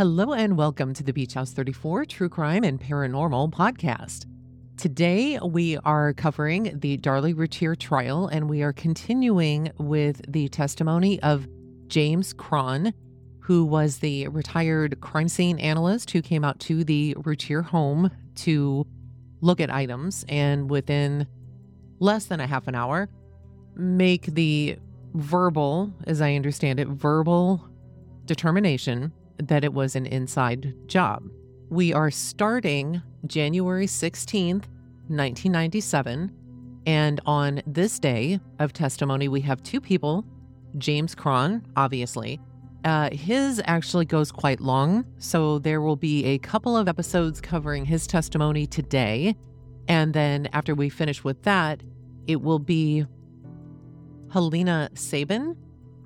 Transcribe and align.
Hello 0.00 0.32
and 0.32 0.56
welcome 0.56 0.94
to 0.94 1.02
the 1.02 1.12
Beach 1.12 1.34
House 1.34 1.52
34 1.52 2.06
True 2.06 2.30
Crime 2.30 2.64
and 2.64 2.80
Paranormal 2.80 3.52
podcast. 3.52 4.24
Today 4.78 5.38
we 5.40 5.76
are 5.76 6.14
covering 6.14 6.72
the 6.80 6.96
Darlie 6.96 7.36
Routier 7.36 7.74
trial 7.74 8.26
and 8.26 8.48
we 8.48 8.62
are 8.62 8.72
continuing 8.72 9.70
with 9.76 10.22
the 10.26 10.48
testimony 10.48 11.20
of 11.20 11.46
James 11.88 12.32
Cron, 12.32 12.94
who 13.40 13.66
was 13.66 13.98
the 13.98 14.26
retired 14.28 14.98
crime 15.02 15.28
scene 15.28 15.58
analyst 15.58 16.12
who 16.12 16.22
came 16.22 16.46
out 16.46 16.58
to 16.60 16.82
the 16.82 17.14
Routier 17.18 17.60
home 17.60 18.10
to 18.36 18.86
look 19.42 19.60
at 19.60 19.68
items 19.68 20.24
and 20.30 20.70
within 20.70 21.26
less 21.98 22.24
than 22.24 22.40
a 22.40 22.46
half 22.46 22.68
an 22.68 22.74
hour 22.74 23.10
make 23.76 24.24
the 24.28 24.78
verbal, 25.12 25.92
as 26.06 26.22
I 26.22 26.36
understand 26.36 26.80
it, 26.80 26.88
verbal 26.88 27.68
determination 28.24 29.12
that 29.42 29.64
it 29.64 29.72
was 29.72 29.96
an 29.96 30.06
inside 30.06 30.74
job. 30.86 31.28
We 31.68 31.92
are 31.92 32.10
starting 32.10 33.02
January 33.26 33.86
16th, 33.86 34.66
1997. 35.08 36.32
And 36.86 37.20
on 37.26 37.62
this 37.66 37.98
day 37.98 38.40
of 38.58 38.72
testimony, 38.72 39.28
we 39.28 39.40
have 39.42 39.62
two 39.62 39.80
people 39.80 40.24
James 40.78 41.14
Cron, 41.14 41.66
obviously. 41.76 42.40
Uh, 42.84 43.10
his 43.12 43.60
actually 43.66 44.04
goes 44.04 44.32
quite 44.32 44.60
long. 44.60 45.04
So 45.18 45.58
there 45.58 45.80
will 45.80 45.96
be 45.96 46.24
a 46.24 46.38
couple 46.38 46.76
of 46.76 46.88
episodes 46.88 47.40
covering 47.40 47.84
his 47.84 48.06
testimony 48.06 48.66
today. 48.66 49.36
And 49.88 50.14
then 50.14 50.48
after 50.52 50.74
we 50.74 50.88
finish 50.88 51.22
with 51.24 51.42
that, 51.42 51.82
it 52.26 52.40
will 52.40 52.58
be 52.58 53.04
Helena 54.32 54.90
Sabin, 54.94 55.56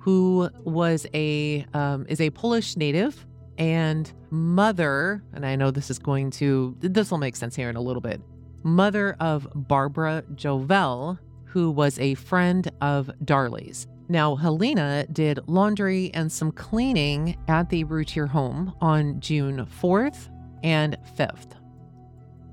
who 0.05 0.47
was 0.63 1.07
a 1.15 1.65
um, 1.73 2.05
is 2.07 2.21
a 2.21 2.29
Polish 2.29 2.77
native 2.77 3.25
and 3.57 4.13
mother, 4.29 5.23
and 5.33 5.43
I 5.43 5.55
know 5.55 5.71
this 5.71 5.89
is 5.89 5.97
going 5.97 6.29
to, 6.31 6.77
this 6.79 7.09
will 7.09 7.17
make 7.17 7.35
sense 7.35 7.55
here 7.55 7.71
in 7.71 7.75
a 7.75 7.81
little 7.81 8.03
bit, 8.03 8.21
mother 8.61 9.15
of 9.19 9.47
Barbara 9.55 10.23
Jovell, 10.35 11.17
who 11.45 11.71
was 11.71 11.97
a 11.97 12.13
friend 12.13 12.69
of 12.81 13.09
Darlie's. 13.23 13.87
Now, 14.07 14.35
Helena 14.35 15.07
did 15.11 15.39
laundry 15.47 16.11
and 16.13 16.31
some 16.31 16.51
cleaning 16.51 17.35
at 17.47 17.71
the 17.71 17.83
Routier 17.85 18.27
home 18.27 18.75
on 18.81 19.19
June 19.19 19.65
4th 19.81 20.29
and 20.63 20.99
5th. 21.17 21.53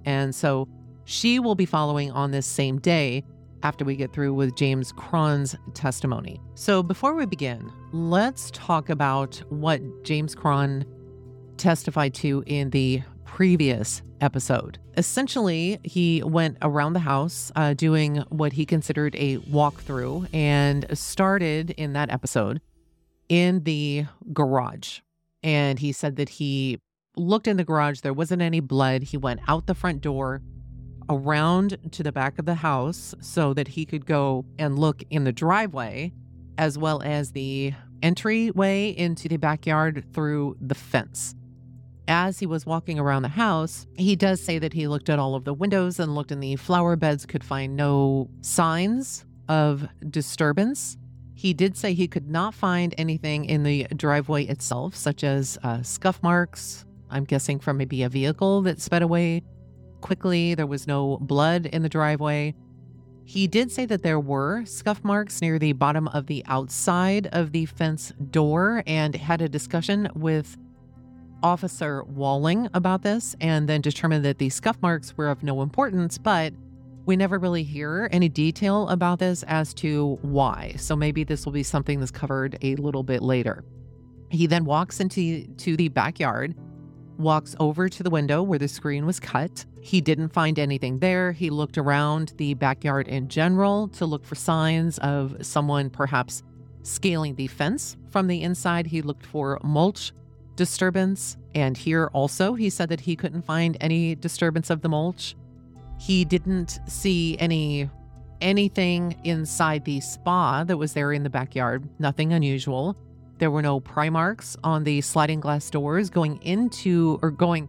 And 0.06 0.34
so 0.34 0.69
she 1.05 1.39
will 1.39 1.55
be 1.55 1.66
following 1.66 2.12
on 2.12 2.31
this 2.31 2.47
same 2.47 2.78
day 2.78 3.25
after 3.63 3.85
we 3.85 3.97
get 3.97 4.13
through 4.13 4.35
with 4.35 4.57
James 4.57 4.93
Cron's 4.93 5.57
testimony. 5.75 6.41
So 6.55 6.83
before 6.83 7.15
we 7.15 7.27
begin, 7.27 7.71
let's 7.93 8.51
talk 8.53 8.89
about 8.89 9.37
what 9.49 9.81
James 10.05 10.35
Cron 10.35 10.85
testified 11.57 12.15
to 12.15 12.43
in 12.47 12.71
the 12.71 13.03
previous 13.25 14.03
episode. 14.21 14.79
Essentially, 14.97 15.79
he 15.85 16.23
went 16.23 16.59
around 16.63 16.93
the 16.93 17.01
house 17.01 17.51
uh, 17.57 17.75
doing 17.75 18.19
what 18.29 18.53
he 18.53 18.67
considered 18.67 19.15
a 19.17 19.39
walkthrough 19.39 20.29
and 20.35 20.87
started 20.97 21.71
in 21.71 21.93
that 21.95 22.11
episode 22.11 22.61
in 23.29 23.63
the 23.65 24.05
garage. 24.33 25.01
And 25.43 25.79
he 25.79 25.93
said 25.93 26.17
that 26.17 26.29
he 26.29 26.79
looked 27.17 27.47
in 27.47 27.57
the 27.57 27.65
garage, 27.65 28.01
there 28.01 28.13
wasn't 28.13 28.43
any 28.43 28.61
blood. 28.61 29.03
He 29.03 29.17
went 29.17 29.41
out 29.49 29.67
the 29.67 29.75
front 29.75 30.01
door, 30.01 30.43
around 31.13 31.79
to 31.93 32.03
the 32.03 32.13
back 32.13 32.39
of 32.39 32.47
the 32.47 32.55
house 32.55 33.15
so 33.21 33.53
that 33.55 33.69
he 33.69 33.85
could 33.85 34.07
go 34.07 34.45
and 34.59 34.79
look 34.79 35.03
in 35.11 35.25
the 35.25 35.33
driveway 35.33 36.13
as 36.59 36.79
well 36.79 37.03
as 37.03 37.33
the 37.33 37.73
entryway 38.03 38.89
into 38.91 39.29
the 39.29 39.37
backyard 39.37 40.05
through 40.13 40.57
the 40.61 40.75
fence. 40.75 41.35
As 42.09 42.41
he 42.41 42.47
was 42.47 42.67
walking 42.67 42.99
around 42.99 43.23
the 43.23 43.29
house, 43.29 43.87
he 43.97 44.17
does 44.17 44.43
say 44.43 44.59
that 44.59 44.73
he 44.73 44.89
looked 44.89 45.09
at 45.09 45.19
all 45.19 45.34
of 45.34 45.45
the 45.45 45.55
windows 45.55 46.01
and 46.01 46.15
looked 46.15 46.33
in 46.33 46.41
the 46.41 46.56
flower 46.56 46.97
beds, 46.97 47.27
could 47.27 47.45
find 47.45 47.77
no 47.77 48.28
signs 48.41 49.25
of 49.49 49.87
disturbance. 50.11 50.97
He 51.34 51.55
did 51.55 51.77
say 51.77 51.95
he 51.95 52.09
could 52.09 52.28
not 52.28 52.55
find 52.55 52.95
anything 52.99 53.45
in 53.45 53.62
the 53.62 53.84
driveway 53.97 54.45
itself, 54.45 54.97
such 54.97 55.22
as 55.22 55.59
uh, 55.62 55.83
scuff 55.83 56.22
marks, 56.22 56.84
I'm 57.09 57.25
guessing 57.25 57.61
from 57.61 57.77
maybe 57.77 58.03
a 58.03 58.09
vehicle 58.09 58.62
that 58.62 58.81
sped 58.81 59.03
away 59.03 59.43
quickly. 60.03 60.55
There 60.55 60.67
was 60.67 60.87
no 60.87 61.17
blood 61.19 61.67
in 61.67 61.83
the 61.83 61.89
driveway. 61.89 62.55
He 63.25 63.47
did 63.47 63.71
say 63.71 63.87
that 63.87 64.03
there 64.03 64.21
were 64.21 64.65
scuff 64.67 65.03
marks 65.05 65.41
near 65.41 65.59
the 65.59 65.73
bottom 65.73 66.09
of 66.09 66.27
the 66.27 66.45
outside 66.47 67.29
of 67.29 67.53
the 67.53 67.67
fence 67.67 68.13
door 68.31 68.83
and 68.87 69.15
had 69.15 69.41
a 69.41 69.49
discussion 69.49 70.09
with 70.15 70.59
Officer 71.43 72.05
Walling 72.05 72.69
about 72.75 73.03
this 73.03 73.35
and 73.41 73.69
then 73.69 73.81
determined 73.81 74.25
that 74.25 74.39
the 74.39 74.51
scuff 74.51 74.77
marks 74.83 75.17
were 75.17 75.29
of 75.29 75.43
no 75.43 75.63
importance, 75.63 76.19
but 76.19 76.53
we 77.07 77.17
never 77.17 77.39
really 77.39 77.63
hear 77.63 78.09
any 78.13 78.29
detail 78.29 78.89
about 78.89 79.19
this 79.19 79.43
as 79.45 79.73
to 79.75 80.19
why. 80.23 80.75
So 80.77 80.95
maybe 80.95 81.25
this 81.25 81.45
will 81.45 81.53
be 81.53 81.63
something 81.63 81.99
that's 81.99 82.13
covered 82.13 82.59
a 82.63 82.77
little 82.77 83.03
bit 83.03 83.23
later. 83.23 83.65
He 84.31 84.47
then 84.47 84.65
walks 84.65 85.01
into 85.01 85.47
to 85.47 85.77
the 85.77 85.89
backyard 85.89 86.55
walks 87.19 87.55
over 87.61 87.89
to 87.89 88.03
the 88.03 88.11
window 88.11 88.43
where 88.43 88.59
the 88.59 88.69
screen 88.69 89.07
was 89.07 89.21
cut. 89.21 89.65
He 89.84 90.00
didn't 90.00 90.28
find 90.28 90.60
anything 90.60 91.00
there. 91.00 91.32
He 91.32 91.50
looked 91.50 91.76
around 91.76 92.34
the 92.37 92.54
backyard 92.54 93.09
in 93.09 93.28
general 93.28 93.88
to 93.88 94.06
look 94.06 94.25
for 94.25 94.37
signs 94.37 94.98
of 94.98 95.44
someone 95.44 95.91
perhaps 95.91 96.44
scaling 96.84 97.34
the 97.34 97.48
fence 97.48 97.97
from 98.09 98.28
the 98.28 98.42
inside. 98.42 98.87
He 98.87 99.03
looked 99.03 99.26
for 99.26 99.59
mulch 99.65 100.12
disturbance. 100.54 101.37
And 101.56 101.76
here 101.76 102.09
also, 102.12 102.54
he 102.54 102.71
said 102.71 102.91
that 102.91 103.00
he 103.00 103.16
couldn't 103.16 103.42
find 103.42 103.76
any 103.81 104.15
disturbance 104.15 104.71
of 104.71 104.82
the 104.82 104.88
mulch. 104.88 105.34
He 105.98 106.25
didn't 106.25 106.78
see 106.87 107.37
any 107.38 107.91
anything 108.41 109.16
inside 109.25 109.84
the 109.84 110.00
spa 110.00 110.62
that 110.65 110.76
was 110.76 110.92
there 110.92 111.12
in 111.12 111.25
the 111.25 111.31
backyard, 111.31 111.88
nothing 111.98 112.32
unusual. 112.32 112.97
There 113.38 113.50
were 113.50 113.62
no 113.62 113.81
pry 113.81 114.10
marks 114.10 114.56
on 114.62 114.84
the 114.84 115.00
sliding 115.00 115.41
glass 115.41 115.71
doors 115.71 116.09
going 116.09 116.41
into 116.42 117.19
or 117.22 117.32
going 117.32 117.69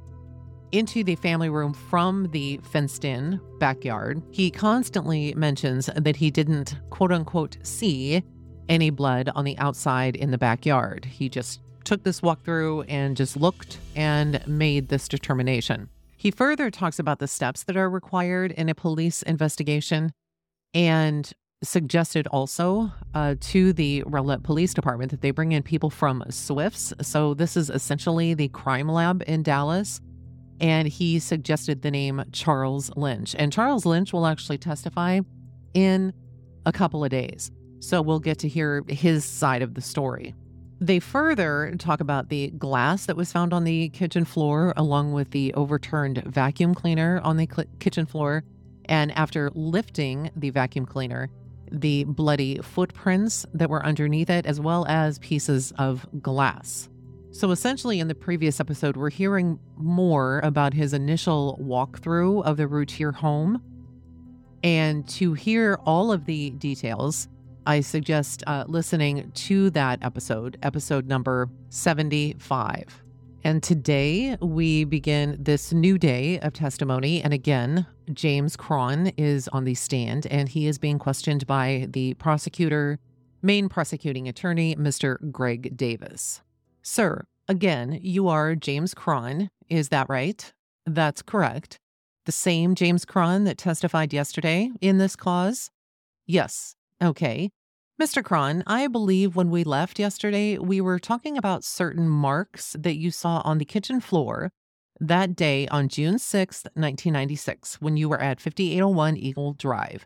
into 0.73 1.03
the 1.03 1.16
family 1.16 1.50
room 1.50 1.73
from 1.73 2.28
the 2.31 2.59
fenced 2.63 3.06
in 3.06 3.39
backyard. 3.59 4.22
He 4.31 4.51
constantly 4.51 5.34
mentions 5.35 5.85
that 5.95 6.16
he 6.16 6.31
didn't 6.31 6.75
quote 6.89 7.11
unquote 7.11 7.57
see 7.63 8.23
any 8.67 8.89
blood 8.89 9.29
on 9.35 9.45
the 9.45 9.57
outside 9.59 10.16
in 10.16 10.31
the 10.31 10.38
backyard. 10.38 11.06
He 11.06 11.29
just 11.29 11.61
took 11.84 12.03
this 12.03 12.22
walkthrough 12.22 12.85
and 12.88 13.16
just 13.16 13.38
looked 13.38 13.78
and 13.95 14.45
made 14.47 14.89
this 14.89 15.07
determination. 15.07 15.89
He 16.17 16.31
further 16.31 16.72
talks 16.72 17.00
about 17.00 17.19
the 17.19 17.28
steps 17.28 17.63
that 17.63 17.78
are 17.78 17.90
required 17.90 18.51
in 18.51 18.69
a 18.69 18.75
police 18.75 19.22
investigation 19.22 20.11
and 20.73 21.31
suggested 21.61 22.28
also 22.28 22.91
uh, 23.13 23.35
to 23.40 23.73
the 23.73 24.03
Rowlett 24.05 24.44
Police 24.44 24.73
Department 24.73 25.11
that 25.11 25.22
they 25.22 25.31
bring 25.31 25.51
in 25.51 25.63
people 25.63 25.90
from 25.90 26.23
SWIFS. 26.29 26.94
So 27.01 27.34
this 27.34 27.55
is 27.55 27.69
essentially 27.69 28.34
the 28.34 28.50
crime 28.50 28.88
lab 28.90 29.23
in 29.28 29.44
Dallas. 29.44 30.01
And 30.59 30.88
he 30.88 31.19
suggested 31.19 31.81
the 31.81 31.91
name 31.91 32.24
Charles 32.31 32.91
Lynch. 32.96 33.36
And 33.38 33.52
Charles 33.52 33.86
Lynch 33.86 34.14
will 34.14 34.25
actually 34.25 34.58
testify 34.58 35.19
in 35.74 36.14
a 36.66 36.72
couple 36.72 37.03
of 37.03 37.09
days. 37.09 37.52
So 37.80 38.02
we'll 38.02 38.19
get 38.19 38.40
to 38.40 38.47
hear 38.47 38.84
his 38.88 39.25
side 39.25 39.62
of 39.62 39.74
the 39.74 39.81
story. 39.81 40.34
They 40.80 41.00
further 41.00 41.74
talk 41.78 42.02
about 42.02 42.30
the 42.30 42.50
glass 42.52 43.06
that 43.06 43.16
was 43.16 43.31
found 43.31 43.53
on 43.53 43.64
the 43.64 43.90
kitchen 43.90 44.25
floor, 44.25 44.74
along 44.75 45.14
with 45.14 45.31
the 45.31 45.53
overturned 45.53 46.24
vacuum 46.25 46.75
cleaner 46.75 47.22
on 47.24 47.38
the 47.38 47.47
cl- 47.50 47.68
kitchen 47.80 48.06
floor. 48.06 48.44
And 48.85 49.12
after 49.14 49.50
lifting 49.53 50.30
the 50.35 50.50
vacuum 50.50 50.85
cleaner, 50.85 51.30
the 51.72 52.03
bloody 52.03 52.59
footprints 52.62 53.46
that 53.53 53.70
were 53.70 53.85
underneath 53.85 54.30
it, 54.30 54.46
as 54.46 54.59
well 54.59 54.85
as 54.88 55.20
pieces 55.20 55.73
of 55.78 56.05
glass. 56.22 56.90
So, 57.34 57.50
essentially, 57.50 58.00
in 58.00 58.08
the 58.08 58.14
previous 58.14 58.59
episode, 58.59 58.96
we're 58.96 59.09
hearing 59.09 59.58
more 59.76 60.40
about 60.44 60.72
his 60.72 60.94
initial 60.94 61.59
walkthrough 61.59 62.46
of 62.46 62.58
the 62.58 62.68
Routier 62.68 63.12
home. 63.12 63.59
And 64.64 65.08
to 65.09 65.34
hear 65.34 65.80
all 65.84 66.12
of 66.12 66.26
the 66.26 66.52
details, 66.52 67.28
I 67.66 67.80
suggest 67.80 68.44
uh, 68.46 68.66
listening 68.68 69.32
to 69.34 69.72
that 69.72 69.97
episode, 70.03 70.59
episode 70.62 71.08
number 71.08 71.50
75. 71.70 73.03
And 73.44 73.64
today 73.64 74.38
we 74.40 74.84
begin 74.84 75.36
this 75.40 75.74
new 75.74 75.97
day 75.97 76.40
of 76.41 76.53
testimony. 76.53 77.20
And 77.24 77.34
again, 77.34 77.88
James 78.14 78.56
Cron 78.56 79.08
is 79.18 79.47
on 79.47 79.64
the 79.64 79.74
stand 79.74 80.28
and 80.28 80.47
he 80.47 80.68
is 80.68 80.78
being 80.78 81.00
questioned 81.00 81.47
by 81.47 81.88
the 81.90 82.14
prosecutor, 82.14 83.00
main 83.41 83.70
prosecuting 83.70 84.28
attorney, 84.28 84.76
Mr. 84.76 85.32
Greg 85.32 85.76
Davis. 85.76 86.44
Sir, 86.85 87.24
again, 87.47 87.97
you 88.02 88.28
are 88.28 88.56
James 88.56 88.94
Cron. 88.94 89.50
Is 89.70 89.88
that 89.88 90.09
right? 90.09 90.52
That's 90.85 91.22
correct. 91.22 91.80
The 92.26 92.34
same 92.34 92.76
James 92.76 93.06
Cron 93.06 93.46
that 93.46 93.58
testified 93.58 94.12
yesterday 94.12 94.70
in 94.82 94.97
this 94.97 95.16
cause? 95.16 95.72
Yes. 96.28 96.76
Okay. 97.02 97.52
Mr. 98.02 98.22
Cron, 98.22 98.64
I 98.68 98.88
believe 98.88 99.34
when 99.34 99.50
we 99.50 99.64
left 99.64 99.97
yesterday, 99.97 100.58
we 100.58 100.82
were 100.82 101.00
talking 101.00 101.38
about 101.38 101.64
certain 101.64 102.09
marks 102.09 102.76
that 102.78 102.97
you 102.97 103.12
saw 103.12 103.41
on 103.46 103.59
the 103.59 103.66
kitchen 103.66 104.02
floor 104.02 104.52
that 105.00 105.38
day 105.38 105.70
on 105.70 105.88
June 105.88 106.16
6th, 106.16 106.66
1996, 106.76 107.79
when 107.79 107.96
you 107.96 108.09
were 108.09 108.20
at 108.20 108.41
5801 108.41 109.16
Eagle 109.16 109.53
Drive. 109.53 110.06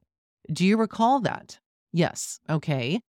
Do 0.51 0.63
you 0.63 0.77
recall 0.77 1.21
that? 1.21 1.59
Yes. 1.91 2.39
Okay. 2.47 2.99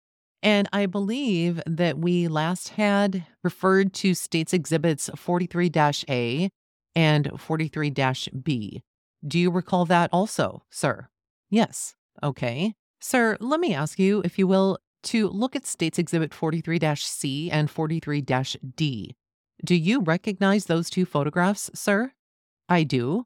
And 0.43 0.69
I 0.73 0.87
believe 0.87 1.61
that 1.67 1.99
we 1.99 2.29
last 2.29 2.71
had 2.71 3.27
referred 3.43 3.93
to 3.95 4.15
States 4.15 4.53
Exhibits 4.53 5.11
43 5.17 5.71
A 6.09 6.51
and 6.95 7.31
43 7.37 7.95
B. 8.43 8.83
Do 9.27 9.39
you 9.39 9.51
recall 9.51 9.85
that 9.87 10.11
also, 10.13 10.63
sir? 10.71 11.09
Yes. 11.51 11.95
Okay. 12.23 12.75
Sir, 13.01 13.37
let 13.41 13.61
me 13.61 13.75
ask 13.75 13.99
you, 13.99 14.23
if 14.25 14.39
you 14.39 14.47
will, 14.47 14.79
to 15.05 15.29
look 15.29 15.57
at 15.57 15.67
States 15.67 15.99
Exhibit 15.99 16.35
43 16.35 16.81
C 16.97 17.51
and 17.51 17.71
43 17.71 18.21
D. 18.23 19.17
Do 19.65 19.75
you 19.75 20.03
recognize 20.03 20.67
those 20.67 20.91
two 20.91 21.05
photographs, 21.05 21.71
sir? 21.75 22.13
I 22.69 22.85
do. 22.85 23.25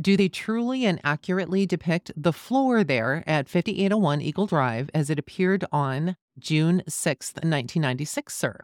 Do 0.00 0.16
they 0.16 0.28
truly 0.28 0.84
and 0.84 1.00
accurately 1.04 1.66
depict 1.66 2.10
the 2.16 2.32
floor 2.32 2.82
there 2.82 3.22
at 3.26 3.48
5801 3.48 4.20
Eagle 4.20 4.46
Drive 4.46 4.90
as 4.92 5.08
it 5.08 5.18
appeared 5.18 5.64
on 5.70 6.16
June 6.38 6.82
6th, 6.88 7.34
1996, 7.34 8.34
sir? 8.34 8.60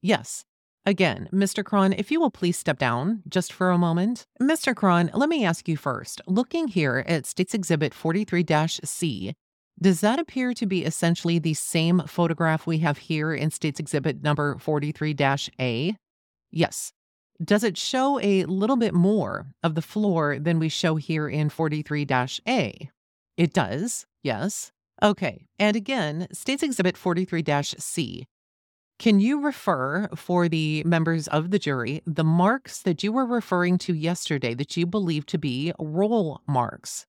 Yes. 0.00 0.44
Again, 0.84 1.28
Mr. 1.32 1.64
Cron, 1.64 1.92
if 1.92 2.10
you 2.10 2.18
will 2.18 2.30
please 2.30 2.58
step 2.58 2.78
down 2.78 3.22
just 3.28 3.52
for 3.52 3.70
a 3.70 3.78
moment. 3.78 4.24
Mr. 4.40 4.74
Cron, 4.74 5.10
let 5.14 5.28
me 5.28 5.44
ask 5.44 5.68
you 5.68 5.76
first. 5.76 6.20
Looking 6.26 6.68
here 6.68 7.04
at 7.06 7.26
States 7.26 7.54
Exhibit 7.54 7.94
43 7.94 8.44
C, 8.82 9.34
does 9.80 10.00
that 10.00 10.18
appear 10.18 10.54
to 10.54 10.66
be 10.66 10.84
essentially 10.84 11.38
the 11.38 11.54
same 11.54 12.02
photograph 12.06 12.66
we 12.66 12.78
have 12.78 12.98
here 12.98 13.32
in 13.32 13.50
States 13.50 13.78
Exhibit 13.78 14.22
number 14.22 14.58
43 14.58 15.14
A? 15.60 15.96
Yes. 16.50 16.92
Does 17.42 17.64
it 17.64 17.76
show 17.76 18.20
a 18.20 18.44
little 18.44 18.76
bit 18.76 18.94
more 18.94 19.46
of 19.62 19.74
the 19.74 19.82
floor 19.82 20.38
than 20.38 20.58
we 20.58 20.68
show 20.68 20.96
here 20.96 21.28
in 21.28 21.48
43 21.48 22.06
A? 22.46 22.90
It 23.36 23.52
does, 23.52 24.06
yes. 24.22 24.70
Okay, 25.02 25.46
and 25.58 25.74
again, 25.74 26.28
States 26.32 26.62
Exhibit 26.62 26.96
43 26.96 27.42
C. 27.64 28.26
Can 28.98 29.18
you 29.18 29.40
refer 29.40 30.08
for 30.14 30.48
the 30.48 30.84
members 30.84 31.26
of 31.28 31.50
the 31.50 31.58
jury 31.58 32.02
the 32.06 32.22
marks 32.22 32.80
that 32.82 33.02
you 33.02 33.10
were 33.10 33.26
referring 33.26 33.78
to 33.78 33.94
yesterday 33.94 34.54
that 34.54 34.76
you 34.76 34.86
believe 34.86 35.26
to 35.26 35.38
be 35.38 35.72
roll 35.80 36.42
marks? 36.46 37.06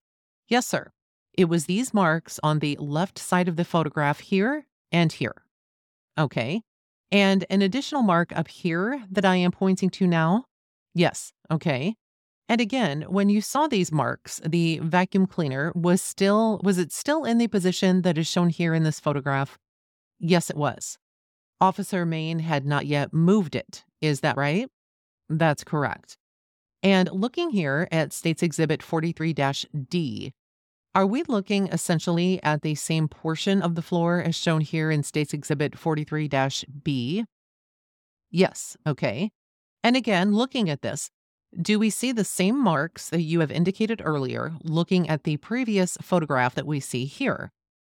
Yes, 0.47 0.65
sir. 0.65 0.89
It 1.37 1.45
was 1.45 1.65
these 1.65 1.93
marks 1.93 2.39
on 2.41 2.59
the 2.59 2.75
left 2.79 3.19
side 3.19 3.47
of 3.47 3.57
the 3.57 3.65
photograph 3.65 4.21
here 4.21 4.65
and 4.91 5.11
here. 5.11 5.43
Okay. 6.17 6.63
And 7.13 7.45
an 7.51 7.61
additional 7.61 8.01
mark 8.01 8.35
up 8.35 8.47
here 8.47 9.03
that 9.11 9.23
I 9.23 9.35
am 9.35 9.51
pointing 9.51 9.91
to 9.91 10.07
now? 10.07 10.45
Yes. 10.95 11.31
Okay. 11.51 11.95
And 12.49 12.59
again, 12.59 13.03
when 13.03 13.29
you 13.29 13.39
saw 13.39 13.67
these 13.67 13.91
marks, 13.91 14.41
the 14.43 14.79
vacuum 14.79 15.27
cleaner 15.27 15.71
was 15.75 16.01
still, 16.01 16.59
was 16.63 16.79
it 16.79 16.91
still 16.91 17.23
in 17.23 17.37
the 17.37 17.47
position 17.47 18.01
that 18.01 18.17
is 18.17 18.25
shown 18.25 18.49
here 18.49 18.73
in 18.73 18.81
this 18.81 18.99
photograph? 18.99 19.59
Yes, 20.19 20.49
it 20.49 20.57
was. 20.57 20.97
Officer 21.61 22.03
Main 22.03 22.39
had 22.39 22.65
not 22.65 22.87
yet 22.87 23.13
moved 23.13 23.55
it. 23.55 23.85
Is 24.01 24.21
that 24.21 24.35
right? 24.35 24.67
That's 25.29 25.63
correct. 25.63 26.17
And 26.81 27.09
looking 27.13 27.51
here 27.51 27.87
at 27.91 28.11
States 28.11 28.41
Exhibit 28.41 28.81
43 28.81 29.33
D, 29.87 30.33
are 30.95 31.07
we 31.07 31.23
looking 31.27 31.67
essentially 31.67 32.41
at 32.43 32.61
the 32.61 32.75
same 32.75 33.07
portion 33.07 33.61
of 33.61 33.75
the 33.75 33.81
floor 33.81 34.21
as 34.21 34.35
shown 34.35 34.61
here 34.61 34.91
in 34.91 35.03
States 35.03 35.33
Exhibit 35.33 35.77
43 35.77 36.29
B? 36.83 37.25
Yes, 38.29 38.77
okay. 38.85 39.31
And 39.83 39.95
again, 39.95 40.33
looking 40.33 40.69
at 40.69 40.81
this, 40.81 41.09
do 41.59 41.77
we 41.77 41.89
see 41.89 42.11
the 42.11 42.23
same 42.23 42.61
marks 42.61 43.09
that 43.09 43.21
you 43.21 43.39
have 43.39 43.51
indicated 43.51 44.01
earlier 44.03 44.53
looking 44.63 45.09
at 45.09 45.23
the 45.23 45.37
previous 45.37 45.97
photograph 46.01 46.55
that 46.55 46.67
we 46.67 46.79
see 46.79 47.05
here? 47.05 47.51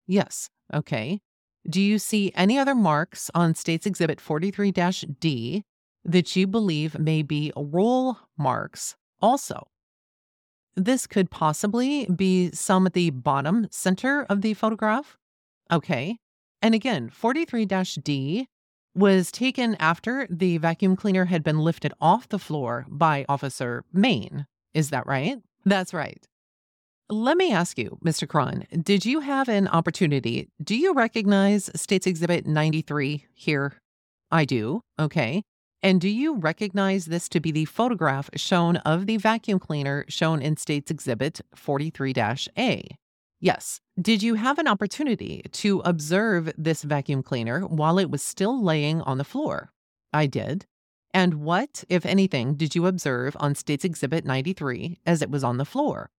Yes, 0.07 0.49
okay. 0.73 1.19
Do 1.67 1.81
you 1.81 1.99
see 1.99 2.31
any 2.35 2.57
other 2.57 2.75
marks 2.75 3.31
on 3.33 3.55
States 3.55 3.85
Exhibit 3.85 4.21
43 4.21 4.71
D 5.19 5.63
that 6.03 6.35
you 6.35 6.47
believe 6.47 6.99
may 6.99 7.23
be 7.23 7.51
roll 7.55 8.17
marks 8.37 8.95
also? 9.21 9.67
This 10.75 11.07
could 11.07 11.31
possibly 11.31 12.05
be 12.05 12.51
some 12.51 12.85
at 12.85 12.93
the 12.93 13.09
bottom 13.09 13.67
center 13.71 14.25
of 14.29 14.41
the 14.41 14.53
photograph. 14.53 15.17
Okay. 15.71 16.17
And 16.61 16.75
again, 16.75 17.09
43 17.09 17.65
D 18.03 18.47
was 18.93 19.31
taken 19.31 19.75
after 19.79 20.27
the 20.29 20.57
vacuum 20.57 20.95
cleaner 20.95 21.25
had 21.25 21.43
been 21.43 21.59
lifted 21.59 21.93
off 21.99 22.29
the 22.29 22.39
floor 22.39 22.85
by 22.89 23.25
Officer 23.27 23.83
Main. 23.91 24.45
Is 24.73 24.89
that 24.89 25.05
right? 25.05 25.37
That's 25.65 25.93
right. 25.93 26.25
Let 27.09 27.37
me 27.37 27.51
ask 27.51 27.77
you, 27.77 27.99
Mr. 28.03 28.27
Cron, 28.27 28.65
did 28.81 29.05
you 29.05 29.19
have 29.19 29.47
an 29.47 29.67
opportunity? 29.67 30.49
Do 30.63 30.75
you 30.75 30.93
recognize 30.93 31.69
States 31.75 32.07
Exhibit 32.07 32.47
93 32.47 33.25
here? 33.33 33.73
I 34.31 34.45
do. 34.45 34.81
Okay. 34.99 35.43
And 35.85 36.01
do 36.01 36.09
you 36.09 36.37
recognize 36.37 37.05
this 37.05 37.29
to 37.29 37.39
be 37.39 37.51
the 37.51 37.65
photograph 37.65 38.31
shown 38.35 38.77
of 38.77 39.05
the 39.05 39.17
vacuum 39.17 39.59
cleaner 39.59 40.03
shown 40.07 40.41
in 40.41 40.57
States 40.57 40.89
Exhibit 40.89 41.41
43 41.53 42.11
A? 42.57 42.87
Yes. 43.39 43.81
Did 44.01 44.23
you 44.23 44.33
have 44.33 44.57
an 44.57 44.67
opportunity 44.67 45.43
to 45.51 45.81
observe 45.85 46.51
this 46.57 46.81
vacuum 46.81 47.21
cleaner 47.21 47.67
while 47.67 47.99
it 47.99 48.09
was 48.09 48.23
still 48.23 48.63
laying 48.63 49.01
on 49.01 49.19
the 49.19 49.23
floor? 49.23 49.69
I 50.11 50.25
did. 50.25 50.65
And 51.13 51.35
what, 51.35 51.83
if 51.87 52.03
anything, 52.03 52.55
did 52.55 52.73
you 52.73 52.87
observe 52.87 53.37
on 53.39 53.53
States 53.53 53.85
Exhibit 53.85 54.25
93 54.25 55.01
as 55.05 55.21
it 55.21 55.29
was 55.29 55.43
on 55.43 55.57
the 55.57 55.65
floor? 55.65 56.09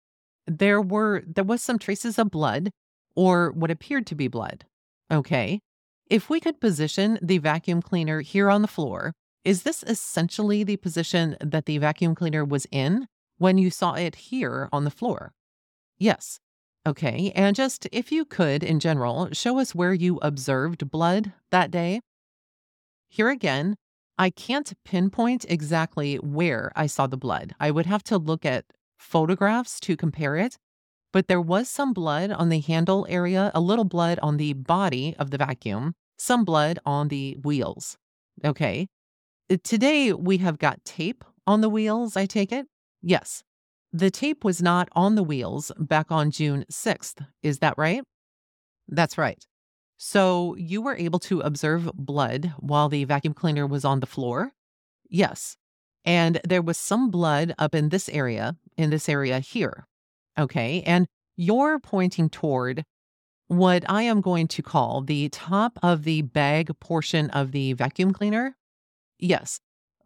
There 0.46 0.80
were 0.80 1.24
there 1.26 1.42
was 1.42 1.60
some 1.60 1.80
traces 1.80 2.20
of 2.20 2.30
blood 2.30 2.70
or 3.16 3.50
what 3.50 3.72
appeared 3.72 4.06
to 4.06 4.14
be 4.14 4.28
blood. 4.28 4.64
Okay. 5.10 5.58
If 6.08 6.30
we 6.30 6.38
could 6.38 6.60
position 6.60 7.18
the 7.20 7.38
vacuum 7.38 7.82
cleaner 7.82 8.20
here 8.20 8.48
on 8.48 8.62
the 8.62 8.68
floor 8.68 9.12
is 9.46 9.62
this 9.62 9.84
essentially 9.84 10.64
the 10.64 10.76
position 10.76 11.36
that 11.40 11.66
the 11.66 11.78
vacuum 11.78 12.16
cleaner 12.16 12.44
was 12.44 12.66
in 12.72 13.06
when 13.38 13.58
you 13.58 13.70
saw 13.70 13.92
it 13.92 14.16
here 14.16 14.68
on 14.72 14.82
the 14.82 14.90
floor? 14.90 15.34
Yes. 15.98 16.40
Okay. 16.84 17.32
And 17.36 17.54
just 17.54 17.86
if 17.92 18.10
you 18.10 18.24
could, 18.24 18.64
in 18.64 18.80
general, 18.80 19.28
show 19.32 19.60
us 19.60 19.72
where 19.72 19.94
you 19.94 20.18
observed 20.20 20.90
blood 20.90 21.32
that 21.52 21.70
day. 21.70 22.00
Here 23.08 23.30
again, 23.30 23.76
I 24.18 24.30
can't 24.30 24.72
pinpoint 24.84 25.46
exactly 25.48 26.16
where 26.16 26.72
I 26.74 26.86
saw 26.86 27.06
the 27.06 27.16
blood. 27.16 27.54
I 27.60 27.70
would 27.70 27.86
have 27.86 28.02
to 28.04 28.18
look 28.18 28.44
at 28.44 28.64
photographs 28.98 29.78
to 29.80 29.96
compare 29.96 30.34
it, 30.36 30.56
but 31.12 31.28
there 31.28 31.40
was 31.40 31.68
some 31.68 31.92
blood 31.92 32.32
on 32.32 32.48
the 32.48 32.58
handle 32.58 33.06
area, 33.08 33.52
a 33.54 33.60
little 33.60 33.84
blood 33.84 34.18
on 34.24 34.38
the 34.38 34.54
body 34.54 35.14
of 35.20 35.30
the 35.30 35.38
vacuum, 35.38 35.94
some 36.18 36.44
blood 36.44 36.80
on 36.84 37.08
the 37.08 37.36
wheels. 37.44 37.96
Okay. 38.44 38.88
Uh, 39.48 39.56
today 39.62 40.12
we 40.12 40.38
have 40.38 40.58
got 40.58 40.84
tape 40.84 41.24
on 41.46 41.60
the 41.60 41.68
wheels, 41.68 42.16
I 42.16 42.26
take 42.26 42.52
it? 42.52 42.66
Yes. 43.02 43.44
The 43.92 44.10
tape 44.10 44.44
was 44.44 44.60
not 44.60 44.88
on 44.92 45.14
the 45.14 45.22
wheels 45.22 45.70
back 45.78 46.10
on 46.10 46.30
June 46.30 46.64
6th. 46.70 47.24
Is 47.42 47.60
that 47.60 47.74
right? 47.76 48.02
That's 48.88 49.16
right. 49.16 49.42
So 49.96 50.54
you 50.56 50.82
were 50.82 50.96
able 50.96 51.18
to 51.20 51.40
observe 51.40 51.90
blood 51.94 52.52
while 52.58 52.88
the 52.88 53.04
vacuum 53.04 53.32
cleaner 53.32 53.66
was 53.66 53.84
on 53.84 54.00
the 54.00 54.06
floor? 54.06 54.52
Yes. 55.08 55.56
And 56.04 56.40
there 56.46 56.62
was 56.62 56.76
some 56.76 57.10
blood 57.10 57.54
up 57.58 57.74
in 57.74 57.88
this 57.88 58.08
area, 58.08 58.56
in 58.76 58.90
this 58.90 59.08
area 59.08 59.38
here. 59.38 59.86
Okay. 60.38 60.82
And 60.84 61.06
you're 61.36 61.78
pointing 61.78 62.28
toward 62.28 62.84
what 63.46 63.84
I 63.88 64.02
am 64.02 64.20
going 64.20 64.48
to 64.48 64.62
call 64.62 65.02
the 65.02 65.28
top 65.28 65.78
of 65.82 66.02
the 66.02 66.22
bag 66.22 66.78
portion 66.80 67.30
of 67.30 67.52
the 67.52 67.72
vacuum 67.72 68.12
cleaner. 68.12 68.56
Yes, 69.18 69.60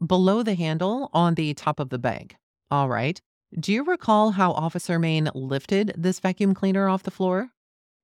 below 0.04 0.42
the 0.42 0.54
handle 0.54 1.10
on 1.12 1.34
the 1.34 1.54
top 1.54 1.80
of 1.80 1.90
the 1.90 1.98
bag. 1.98 2.36
All 2.70 2.88
right. 2.88 3.20
Do 3.58 3.72
you 3.72 3.84
recall 3.84 4.30
how 4.30 4.52
Officer 4.52 4.98
Main 4.98 5.28
lifted 5.34 5.92
this 5.96 6.20
vacuum 6.20 6.54
cleaner 6.54 6.88
off 6.88 7.02
the 7.02 7.10
floor? 7.10 7.50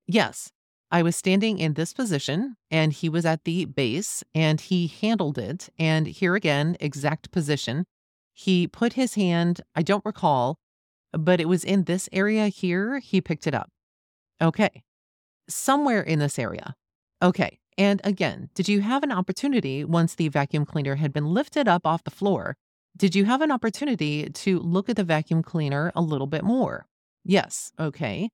Yes. 0.07 0.51
I 0.91 1.03
was 1.03 1.17
standing 1.17 1.59
in 1.59 1.75
this 1.75 1.93
position 1.93 2.57
and 2.71 2.93
he 2.93 3.09
was 3.09 3.27
at 3.27 3.45
the 3.45 3.65
base 3.65 4.23
and 4.35 4.61
he 4.61 4.87
handled 4.87 5.39
it. 5.39 5.69
And 5.79 6.07
here 6.07 6.35
again, 6.35 6.77
exact 6.81 7.31
position. 7.33 7.87
He 8.33 8.67
put 8.69 8.93
his 8.93 9.15
hand, 9.15 9.61
I 9.75 9.83
don't 9.83 10.05
recall, 10.05 10.59
but 11.13 11.41
it 11.41 11.49
was 11.49 11.65
in 11.65 11.85
this 11.85 12.09
area 12.13 12.49
here. 12.49 12.99
He 12.99 13.21
picked 13.21 13.47
it 13.47 13.55
up. 13.55 13.71
Okay. 14.41 14.83
Somewhere 15.49 16.03
in 16.03 16.19
this 16.19 16.39
area. 16.39 16.75
Okay. 17.23 17.59
And 17.79 18.01
again, 18.05 18.49
did 18.55 18.69
you 18.69 18.81
have 18.81 19.03
an 19.03 19.13
opportunity 19.13 19.85
once 19.85 20.15
the 20.15 20.29
vacuum 20.29 20.65
cleaner 20.65 20.97
had 20.97 21.13
been 21.13 21.27
lifted 21.27 21.69
up 21.69 21.87
off 21.87 22.05
the 22.05 22.11
floor? 22.11 22.57
Did 22.97 23.15
you 23.15 23.27
have 23.27 23.43
an 23.43 23.53
opportunity 23.53 24.31
to 24.31 24.59
look 24.59 24.89
at 24.89 24.97
the 24.97 25.05
vacuum 25.05 25.43
cleaner 25.43 25.93
a 25.95 26.01
little 26.01 26.27
bit 26.27 26.43
more? 26.43 26.87
Yes. 27.25 27.73
Okay. 27.79 28.31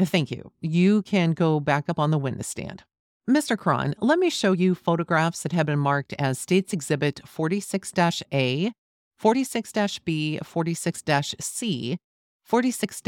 Thank 0.00 0.30
you. 0.30 0.52
You 0.60 1.02
can 1.02 1.32
go 1.32 1.60
back 1.60 1.88
up 1.88 1.98
on 1.98 2.10
the 2.10 2.18
witness 2.18 2.48
stand. 2.48 2.84
Mr. 3.28 3.58
Cron, 3.58 3.94
let 4.00 4.18
me 4.18 4.30
show 4.30 4.52
you 4.52 4.74
photographs 4.74 5.42
that 5.42 5.52
have 5.52 5.66
been 5.66 5.78
marked 5.78 6.14
as 6.18 6.38
States 6.38 6.72
Exhibit 6.72 7.20
46 7.26 7.92
A, 8.32 8.72
46 9.18 9.98
B, 9.98 10.38
46 10.42 11.02
C, 11.40 11.98
46 12.42 13.02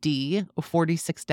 D, 0.00 0.44
46 0.60 1.26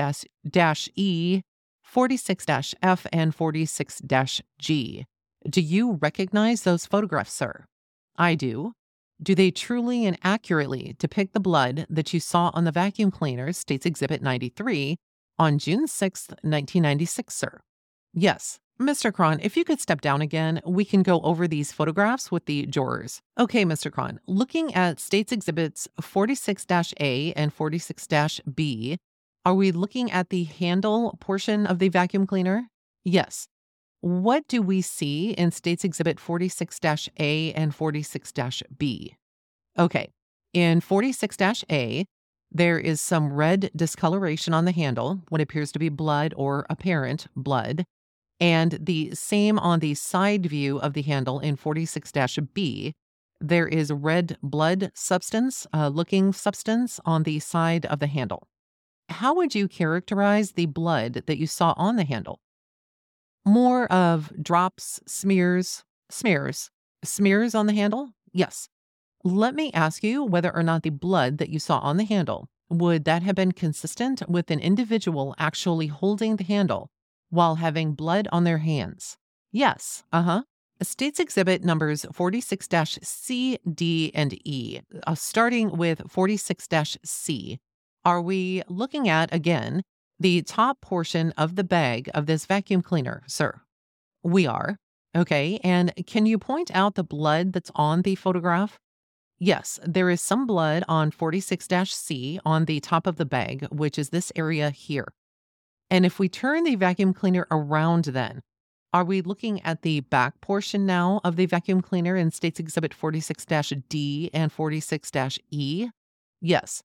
E, 0.96 1.42
46 1.90 2.46
F, 2.82 3.04
and 3.12 3.34
46 3.34 4.02
G. 4.60 5.06
Do 5.48 5.60
you 5.60 5.98
recognize 6.00 6.62
those 6.62 6.86
photographs, 6.86 7.32
sir? 7.32 7.64
I 8.16 8.36
do. 8.36 8.74
Do 9.20 9.34
they 9.34 9.50
truly 9.50 10.06
and 10.06 10.16
accurately 10.22 10.94
depict 11.00 11.34
the 11.34 11.40
blood 11.40 11.86
that 11.90 12.14
you 12.14 12.20
saw 12.20 12.52
on 12.54 12.62
the 12.62 12.70
vacuum 12.70 13.10
cleaner, 13.10 13.52
States 13.52 13.86
Exhibit 13.86 14.22
93, 14.22 14.98
on 15.36 15.58
June 15.58 15.88
6, 15.88 16.28
1996, 16.28 17.34
sir? 17.34 17.60
Yes. 18.14 18.60
Mr. 18.80 19.12
Cron, 19.12 19.40
if 19.42 19.56
you 19.56 19.64
could 19.64 19.80
step 19.80 20.00
down 20.00 20.22
again, 20.22 20.60
we 20.64 20.84
can 20.84 21.02
go 21.02 21.20
over 21.22 21.48
these 21.48 21.72
photographs 21.72 22.30
with 22.30 22.46
the 22.46 22.66
jurors. 22.66 23.20
Okay, 23.36 23.64
Mr. 23.64 23.90
Cron, 23.90 24.20
looking 24.28 24.72
at 24.74 25.00
States 25.00 25.32
Exhibits 25.32 25.88
46 26.00 26.66
A 27.00 27.32
and 27.32 27.52
46 27.52 28.40
B, 28.54 28.96
are 29.44 29.54
we 29.54 29.72
looking 29.72 30.10
at 30.10 30.30
the 30.30 30.44
handle 30.44 31.16
portion 31.20 31.66
of 31.66 31.78
the 31.78 31.88
vacuum 31.88 32.26
cleaner? 32.26 32.68
Yes. 33.04 33.48
What 34.02 34.46
do 34.48 34.62
we 34.62 34.80
see 34.80 35.32
in 35.32 35.50
States 35.50 35.84
Exhibit 35.84 36.18
46 36.18 36.80
A 37.18 37.52
and 37.52 37.74
46 37.74 38.32
B? 38.78 39.16
Okay, 39.78 40.10
in 40.52 40.80
46 40.80 41.64
A, 41.70 42.04
there 42.50 42.78
is 42.78 43.00
some 43.00 43.32
red 43.32 43.70
discoloration 43.76 44.52
on 44.52 44.64
the 44.64 44.72
handle, 44.72 45.20
what 45.28 45.40
appears 45.40 45.70
to 45.72 45.78
be 45.78 45.88
blood 45.88 46.34
or 46.36 46.66
apparent 46.68 47.26
blood, 47.36 47.84
and 48.40 48.78
the 48.80 49.10
same 49.14 49.58
on 49.58 49.78
the 49.78 49.94
side 49.94 50.46
view 50.46 50.78
of 50.80 50.94
the 50.94 51.02
handle 51.02 51.38
in 51.38 51.56
46 51.56 52.12
B. 52.52 52.94
There 53.40 53.68
is 53.68 53.92
red 53.92 54.36
blood 54.42 54.90
substance, 54.94 55.66
uh, 55.72 55.88
looking 55.88 56.32
substance 56.32 57.00
on 57.04 57.22
the 57.22 57.38
side 57.38 57.86
of 57.86 58.00
the 58.00 58.06
handle. 58.06 58.48
How 59.10 59.34
would 59.34 59.54
you 59.54 59.68
characterize 59.68 60.52
the 60.52 60.66
blood 60.66 61.24
that 61.26 61.36
you 61.38 61.46
saw 61.46 61.74
on 61.76 61.96
the 61.96 62.04
handle? 62.04 62.40
More 63.44 63.90
of 63.92 64.32
drops, 64.40 65.00
smears, 65.06 65.82
smears, 66.08 66.70
smears 67.04 67.54
on 67.54 67.66
the 67.66 67.74
handle? 67.74 68.10
Yes. 68.32 68.68
Let 69.24 69.54
me 69.54 69.72
ask 69.72 70.04
you 70.04 70.24
whether 70.24 70.54
or 70.54 70.62
not 70.62 70.82
the 70.82 70.90
blood 70.90 71.38
that 71.38 71.50
you 71.50 71.58
saw 71.58 71.78
on 71.80 71.96
the 71.96 72.04
handle 72.04 72.48
would 72.70 73.04
that 73.04 73.22
have 73.24 73.34
been 73.34 73.52
consistent 73.52 74.22
with 74.28 74.50
an 74.50 74.60
individual 74.60 75.34
actually 75.38 75.88
holding 75.88 76.36
the 76.36 76.44
handle 76.44 76.90
while 77.28 77.56
having 77.56 77.94
blood 77.94 78.28
on 78.30 78.44
their 78.44 78.58
hands? 78.58 79.18
Yes. 79.50 80.04
Uh 80.12 80.22
huh. 80.22 80.42
States 80.82 81.20
exhibit 81.20 81.64
numbers 81.64 82.06
46 82.12 82.68
C, 83.02 83.58
D, 83.74 84.12
and 84.14 84.38
E, 84.46 84.80
uh, 85.06 85.14
starting 85.14 85.76
with 85.76 86.08
46 86.08 86.68
C. 87.04 87.58
Are 88.04 88.22
we 88.22 88.62
looking 88.68 89.08
at, 89.08 89.32
again, 89.34 89.82
the 90.20 90.42
top 90.42 90.82
portion 90.82 91.32
of 91.38 91.56
the 91.56 91.64
bag 91.64 92.10
of 92.12 92.26
this 92.26 92.44
vacuum 92.44 92.82
cleaner, 92.82 93.22
sir. 93.26 93.62
We 94.22 94.46
are. 94.46 94.76
Okay. 95.16 95.58
And 95.64 95.92
can 96.06 96.26
you 96.26 96.38
point 96.38 96.70
out 96.72 96.94
the 96.94 97.02
blood 97.02 97.54
that's 97.54 97.72
on 97.74 98.02
the 98.02 98.14
photograph? 98.14 98.78
Yes, 99.38 99.80
there 99.82 100.10
is 100.10 100.20
some 100.20 100.46
blood 100.46 100.84
on 100.86 101.10
46 101.10 101.66
C 101.86 102.38
on 102.44 102.66
the 102.66 102.78
top 102.80 103.06
of 103.06 103.16
the 103.16 103.24
bag, 103.24 103.66
which 103.70 103.98
is 103.98 104.10
this 104.10 104.30
area 104.36 104.68
here. 104.68 105.08
And 105.88 106.04
if 106.04 106.18
we 106.18 106.28
turn 106.28 106.64
the 106.64 106.76
vacuum 106.76 107.14
cleaner 107.14 107.46
around, 107.50 108.04
then 108.04 108.42
are 108.92 109.04
we 109.04 109.22
looking 109.22 109.62
at 109.62 109.80
the 109.80 110.00
back 110.00 110.42
portion 110.42 110.84
now 110.84 111.22
of 111.24 111.36
the 111.36 111.46
vacuum 111.46 111.80
cleaner 111.80 112.14
in 112.14 112.30
States 112.30 112.60
Exhibit 112.60 112.92
46 112.92 113.46
D 113.88 114.30
and 114.34 114.52
46 114.52 115.38
E? 115.50 115.88
Yes. 116.42 116.82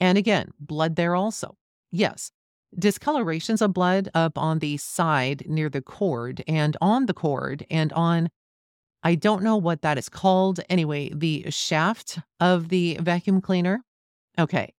And 0.00 0.18
again, 0.18 0.50
blood 0.60 0.96
there 0.96 1.14
also. 1.14 1.56
Yes 1.90 2.30
discolorations 2.76 3.62
of 3.62 3.72
blood 3.72 4.08
up 4.14 4.36
on 4.36 4.58
the 4.58 4.76
side 4.76 5.42
near 5.46 5.68
the 5.68 5.80
cord 5.80 6.42
and 6.46 6.76
on 6.80 7.06
the 7.06 7.14
cord 7.14 7.64
and 7.70 7.92
on 7.92 8.28
I 9.02 9.14
don't 9.14 9.44
know 9.44 9.56
what 9.56 9.82
that 9.82 9.96
is 9.96 10.08
called. 10.08 10.58
Anyway, 10.68 11.10
the 11.14 11.46
shaft 11.50 12.18
of 12.40 12.68
the 12.68 12.98
vacuum 13.00 13.40
cleaner. 13.40 13.84
Okay. 14.38 14.74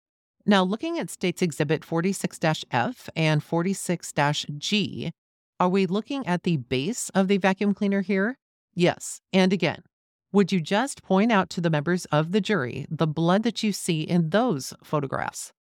Now, 0.44 0.64
looking 0.64 0.98
at 0.98 1.08
States 1.08 1.40
Exhibit 1.40 1.84
46 1.84 2.40
F 2.72 3.08
and 3.14 3.42
46 3.42 4.12
G, 4.58 5.12
are 5.60 5.68
we 5.68 5.86
looking 5.86 6.26
at 6.26 6.42
the 6.42 6.56
base 6.56 7.10
of 7.10 7.28
the 7.28 7.38
vacuum 7.38 7.74
cleaner 7.74 8.00
here? 8.00 8.36
Yes. 8.74 9.20
And 9.32 9.52
again, 9.52 9.82
would 10.32 10.52
you 10.52 10.60
just 10.60 11.02
point 11.02 11.32
out 11.32 11.48
to 11.50 11.60
the 11.60 11.70
members 11.70 12.04
of 12.06 12.32
the 12.32 12.40
jury 12.40 12.86
the 12.90 13.06
blood 13.06 13.42
that 13.44 13.62
you 13.62 13.72
see 13.72 14.02
in 14.02 14.30
those 14.30 14.74
photographs? 14.84 15.52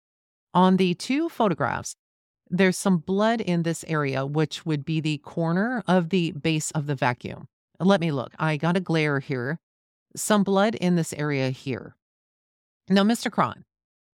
On 0.54 0.76
the 0.76 0.94
two 0.94 1.28
photographs, 1.28 1.94
there's 2.48 2.78
some 2.78 2.98
blood 2.98 3.40
in 3.40 3.62
this 3.62 3.84
area, 3.88 4.24
which 4.24 4.64
would 4.64 4.84
be 4.84 5.00
the 5.00 5.18
corner 5.18 5.82
of 5.86 6.10
the 6.10 6.32
base 6.32 6.70
of 6.72 6.86
the 6.86 6.94
vacuum. 6.94 7.48
Let 7.78 8.00
me 8.00 8.10
look. 8.10 8.32
I 8.38 8.56
got 8.56 8.76
a 8.76 8.80
glare 8.80 9.20
here. 9.20 9.58
Some 10.14 10.42
blood 10.42 10.74
in 10.76 10.96
this 10.96 11.12
area 11.12 11.50
here. 11.50 11.94
Now, 12.88 13.02
Mr. 13.02 13.30
Cron, 13.30 13.64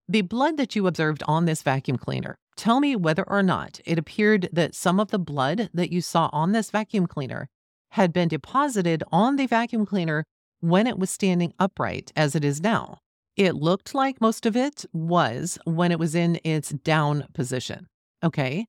the 0.08 0.22
blood 0.22 0.56
that 0.56 0.74
you 0.74 0.86
observed 0.86 1.22
on 1.28 1.44
this 1.44 1.62
vacuum 1.62 1.96
cleaner, 1.96 2.36
tell 2.56 2.80
me 2.80 2.96
whether 2.96 3.22
or 3.28 3.42
not 3.42 3.80
it 3.84 3.98
appeared 3.98 4.48
that 4.52 4.74
some 4.74 4.98
of 4.98 5.10
the 5.10 5.18
blood 5.18 5.70
that 5.72 5.92
you 5.92 6.00
saw 6.00 6.28
on 6.32 6.52
this 6.52 6.70
vacuum 6.70 7.06
cleaner 7.06 7.48
had 7.90 8.12
been 8.12 8.28
deposited 8.28 9.02
on 9.12 9.36
the 9.36 9.46
vacuum 9.46 9.86
cleaner 9.86 10.24
when 10.62 10.86
it 10.86 10.98
was 10.98 11.10
standing 11.10 11.52
upright 11.58 12.12
as 12.16 12.34
it 12.34 12.44
is 12.44 12.62
now. 12.62 12.98
It 13.36 13.56
looked 13.56 13.94
like 13.94 14.20
most 14.20 14.46
of 14.46 14.56
it 14.56 14.84
was 14.92 15.58
when 15.64 15.90
it 15.90 15.98
was 15.98 16.14
in 16.14 16.38
its 16.44 16.70
down 16.70 17.26
position. 17.34 17.88
Okay. 18.22 18.66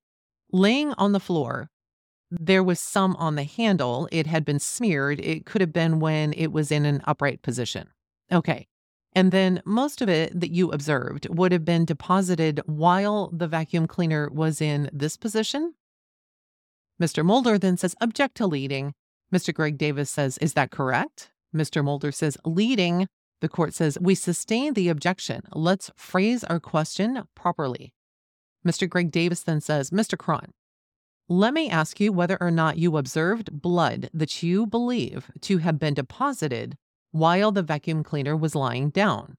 Laying 0.51 0.93
on 0.93 1.11
the 1.11 1.19
floor, 1.19 1.69
there 2.31 2.63
was 2.63 2.79
some 2.79 3.15
on 3.17 3.35
the 3.35 3.43
handle. 3.43 4.09
It 4.11 4.25
had 4.25 4.43
been 4.43 4.59
smeared. 4.59 5.19
It 5.19 5.45
could 5.45 5.61
have 5.61 5.71
been 5.71 5.99
when 5.99 6.33
it 6.33 6.51
was 6.51 6.71
in 6.71 6.85
an 6.85 7.01
upright 7.05 7.43
position. 7.43 7.89
Okay. 8.31 8.67
And 9.15 9.31
then 9.31 9.61
most 9.63 10.01
of 10.01 10.09
it 10.09 10.39
that 10.39 10.51
you 10.51 10.71
observed 10.71 11.27
would 11.29 11.51
have 11.51 11.63
been 11.63 11.85
deposited 11.85 12.59
while 12.65 13.29
the 13.31 13.47
vacuum 13.47 13.85
cleaner 13.85 14.29
was 14.31 14.61
in 14.61 14.89
this 14.91 15.15
position. 15.15 15.75
Mr. 16.99 17.23
Mulder 17.23 17.59
then 17.59 17.77
says, 17.77 17.95
object 18.01 18.35
to 18.37 18.47
leading. 18.47 18.93
Mr. 19.31 19.53
Greg 19.53 19.77
Davis 19.77 20.09
says, 20.09 20.39
is 20.39 20.53
that 20.53 20.71
correct? 20.71 21.29
Mr. 21.53 21.83
Mulder 21.83 22.11
says, 22.11 22.37
leading. 22.45 23.07
The 23.41 23.49
court 23.49 23.73
says, 23.73 23.97
we 23.99 24.15
sustain 24.15 24.73
the 24.73 24.89
objection. 24.89 25.41
Let's 25.51 25.91
phrase 25.95 26.43
our 26.45 26.59
question 26.59 27.23
properly. 27.35 27.93
Mr. 28.65 28.89
Greg 28.89 29.11
Davis 29.11 29.43
then 29.43 29.59
says, 29.59 29.89
Mr. 29.89 30.17
Cron, 30.17 30.51
let 31.27 31.53
me 31.53 31.69
ask 31.69 31.99
you 31.99 32.11
whether 32.11 32.37
or 32.41 32.51
not 32.51 32.77
you 32.77 32.97
observed 32.97 33.61
blood 33.61 34.09
that 34.13 34.43
you 34.43 34.65
believe 34.65 35.31
to 35.41 35.57
have 35.59 35.79
been 35.79 35.93
deposited 35.93 36.77
while 37.11 37.51
the 37.51 37.61
vacuum 37.61 38.03
cleaner 38.03 38.35
was 38.35 38.55
lying 38.55 38.89
down. 38.89 39.35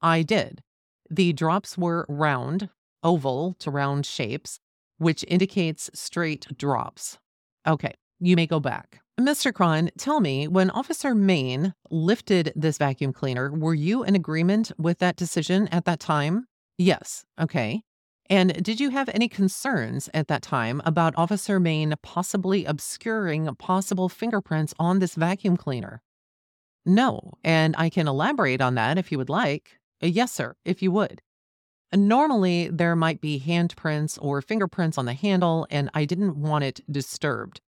I 0.00 0.22
did. 0.22 0.62
The 1.10 1.32
drops 1.32 1.76
were 1.76 2.06
round, 2.08 2.70
oval 3.02 3.54
to 3.60 3.70
round 3.70 4.06
shapes, 4.06 4.60
which 4.98 5.24
indicates 5.28 5.90
straight 5.94 6.46
drops. 6.56 7.18
Okay, 7.66 7.94
you 8.20 8.36
may 8.36 8.46
go 8.46 8.60
back. 8.60 9.00
Mr. 9.18 9.52
Cron, 9.52 9.90
tell 9.98 10.20
me, 10.20 10.46
when 10.46 10.70
Officer 10.70 11.12
Main 11.12 11.74
lifted 11.90 12.52
this 12.54 12.78
vacuum 12.78 13.12
cleaner, 13.12 13.50
were 13.52 13.74
you 13.74 14.04
in 14.04 14.14
agreement 14.14 14.70
with 14.78 15.00
that 15.00 15.16
decision 15.16 15.66
at 15.68 15.84
that 15.86 15.98
time? 15.98 16.46
Yes. 16.78 17.24
Okay. 17.40 17.82
And 18.30 18.62
did 18.62 18.78
you 18.78 18.90
have 18.90 19.08
any 19.08 19.28
concerns 19.28 20.08
at 20.14 20.28
that 20.28 20.42
time 20.42 20.80
about 20.84 21.14
Officer 21.16 21.58
Main 21.58 21.94
possibly 22.00 22.64
obscuring 22.64 23.52
possible 23.56 24.08
fingerprints 24.08 24.72
on 24.78 25.00
this 25.00 25.16
vacuum 25.16 25.56
cleaner? 25.56 26.00
No, 26.86 27.32
and 27.42 27.74
I 27.76 27.90
can 27.90 28.06
elaborate 28.06 28.60
on 28.60 28.76
that 28.76 28.98
if 28.98 29.10
you 29.10 29.18
would 29.18 29.28
like. 29.28 29.80
Yes, 30.00 30.30
sir, 30.30 30.54
if 30.64 30.80
you 30.80 30.92
would. 30.92 31.22
Normally, 31.92 32.68
there 32.68 32.94
might 32.94 33.20
be 33.20 33.40
handprints 33.40 34.16
or 34.22 34.42
fingerprints 34.42 34.96
on 34.96 35.06
the 35.06 35.14
handle, 35.14 35.66
and 35.70 35.90
I 35.92 36.04
didn't 36.04 36.36
want 36.36 36.62
it 36.62 36.80
disturbed. 36.88 37.60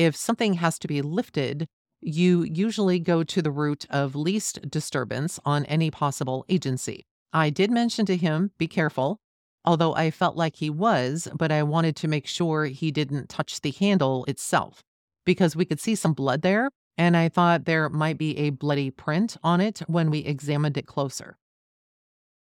If 0.00 0.16
something 0.16 0.54
has 0.54 0.78
to 0.78 0.88
be 0.88 1.02
lifted, 1.02 1.66
you 2.00 2.42
usually 2.42 2.98
go 2.98 3.22
to 3.22 3.42
the 3.42 3.50
route 3.50 3.84
of 3.90 4.16
least 4.16 4.70
disturbance 4.70 5.38
on 5.44 5.66
any 5.66 5.90
possible 5.90 6.46
agency. 6.48 7.04
I 7.34 7.50
did 7.50 7.70
mention 7.70 8.06
to 8.06 8.16
him, 8.16 8.52
be 8.56 8.66
careful, 8.66 9.18
although 9.62 9.94
I 9.94 10.10
felt 10.10 10.36
like 10.36 10.56
he 10.56 10.70
was, 10.70 11.28
but 11.36 11.52
I 11.52 11.62
wanted 11.64 11.96
to 11.96 12.08
make 12.08 12.26
sure 12.26 12.64
he 12.64 12.90
didn't 12.90 13.28
touch 13.28 13.60
the 13.60 13.72
handle 13.72 14.24
itself 14.24 14.82
because 15.26 15.54
we 15.54 15.66
could 15.66 15.80
see 15.80 15.94
some 15.94 16.14
blood 16.14 16.40
there, 16.40 16.70
and 16.96 17.14
I 17.14 17.28
thought 17.28 17.66
there 17.66 17.90
might 17.90 18.16
be 18.16 18.38
a 18.38 18.48
bloody 18.48 18.90
print 18.90 19.36
on 19.44 19.60
it 19.60 19.80
when 19.80 20.10
we 20.10 20.20
examined 20.20 20.78
it 20.78 20.86
closer. 20.86 21.36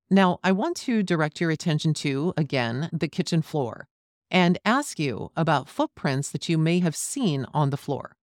Now, 0.08 0.38
I 0.44 0.52
want 0.52 0.76
to 0.76 1.02
direct 1.02 1.40
your 1.40 1.50
attention 1.50 1.92
to, 1.94 2.34
again, 2.36 2.88
the 2.92 3.08
kitchen 3.08 3.42
floor 3.42 3.88
and 4.30 4.58
ask 4.64 4.98
you 4.98 5.30
about 5.36 5.68
footprints 5.68 6.30
that 6.30 6.48
you 6.48 6.58
may 6.58 6.80
have 6.80 6.96
seen 6.96 7.46
on 7.54 7.70
the 7.70 7.76
floor. 7.76 8.16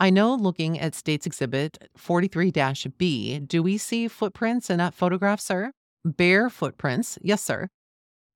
I 0.00 0.10
know 0.10 0.34
looking 0.34 0.78
at 0.78 0.94
States 0.94 1.26
Exhibit 1.26 1.90
43 1.96 2.52
B, 2.96 3.38
do 3.40 3.62
we 3.62 3.78
see 3.78 4.06
footprints 4.06 4.70
in 4.70 4.78
that 4.78 4.94
photograph, 4.94 5.40
sir? 5.40 5.72
Bare 6.04 6.48
footprints, 6.48 7.18
yes, 7.20 7.42
sir. 7.42 7.68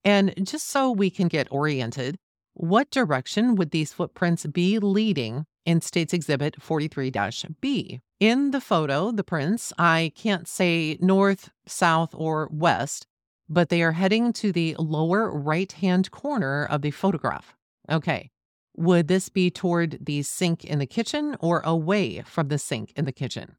And 0.04 0.34
just 0.42 0.68
so 0.68 0.90
we 0.90 1.10
can 1.10 1.28
get 1.28 1.46
oriented, 1.52 2.16
what 2.54 2.90
direction 2.90 3.54
would 3.54 3.70
these 3.70 3.92
footprints 3.92 4.44
be 4.46 4.78
leading 4.78 5.44
in 5.64 5.80
States 5.80 6.12
Exhibit 6.12 6.60
43 6.60 7.12
B? 7.60 8.00
In 8.18 8.50
the 8.50 8.60
photo, 8.60 9.12
the 9.12 9.24
prints, 9.24 9.72
I 9.78 10.12
can't 10.16 10.48
say 10.48 10.98
north, 11.00 11.50
south, 11.66 12.14
or 12.14 12.48
west, 12.52 13.06
but 13.48 13.68
they 13.68 13.82
are 13.82 13.92
heading 13.92 14.32
to 14.34 14.52
the 14.52 14.76
lower 14.78 15.30
right 15.30 15.70
hand 15.72 16.10
corner 16.10 16.64
of 16.64 16.82
the 16.82 16.90
photograph. 16.90 17.54
Okay. 17.90 18.30
Would 18.76 19.08
this 19.08 19.28
be 19.28 19.50
toward 19.50 19.98
the 20.00 20.22
sink 20.22 20.64
in 20.64 20.78
the 20.78 20.86
kitchen 20.86 21.36
or 21.40 21.60
away 21.64 22.22
from 22.22 22.48
the 22.48 22.58
sink 22.58 22.92
in 22.96 23.04
the 23.04 23.12
kitchen? 23.12 23.56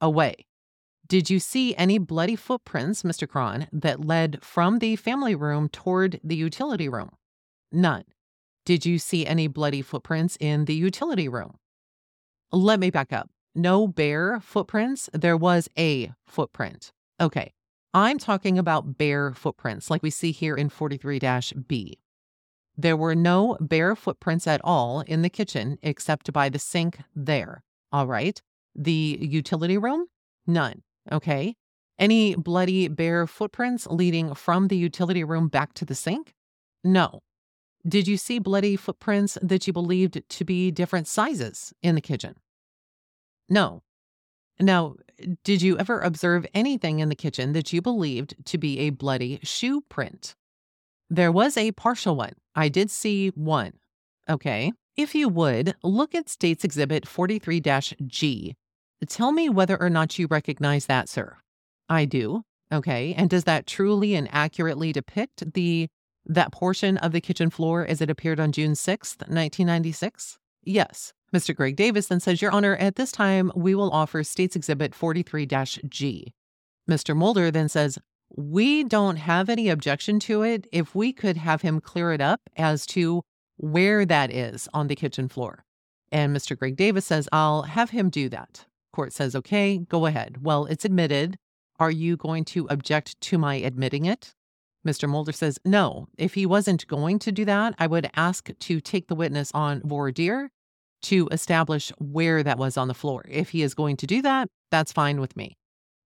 Away. 0.00 0.46
Did 1.08 1.28
you 1.28 1.40
see 1.40 1.74
any 1.74 1.98
bloody 1.98 2.36
footprints, 2.36 3.02
Mr. 3.02 3.28
Cron, 3.28 3.66
that 3.72 4.04
led 4.04 4.42
from 4.42 4.78
the 4.78 4.96
family 4.96 5.34
room 5.34 5.68
toward 5.68 6.20
the 6.22 6.36
utility 6.36 6.88
room? 6.88 7.10
None. 7.72 8.04
Did 8.64 8.86
you 8.86 8.98
see 8.98 9.26
any 9.26 9.48
bloody 9.48 9.82
footprints 9.82 10.36
in 10.38 10.66
the 10.66 10.74
utility 10.74 11.28
room? 11.28 11.56
Let 12.52 12.78
me 12.78 12.90
back 12.90 13.12
up. 13.12 13.28
No 13.54 13.88
bare 13.88 14.40
footprints. 14.40 15.10
There 15.12 15.36
was 15.36 15.68
a 15.76 16.12
footprint. 16.26 16.92
Okay. 17.20 17.52
I'm 17.94 18.18
talking 18.18 18.58
about 18.58 18.96
bare 18.96 19.34
footprints 19.34 19.90
like 19.90 20.02
we 20.02 20.10
see 20.10 20.32
here 20.32 20.54
in 20.56 20.68
43 20.70 21.20
B. 21.66 21.98
There 22.76 22.96
were 22.96 23.14
no 23.14 23.58
bare 23.60 23.94
footprints 23.94 24.46
at 24.46 24.62
all 24.64 25.00
in 25.02 25.22
the 25.22 25.28
kitchen 25.28 25.78
except 25.82 26.32
by 26.32 26.48
the 26.48 26.58
sink 26.58 27.00
there. 27.14 27.62
All 27.92 28.06
right. 28.06 28.40
The 28.74 29.18
utility 29.20 29.76
room? 29.76 30.06
None. 30.46 30.82
Okay. 31.10 31.54
Any 31.98 32.34
bloody 32.34 32.88
bare 32.88 33.26
footprints 33.26 33.86
leading 33.86 34.34
from 34.34 34.68
the 34.68 34.76
utility 34.76 35.22
room 35.22 35.48
back 35.48 35.74
to 35.74 35.84
the 35.84 35.94
sink? 35.94 36.34
No. 36.82 37.20
Did 37.86 38.08
you 38.08 38.16
see 38.16 38.38
bloody 38.38 38.76
footprints 38.76 39.36
that 39.42 39.66
you 39.66 39.72
believed 39.72 40.22
to 40.26 40.44
be 40.44 40.70
different 40.70 41.06
sizes 41.06 41.74
in 41.82 41.94
the 41.94 42.00
kitchen? 42.00 42.36
No. 43.48 43.82
Now, 44.58 44.96
did 45.44 45.62
you 45.62 45.78
ever 45.78 46.00
observe 46.00 46.46
anything 46.54 47.00
in 47.00 47.08
the 47.08 47.14
kitchen 47.14 47.52
that 47.52 47.72
you 47.72 47.82
believed 47.82 48.34
to 48.46 48.58
be 48.58 48.80
a 48.80 48.90
bloody 48.90 49.40
shoe 49.42 49.82
print? 49.82 50.34
There 51.10 51.32
was 51.32 51.56
a 51.56 51.72
partial 51.72 52.16
one. 52.16 52.34
I 52.54 52.68
did 52.68 52.90
see 52.90 53.28
one. 53.30 53.74
Okay. 54.28 54.72
If 54.96 55.14
you 55.14 55.28
would, 55.28 55.74
look 55.82 56.14
at 56.14 56.28
States 56.28 56.64
Exhibit 56.64 57.06
43 57.06 57.62
G. 58.06 58.54
Tell 59.08 59.32
me 59.32 59.48
whether 59.48 59.80
or 59.80 59.90
not 59.90 60.18
you 60.18 60.26
recognize 60.26 60.86
that, 60.86 61.08
sir. 61.08 61.36
I 61.88 62.04
do. 62.04 62.42
Okay. 62.72 63.14
And 63.14 63.28
does 63.28 63.44
that 63.44 63.66
truly 63.66 64.14
and 64.14 64.28
accurately 64.32 64.92
depict 64.92 65.52
the 65.54 65.88
that 66.24 66.52
portion 66.52 66.96
of 66.98 67.12
the 67.12 67.20
kitchen 67.20 67.50
floor 67.50 67.84
as 67.84 68.00
it 68.00 68.08
appeared 68.08 68.38
on 68.38 68.52
June 68.52 68.72
6th, 68.72 69.18
1996? 69.28 70.38
Yes. 70.62 71.12
Mr. 71.34 71.54
Greg 71.54 71.76
Davis 71.76 72.08
then 72.08 72.20
says, 72.20 72.42
Your 72.42 72.50
Honor, 72.50 72.76
at 72.76 72.96
this 72.96 73.10
time, 73.10 73.50
we 73.56 73.74
will 73.74 73.90
offer 73.90 74.22
States 74.22 74.54
Exhibit 74.54 74.94
43 74.94 75.46
G. 75.88 76.34
Mr. 76.90 77.16
Mulder 77.16 77.50
then 77.50 77.68
says, 77.68 77.98
We 78.36 78.84
don't 78.84 79.16
have 79.16 79.48
any 79.48 79.68
objection 79.68 80.18
to 80.20 80.42
it 80.42 80.66
if 80.72 80.94
we 80.94 81.12
could 81.12 81.38
have 81.38 81.62
him 81.62 81.80
clear 81.80 82.12
it 82.12 82.20
up 82.20 82.40
as 82.56 82.84
to 82.86 83.22
where 83.56 84.04
that 84.04 84.32
is 84.32 84.68
on 84.74 84.88
the 84.88 84.96
kitchen 84.96 85.28
floor. 85.28 85.64
And 86.10 86.36
Mr. 86.36 86.58
Greg 86.58 86.76
Davis 86.76 87.06
says, 87.06 87.28
I'll 87.32 87.62
have 87.62 87.90
him 87.90 88.10
do 88.10 88.28
that. 88.28 88.66
Court 88.92 89.12
says, 89.12 89.34
Okay, 89.34 89.78
go 89.78 90.04
ahead. 90.06 90.42
Well, 90.42 90.66
it's 90.66 90.84
admitted. 90.84 91.38
Are 91.80 91.90
you 91.90 92.16
going 92.16 92.44
to 92.46 92.66
object 92.68 93.18
to 93.22 93.38
my 93.38 93.54
admitting 93.54 94.04
it? 94.04 94.34
Mr. 94.86 95.08
Mulder 95.08 95.32
says, 95.32 95.58
No. 95.64 96.08
If 96.18 96.34
he 96.34 96.46
wasn't 96.46 96.86
going 96.86 97.18
to 97.20 97.32
do 97.32 97.44
that, 97.44 97.74
I 97.78 97.86
would 97.86 98.10
ask 98.16 98.50
to 98.58 98.80
take 98.80 99.08
the 99.08 99.14
witness 99.14 99.50
on 99.52 99.80
voir 99.82 100.10
dire 100.10 100.50
to 101.02 101.28
establish 101.30 101.90
where 101.98 102.42
that 102.42 102.58
was 102.58 102.76
on 102.76 102.88
the 102.88 102.94
floor. 102.94 103.24
If 103.28 103.50
he 103.50 103.62
is 103.62 103.74
going 103.74 103.96
to 103.98 104.06
do 104.06 104.22
that, 104.22 104.48
that's 104.70 104.92
fine 104.92 105.20
with 105.20 105.36
me. 105.36 105.56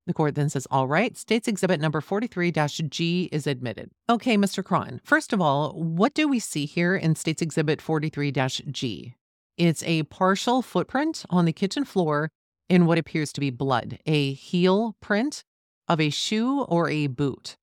The 0.07 0.15
court 0.15 0.37
then 0.37 0.49
says, 0.49 0.67
All 0.71 0.87
right, 0.87 1.17
States 1.17 1.49
Exhibit 1.49 1.81
number 1.81 2.01
43 2.01 2.53
G 2.89 3.29
is 3.33 3.47
admitted. 3.47 3.91
Okay, 4.09 4.37
Mr. 4.37 4.65
Cron, 4.65 5.01
first 5.05 5.33
of 5.33 5.41
all, 5.41 5.73
what 5.73 6.15
do 6.15 6.29
we 6.29 6.39
see 6.39 6.65
here 6.65 6.95
in 6.95 7.17
States 7.17 7.43
Exhibit 7.43 7.83
43 7.83 8.33
G? 8.33 9.15
It's 9.57 9.83
a 9.85 10.05
partial 10.05 10.62
footprint 10.62 11.25
on 11.31 11.45
the 11.45 11.53
kitchen 11.53 11.85
floor 11.85 12.31
in 12.69 12.87
what 12.87 12.99
appears 12.99 13.33
to 13.33 13.41
be 13.41 13.51
blood, 13.51 13.99
a 14.07 14.33
heel 14.35 14.97
print 15.01 15.43
of 15.89 16.01
a 16.01 16.11
shoe 16.11 16.62
or 16.62 16.89
a 16.89 17.07
boot. 17.07 17.57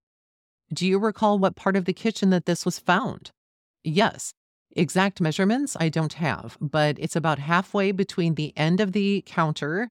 Do 0.73 0.87
you 0.87 0.97
recall 0.97 1.37
what 1.39 1.55
part 1.55 1.75
of 1.75 1.85
the 1.85 1.93
kitchen 1.93 2.31
that 2.31 2.45
this 2.45 2.65
was 2.65 2.79
found? 2.79 3.31
Yes, 3.83 4.33
Exact 4.75 5.21
measurements 5.21 5.77
I 5.79 5.89
don't 5.89 6.13
have, 6.13 6.57
but 6.59 6.97
it's 6.99 7.15
about 7.15 7.39
halfway 7.39 7.91
between 7.91 8.35
the 8.35 8.53
end 8.57 8.79
of 8.79 8.91
the 8.91 9.23
counter 9.25 9.89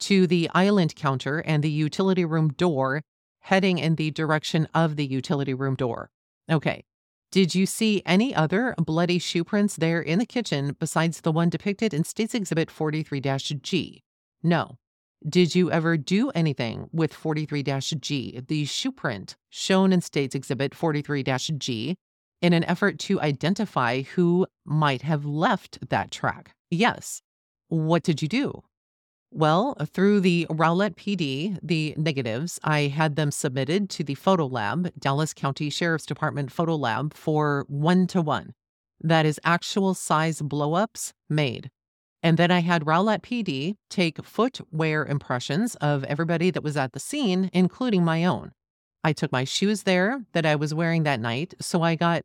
to 0.00 0.26
the 0.26 0.48
island 0.54 0.94
counter 0.94 1.40
and 1.40 1.62
the 1.62 1.70
utility 1.70 2.24
room 2.24 2.50
door, 2.50 3.02
heading 3.40 3.78
in 3.78 3.96
the 3.96 4.10
direction 4.10 4.68
of 4.72 4.96
the 4.96 5.04
utility 5.04 5.52
room 5.52 5.74
door. 5.74 6.10
Okay. 6.50 6.84
Did 7.32 7.54
you 7.54 7.66
see 7.66 8.02
any 8.06 8.34
other 8.34 8.74
bloody 8.78 9.18
shoe 9.18 9.44
prints 9.44 9.76
there 9.76 10.00
in 10.00 10.18
the 10.18 10.26
kitchen 10.26 10.76
besides 10.78 11.20
the 11.20 11.32
one 11.32 11.48
depicted 11.48 11.94
in 11.94 12.04
States 12.04 12.34
Exhibit 12.34 12.70
43 12.70 13.20
G? 13.62 14.02
No. 14.42 14.76
Did 15.28 15.54
you 15.54 15.70
ever 15.70 15.96
do 15.98 16.30
anything 16.30 16.88
with 16.92 17.12
43 17.12 17.62
G, 17.62 18.40
the 18.46 18.64
shoe 18.64 18.90
print 18.92 19.36
shown 19.50 19.92
in 19.92 20.00
States 20.00 20.34
Exhibit 20.34 20.74
43 20.74 21.22
G, 21.58 21.96
in 22.40 22.52
an 22.52 22.64
effort 22.64 22.98
to 23.00 23.20
identify 23.20 24.02
who 24.02 24.46
might 24.64 25.02
have 25.02 25.24
left 25.24 25.78
that 25.90 26.10
track. 26.10 26.54
Yes. 26.70 27.20
What 27.68 28.02
did 28.02 28.22
you 28.22 28.28
do? 28.28 28.62
Well, 29.32 29.76
through 29.92 30.20
the 30.20 30.46
Rowlett 30.50 30.96
PD, 30.96 31.58
the 31.62 31.94
negatives, 31.96 32.58
I 32.64 32.82
had 32.82 33.14
them 33.14 33.30
submitted 33.30 33.88
to 33.90 34.02
the 34.02 34.16
photo 34.16 34.46
lab, 34.46 34.90
Dallas 34.98 35.32
County 35.32 35.70
Sheriff's 35.70 36.06
Department 36.06 36.50
photo 36.50 36.74
lab, 36.74 37.14
for 37.14 37.64
one 37.68 38.06
to 38.08 38.22
one. 38.22 38.54
That 39.00 39.26
is 39.26 39.38
actual 39.44 39.94
size 39.94 40.42
blowups 40.42 41.12
made. 41.28 41.70
And 42.22 42.36
then 42.36 42.50
I 42.50 42.60
had 42.60 42.86
Rowlett 42.86 43.22
PD 43.22 43.76
take 43.88 44.24
footwear 44.24 45.04
impressions 45.04 45.74
of 45.76 46.04
everybody 46.04 46.50
that 46.50 46.62
was 46.62 46.76
at 46.76 46.92
the 46.92 47.00
scene, 47.00 47.50
including 47.52 48.04
my 48.04 48.24
own. 48.24 48.52
I 49.02 49.12
took 49.14 49.32
my 49.32 49.44
shoes 49.44 49.84
there 49.84 50.24
that 50.32 50.44
I 50.44 50.56
was 50.56 50.74
wearing 50.74 51.04
that 51.04 51.20
night, 51.20 51.54
so 51.60 51.82
I 51.82 51.94
got 51.94 52.22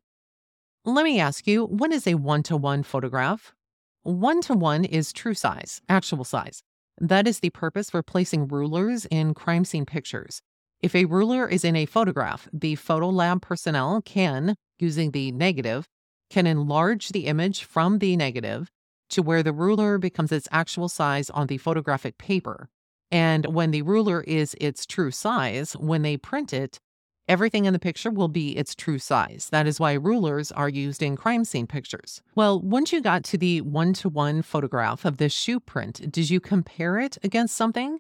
let 0.88 1.04
me 1.04 1.20
ask 1.20 1.48
you, 1.48 1.66
what 1.66 1.92
is 1.92 2.06
a 2.06 2.14
one 2.14 2.44
to 2.44 2.56
one 2.56 2.84
photograph? 2.84 3.56
One 4.04 4.40
to 4.42 4.54
one 4.54 4.86
is 4.86 5.12
true 5.12 5.34
size, 5.34 5.82
actual 5.90 6.24
size. 6.24 6.62
That 7.00 7.28
is 7.28 7.40
the 7.40 7.50
purpose 7.50 7.90
for 7.90 8.04
placing 8.04 8.50
rulers 8.50 9.08
in 9.10 9.34
crime 9.34 9.66
scene 9.66 9.88
pictures. 9.88 10.44
If 10.84 10.94
a 10.94 11.06
ruler 11.06 11.50
is 11.50 11.66
in 11.66 11.76
a 11.76 11.88
photograph, 11.88 12.48
the 12.54 12.76
photo 12.76 13.10
lab 13.10 13.42
personnel 13.42 14.04
can, 14.04 14.56
using 14.78 15.10
the 15.10 15.32
negative, 15.32 15.88
can 16.30 16.46
enlarge 16.46 17.10
the 17.10 17.26
image 17.26 17.64
from 17.64 17.98
the 17.98 18.16
negative 18.16 18.70
to 19.10 19.22
where 19.22 19.44
the 19.44 19.54
ruler 19.54 19.98
becomes 19.98 20.32
its 20.32 20.48
actual 20.52 20.90
size 20.90 21.30
on 21.30 21.48
the 21.48 21.58
photographic 21.58 22.18
paper. 22.18 22.70
And 23.12 23.46
when 23.48 23.72
the 23.72 23.82
ruler 23.82 24.22
is 24.22 24.56
its 24.60 24.86
true 24.86 25.12
size, 25.12 25.74
when 25.74 26.02
they 26.02 26.18
print 26.18 26.54
it, 26.54 26.80
Everything 27.28 27.66
in 27.66 27.74
the 27.74 27.80
picture 27.80 28.12
will 28.12 28.28
be 28.28 28.56
its 28.56 28.76
true 28.76 29.00
size. 29.00 29.50
That 29.52 29.66
is 29.66 29.80
why 29.80 29.94
rulers 29.94 30.52
are 30.52 30.70
used 30.70 31.02
in 31.02 31.16
crime 31.16 31.44
scene 31.44 31.66
pictures. 31.66 32.22
Well, 32.36 32.62
once 32.62 32.94
you 32.94 33.02
got 33.02 33.24
to 33.26 33.38
the 33.38 33.62
one 33.62 33.94
to 33.94 34.10
one 34.10 34.44
photograph 34.44 35.06
of 35.06 35.18
this 35.18 35.34
shoe 35.34 35.60
print, 35.60 36.12
did 36.12 36.30
you 36.30 36.40
compare 36.40 37.00
it 37.00 37.18
against 37.24 37.56
something? 37.56 37.98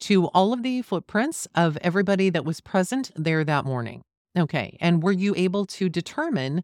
To 0.00 0.26
all 0.28 0.52
of 0.52 0.62
the 0.62 0.82
footprints 0.82 1.48
of 1.54 1.78
everybody 1.78 2.28
that 2.28 2.44
was 2.44 2.60
present 2.60 3.10
there 3.16 3.42
that 3.42 3.64
morning. 3.64 4.02
Okay. 4.36 4.76
And 4.80 5.02
were 5.02 5.12
you 5.12 5.34
able 5.34 5.64
to 5.66 5.88
determine 5.88 6.62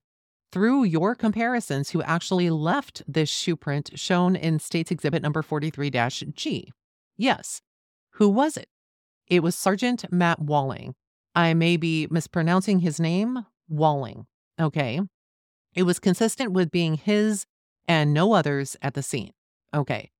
through 0.53 0.85
your 0.85 1.15
comparisons 1.15 1.91
who 1.91 2.03
actually 2.03 2.51
left 2.51 3.03
this 3.07 3.29
shoe 3.29 3.57
print 3.57 3.91
shown 3.95 4.37
in 4.37 4.59
States 4.59 4.91
Exhibit 4.91 5.23
number 5.23 5.43
43 5.43 5.91
G? 6.35 6.73
Yes. 7.17 7.61
Who 8.13 8.29
was 8.29 8.57
it? 8.57 8.69
It 9.27 9.43
was 9.43 9.55
Sergeant 9.55 10.05
Matt 10.11 10.41
Walling. 10.41 10.95
I 11.35 11.55
may 11.55 11.77
be 11.77 12.09
mispronouncing 12.11 12.81
his 12.81 12.99
name, 12.99 13.45
Walling. 13.69 14.27
Okay. 14.61 15.01
It 15.75 15.83
was 15.83 16.01
consistent 16.01 16.53
with 16.53 16.71
being 16.71 16.95
his 16.95 17.45
and 17.87 18.13
no 18.13 18.33
others 18.33 18.77
at 18.83 18.95
the 18.95 19.03
scene. 19.03 19.33
Okay. 19.75 20.11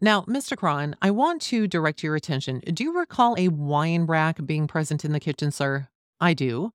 Now, 0.00 0.22
Mr. 0.22 0.56
Cron, 0.56 0.94
I 1.02 1.10
want 1.10 1.42
to 1.42 1.66
direct 1.66 2.02
your 2.02 2.14
attention. 2.14 2.60
Do 2.60 2.84
you 2.84 2.96
recall 2.96 3.34
a 3.36 3.48
wine 3.48 4.06
rack 4.06 4.44
being 4.44 4.66
present 4.66 5.04
in 5.04 5.12
the 5.12 5.20
kitchen, 5.20 5.50
sir? 5.50 5.88
I 6.20 6.34
do. 6.34 6.72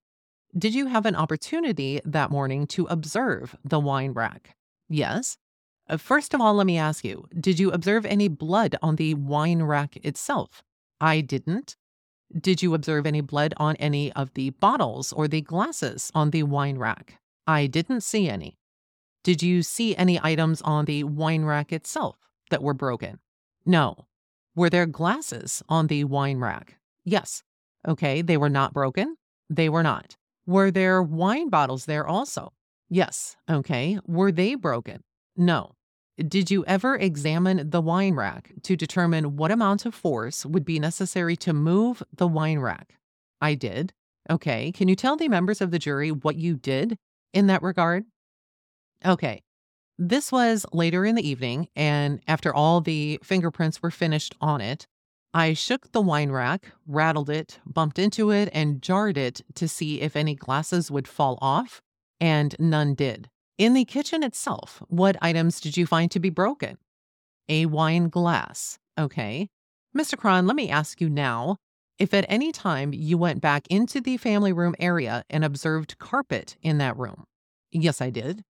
Did 0.56 0.76
you 0.76 0.86
have 0.86 1.08
an 1.08 1.16
opportunity 1.16 2.00
that 2.06 2.30
morning 2.30 2.68
to 2.68 2.86
observe 2.86 3.56
the 3.66 3.80
wine 3.80 4.12
rack? 4.12 4.56
Yes. 4.88 5.38
Uh, 5.90 5.98
First 5.98 6.36
of 6.36 6.42
all, 6.42 6.54
let 6.54 6.68
me 6.68 6.78
ask 6.78 7.04
you 7.04 7.28
Did 7.40 7.60
you 7.60 7.72
observe 7.72 8.06
any 8.06 8.28
blood 8.28 8.76
on 8.82 8.98
the 8.98 9.16
wine 9.16 9.64
rack 9.64 9.98
itself? 10.06 10.62
I 11.02 11.22
didn't. 11.22 11.76
Did 12.40 12.62
you 12.62 12.76
observe 12.76 13.08
any 13.08 13.22
blood 13.22 13.56
on 13.58 13.76
any 13.78 14.12
of 14.14 14.34
the 14.36 14.52
bottles 14.52 15.12
or 15.12 15.28
the 15.28 15.42
glasses 15.42 16.12
on 16.14 16.30
the 16.30 16.44
wine 16.44 16.78
rack? 16.78 17.20
I 17.48 17.66
didn't 17.66 18.02
see 18.02 18.30
any. 18.30 18.60
Did 19.24 19.42
you 19.42 19.64
see 19.64 19.96
any 19.96 20.20
items 20.22 20.62
on 20.62 20.86
the 20.86 21.04
wine 21.04 21.46
rack 21.46 21.74
itself 21.74 22.18
that 22.52 22.62
were 22.62 22.74
broken? 22.76 23.20
No. 23.66 24.06
Were 24.56 24.70
there 24.70 24.86
glasses 24.86 25.64
on 25.68 25.88
the 25.88 26.04
wine 26.04 26.38
rack? 26.38 26.78
Yes. 27.04 27.42
Okay, 27.88 28.22
they 28.22 28.38
were 28.38 28.50
not 28.50 28.74
broken? 28.74 29.18
They 29.50 29.68
were 29.68 29.84
not. 29.84 30.16
Were 30.46 30.72
there 30.72 31.02
wine 31.02 31.50
bottles 31.50 31.86
there 31.86 32.06
also? 32.06 32.52
Yes. 32.90 33.36
Okay. 33.50 33.98
Were 34.06 34.32
they 34.32 34.56
broken? 34.56 35.02
No. 35.38 35.74
Did 36.18 36.52
you 36.52 36.64
ever 36.66 36.96
examine 36.96 37.70
the 37.70 37.82
wine 37.82 38.14
rack 38.16 38.52
to 38.64 38.76
determine 38.76 39.36
what 39.36 39.52
amount 39.52 39.86
of 39.86 39.96
force 39.96 40.46
would 40.46 40.64
be 40.64 40.80
necessary 40.80 41.36
to 41.38 41.54
move 41.54 42.04
the 42.14 42.28
wine 42.28 42.60
rack? 42.60 42.96
I 43.42 43.56
did. 43.56 43.94
Okay. 44.30 44.72
Can 44.72 44.88
you 44.88 44.96
tell 44.96 45.16
the 45.16 45.28
members 45.28 45.60
of 45.60 45.72
the 45.72 45.80
jury 45.80 46.12
what 46.12 46.36
you 46.36 46.56
did 46.56 46.98
in 47.34 47.48
that 47.48 47.64
regard? 47.64 48.04
Okay. 49.06 49.42
This 49.98 50.32
was 50.32 50.66
later 50.74 51.06
in 51.06 51.16
the 51.16 51.28
evening, 51.28 51.68
and 51.76 52.20
after 52.28 52.54
all 52.54 52.82
the 52.82 53.20
fingerprints 53.24 53.82
were 53.82 53.92
finished 53.92 54.36
on 54.42 54.60
it, 54.60 54.88
I 55.34 55.54
shook 55.54 55.92
the 55.92 56.02
wine 56.02 56.30
rack, 56.30 56.72
rattled 56.86 57.30
it, 57.30 57.60
bumped 57.66 57.98
into 57.98 58.30
it, 58.30 58.50
and 58.54 58.82
jarred 58.84 59.18
it 59.18 59.42
to 59.56 59.68
see 59.68 60.00
if 60.02 60.16
any 60.16 60.36
glasses 60.36 60.92
would 60.92 61.08
fall 61.08 61.40
off, 61.42 61.82
and 62.20 62.56
none 62.60 62.94
did. 62.94 63.30
In 63.58 63.74
the 63.74 63.86
kitchen 63.86 64.22
itself, 64.22 64.84
what 64.90 65.18
items 65.22 65.60
did 65.60 65.76
you 65.76 65.88
find 65.88 66.12
to 66.12 66.20
be 66.20 66.30
broken? 66.30 66.78
A 67.50 67.66
wine 67.66 68.10
glass. 68.10 68.78
Okay. 68.98 69.50
Mr. 69.98 70.18
Cron, 70.18 70.46
let 70.46 70.56
me 70.56 70.70
ask 70.70 71.02
you 71.02 71.10
now 71.10 71.58
if 71.98 72.14
at 72.14 72.26
any 72.30 72.52
time 72.52 72.94
you 72.94 73.18
went 73.18 73.42
back 73.42 73.66
into 73.70 74.02
the 74.02 74.18
family 74.18 74.54
room 74.54 74.76
area 74.80 75.24
and 75.30 75.44
observed 75.44 75.98
carpet 75.98 76.58
in 76.62 76.78
that 76.78 76.98
room. 76.98 77.26
Yes, 77.72 78.02
I 78.02 78.10
did. 78.10 78.44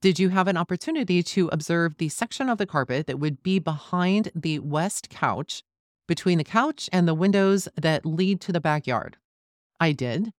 Did 0.00 0.18
you 0.18 0.30
have 0.30 0.48
an 0.48 0.56
opportunity 0.56 1.22
to 1.22 1.48
observe 1.48 1.98
the 1.98 2.08
section 2.08 2.48
of 2.48 2.56
the 2.56 2.66
carpet 2.66 3.06
that 3.06 3.18
would 3.18 3.42
be 3.42 3.58
behind 3.58 4.30
the 4.34 4.58
west 4.58 5.10
couch, 5.10 5.62
between 6.10 6.38
the 6.38 6.44
couch 6.44 6.90
and 6.92 7.06
the 7.06 7.14
windows 7.14 7.68
that 7.76 8.04
lead 8.04 8.40
to 8.40 8.50
the 8.50 8.60
backyard? 8.60 9.16
I 9.78 9.92
did. 9.92 10.32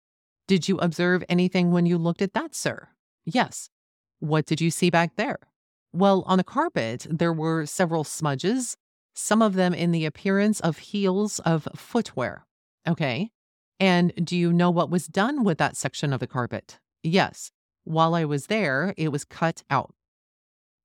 Did 0.48 0.68
you 0.68 0.78
observe 0.78 1.22
anything 1.28 1.70
when 1.70 1.86
you 1.86 1.96
looked 1.96 2.22
at 2.22 2.34
that, 2.34 2.56
sir? 2.56 2.88
Yes. 3.24 3.70
What 4.18 4.46
did 4.46 4.60
you 4.60 4.72
see 4.72 4.90
back 4.90 5.14
there? 5.14 5.38
Well, 5.92 6.24
on 6.26 6.38
the 6.38 6.44
carpet, 6.44 7.06
there 7.08 7.32
were 7.32 7.66
several 7.66 8.02
smudges, 8.02 8.76
some 9.14 9.40
of 9.40 9.54
them 9.54 9.72
in 9.72 9.92
the 9.92 10.06
appearance 10.06 10.58
of 10.58 10.78
heels 10.78 11.38
of 11.38 11.68
footwear. 11.76 12.46
Okay. 12.88 13.30
And 13.78 14.12
do 14.16 14.36
you 14.36 14.52
know 14.52 14.72
what 14.72 14.90
was 14.90 15.06
done 15.06 15.44
with 15.44 15.58
that 15.58 15.76
section 15.76 16.12
of 16.12 16.18
the 16.18 16.26
carpet? 16.26 16.80
Yes. 17.04 17.52
While 17.84 18.16
I 18.16 18.24
was 18.24 18.46
there, 18.46 18.92
it 18.96 19.12
was 19.12 19.24
cut 19.24 19.62
out. 19.70 19.94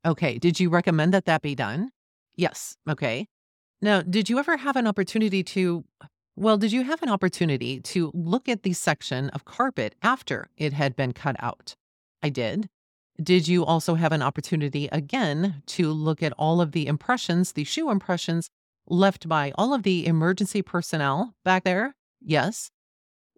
Okay. 0.06 0.38
Did 0.38 0.60
you 0.60 0.70
recommend 0.70 1.12
that 1.16 1.26
that 1.26 1.42
be 1.42 1.56
done? 1.56 1.90
Yes. 2.36 2.78
Okay. 2.88 3.28
Now, 3.86 4.02
did 4.02 4.32
you 4.32 4.40
ever 4.40 4.58
have 4.58 4.78
an 4.78 4.88
opportunity 4.88 5.44
to, 5.44 5.86
well, 6.36 6.58
did 6.58 6.72
you 6.72 6.84
have 6.86 7.04
an 7.04 7.10
opportunity 7.10 7.80
to 7.82 8.10
look 8.16 8.50
at 8.50 8.64
the 8.64 8.74
section 8.74 9.30
of 9.30 9.46
carpet 9.46 9.94
after 10.02 10.48
it 10.58 10.74
had 10.74 10.96
been 10.96 11.12
cut 11.12 11.36
out? 11.38 11.76
I 12.24 12.30
did. 12.30 12.68
Did 13.22 13.48
you 13.48 13.64
also 13.64 13.94
have 13.94 14.12
an 14.12 14.24
opportunity 14.24 14.90
again 14.92 15.62
to 15.68 15.92
look 15.92 16.24
at 16.24 16.34
all 16.34 16.62
of 16.62 16.72
the 16.72 16.88
impressions, 16.88 17.52
the 17.52 17.64
shoe 17.64 17.92
impressions 17.92 18.50
left 18.88 19.30
by 19.30 19.52
all 19.56 19.72
of 19.72 19.84
the 19.84 20.08
emergency 20.08 20.64
personnel 20.64 21.36
back 21.44 21.64
there? 21.64 21.94
Yes. 22.20 22.72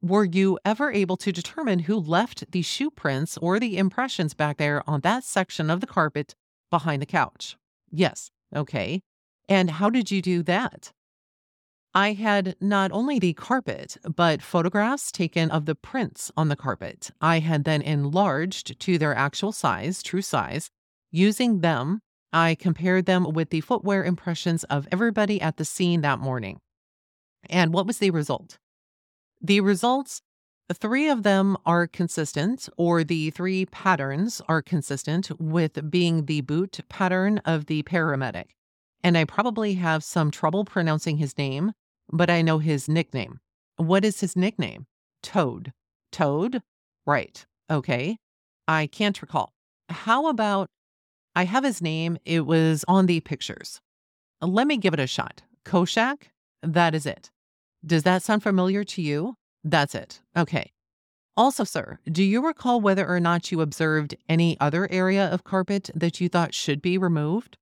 Were 0.02 0.24
you 0.24 0.60
ever 0.64 0.94
able 0.94 1.18
to 1.18 1.34
determine 1.34 1.80
who 1.80 1.98
left 1.98 2.50
the 2.54 2.62
shoe 2.62 2.90
prints 2.90 3.38
or 3.40 3.60
the 3.60 3.78
impressions 3.78 4.34
back 4.34 4.56
there 4.56 4.82
on 4.90 5.02
that 5.02 5.26
section 5.26 5.70
of 5.70 5.82
the 5.82 5.88
carpet 5.88 6.36
behind 6.72 7.02
the 7.02 7.06
couch? 7.06 7.58
Yes. 7.92 8.32
Okay. 8.56 9.02
And 9.50 9.72
how 9.72 9.90
did 9.90 10.12
you 10.12 10.22
do 10.22 10.44
that? 10.44 10.92
I 11.94 12.14
had 12.14 12.56
not 12.62 12.92
only 12.92 13.18
the 13.18 13.34
carpet, 13.34 13.98
but 14.16 14.42
photographs 14.42 15.12
taken 15.12 15.50
of 15.50 15.66
the 15.66 15.76
prints 15.76 16.32
on 16.38 16.50
the 16.50 16.56
carpet. 16.56 17.10
I 17.22 17.40
had 17.40 17.64
then 17.64 17.82
enlarged 17.82 18.80
to 18.82 18.98
their 18.98 19.16
actual 19.16 19.52
size, 19.52 20.04
true 20.04 20.22
size. 20.22 20.70
Using 21.12 21.62
them, 21.62 22.02
I 22.32 22.56
compared 22.56 23.06
them 23.06 23.24
with 23.34 23.50
the 23.50 23.62
footwear 23.62 24.04
impressions 24.04 24.64
of 24.66 24.88
everybody 24.92 25.42
at 25.42 25.58
the 25.58 25.66
scene 25.66 26.02
that 26.02 26.20
morning. 26.20 26.60
And 27.50 27.74
what 27.74 27.88
was 27.88 27.98
the 27.98 28.12
result? 28.12 28.58
The 29.42 29.62
results 29.62 30.22
three 30.74 31.08
of 31.08 31.24
them 31.24 31.56
are 31.66 31.88
consistent, 31.88 32.68
or 32.78 33.04
the 33.04 33.30
three 33.30 33.66
patterns 33.66 34.42
are 34.50 34.62
consistent 34.62 35.32
with 35.40 35.90
being 35.90 36.26
the 36.26 36.42
boot 36.42 36.80
pattern 36.90 37.40
of 37.40 37.68
the 37.68 37.84
paramedic. 37.84 38.57
And 39.08 39.18
I 39.18 39.24
probably 39.24 39.76
have 39.76 40.04
some 40.04 40.32
trouble 40.32 40.66
pronouncing 40.66 41.16
his 41.16 41.38
name, 41.38 41.72
but 42.12 42.30
I 42.30 42.42
know 42.42 42.60
his 42.60 42.90
nickname. 42.90 43.40
What 43.78 44.04
is 44.04 44.20
his 44.20 44.36
nickname? 44.36 44.86
Toad. 45.24 45.72
Toad? 46.12 46.62
Right. 47.06 47.46
Okay. 47.72 48.18
I 48.68 48.88
can't 48.88 49.22
recall. 49.22 49.54
How 49.88 50.28
about 50.28 50.70
I 51.38 51.46
have 51.46 51.64
his 51.64 51.82
name? 51.82 52.18
It 52.26 52.46
was 52.46 52.84
on 52.90 53.06
the 53.06 53.22
pictures. 53.22 53.80
Let 54.42 54.68
me 54.68 54.76
give 54.76 54.94
it 54.94 55.00
a 55.00 55.08
shot. 55.08 55.42
Koschak? 55.64 56.24
That 56.62 56.94
is 56.94 57.06
it. 57.06 57.32
Does 57.86 58.04
that 58.04 58.24
sound 58.24 58.44
familiar 58.44 58.84
to 58.84 59.02
you? 59.02 59.36
That's 59.64 59.96
it. 59.96 60.20
Okay. 60.36 60.74
Also, 61.38 61.64
sir, 61.64 62.00
do 62.12 62.26
you 62.26 62.46
recall 62.46 62.82
whether 62.82 63.08
or 63.08 63.22
not 63.22 63.54
you 63.54 63.62
observed 63.62 64.18
any 64.28 64.60
other 64.60 64.92
area 64.92 65.28
of 65.28 65.46
carpet 65.46 65.90
that 65.96 66.20
you 66.20 66.28
thought 66.28 66.54
should 66.54 66.82
be 66.82 66.98
removed? 66.98 67.58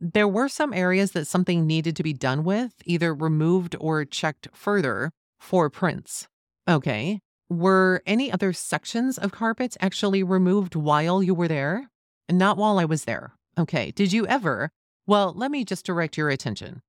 There 0.00 0.28
were 0.28 0.48
some 0.48 0.72
areas 0.72 1.12
that 1.12 1.26
something 1.26 1.66
needed 1.66 1.96
to 1.96 2.04
be 2.04 2.12
done 2.12 2.44
with, 2.44 2.72
either 2.84 3.12
removed 3.12 3.74
or 3.80 4.04
checked 4.04 4.48
further 4.52 5.10
for 5.40 5.68
prints. 5.70 6.28
Okay. 6.68 7.20
Were 7.48 8.02
any 8.06 8.30
other 8.30 8.52
sections 8.52 9.18
of 9.18 9.32
carpet 9.32 9.76
actually 9.80 10.22
removed 10.22 10.76
while 10.76 11.22
you 11.22 11.34
were 11.34 11.48
there? 11.48 11.88
Not 12.30 12.56
while 12.56 12.78
I 12.78 12.84
was 12.84 13.04
there. 13.04 13.32
Okay. 13.58 13.90
Did 13.90 14.12
you 14.12 14.26
ever? 14.26 14.70
Well, 15.06 15.32
let 15.34 15.50
me 15.50 15.64
just 15.64 15.86
direct 15.86 16.16
your 16.16 16.28
attention. 16.28 16.82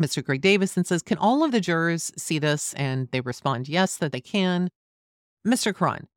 Mr. 0.00 0.24
Greg 0.24 0.40
Davison 0.40 0.84
says, 0.84 1.02
Can 1.02 1.18
all 1.18 1.44
of 1.44 1.52
the 1.52 1.60
jurors 1.60 2.10
see 2.16 2.38
this? 2.38 2.72
And 2.74 3.08
they 3.12 3.20
respond, 3.20 3.68
Yes, 3.68 3.96
that 3.98 4.12
they 4.12 4.20
can. 4.20 4.70
Mr. 5.46 5.74
Cron, 5.74 6.08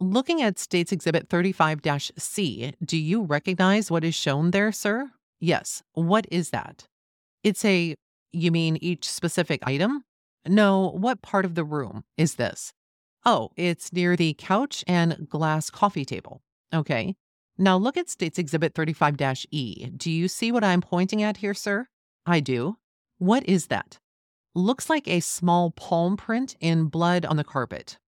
looking 0.00 0.42
at 0.42 0.58
States 0.58 0.92
Exhibit 0.92 1.28
35 1.28 1.80
C, 2.18 2.74
do 2.84 2.98
you 2.98 3.22
recognize 3.22 3.90
what 3.90 4.04
is 4.04 4.14
shown 4.14 4.50
there, 4.50 4.72
sir? 4.72 5.10
Yes. 5.40 5.82
What 5.94 6.26
is 6.30 6.50
that? 6.50 6.86
It's 7.42 7.64
a, 7.64 7.94
you 8.32 8.52
mean 8.52 8.76
each 8.80 9.08
specific 9.08 9.60
item? 9.66 10.04
No, 10.46 10.90
what 10.90 11.22
part 11.22 11.44
of 11.44 11.54
the 11.54 11.64
room 11.64 12.04
is 12.16 12.34
this? 12.34 12.72
Oh, 13.24 13.50
it's 13.56 13.92
near 13.92 14.16
the 14.16 14.34
couch 14.38 14.84
and 14.86 15.28
glass 15.28 15.70
coffee 15.70 16.04
table. 16.04 16.42
Okay. 16.72 17.16
Now 17.58 17.76
look 17.76 17.96
at 17.96 18.08
States 18.08 18.38
Exhibit 18.38 18.74
35 18.74 19.16
E. 19.50 19.86
Do 19.96 20.10
you 20.10 20.28
see 20.28 20.50
what 20.52 20.64
I'm 20.64 20.80
pointing 20.80 21.22
at 21.22 21.38
here, 21.38 21.52
sir? 21.52 21.86
I 22.24 22.40
do. 22.40 22.76
What 23.18 23.46
is 23.46 23.66
that? 23.66 23.98
Looks 24.54 24.88
like 24.88 25.06
a 25.06 25.20
small 25.20 25.70
palm 25.70 26.16
print 26.16 26.56
in 26.60 26.86
blood 26.86 27.26
on 27.26 27.36
the 27.36 27.44
carpet. 27.44 27.98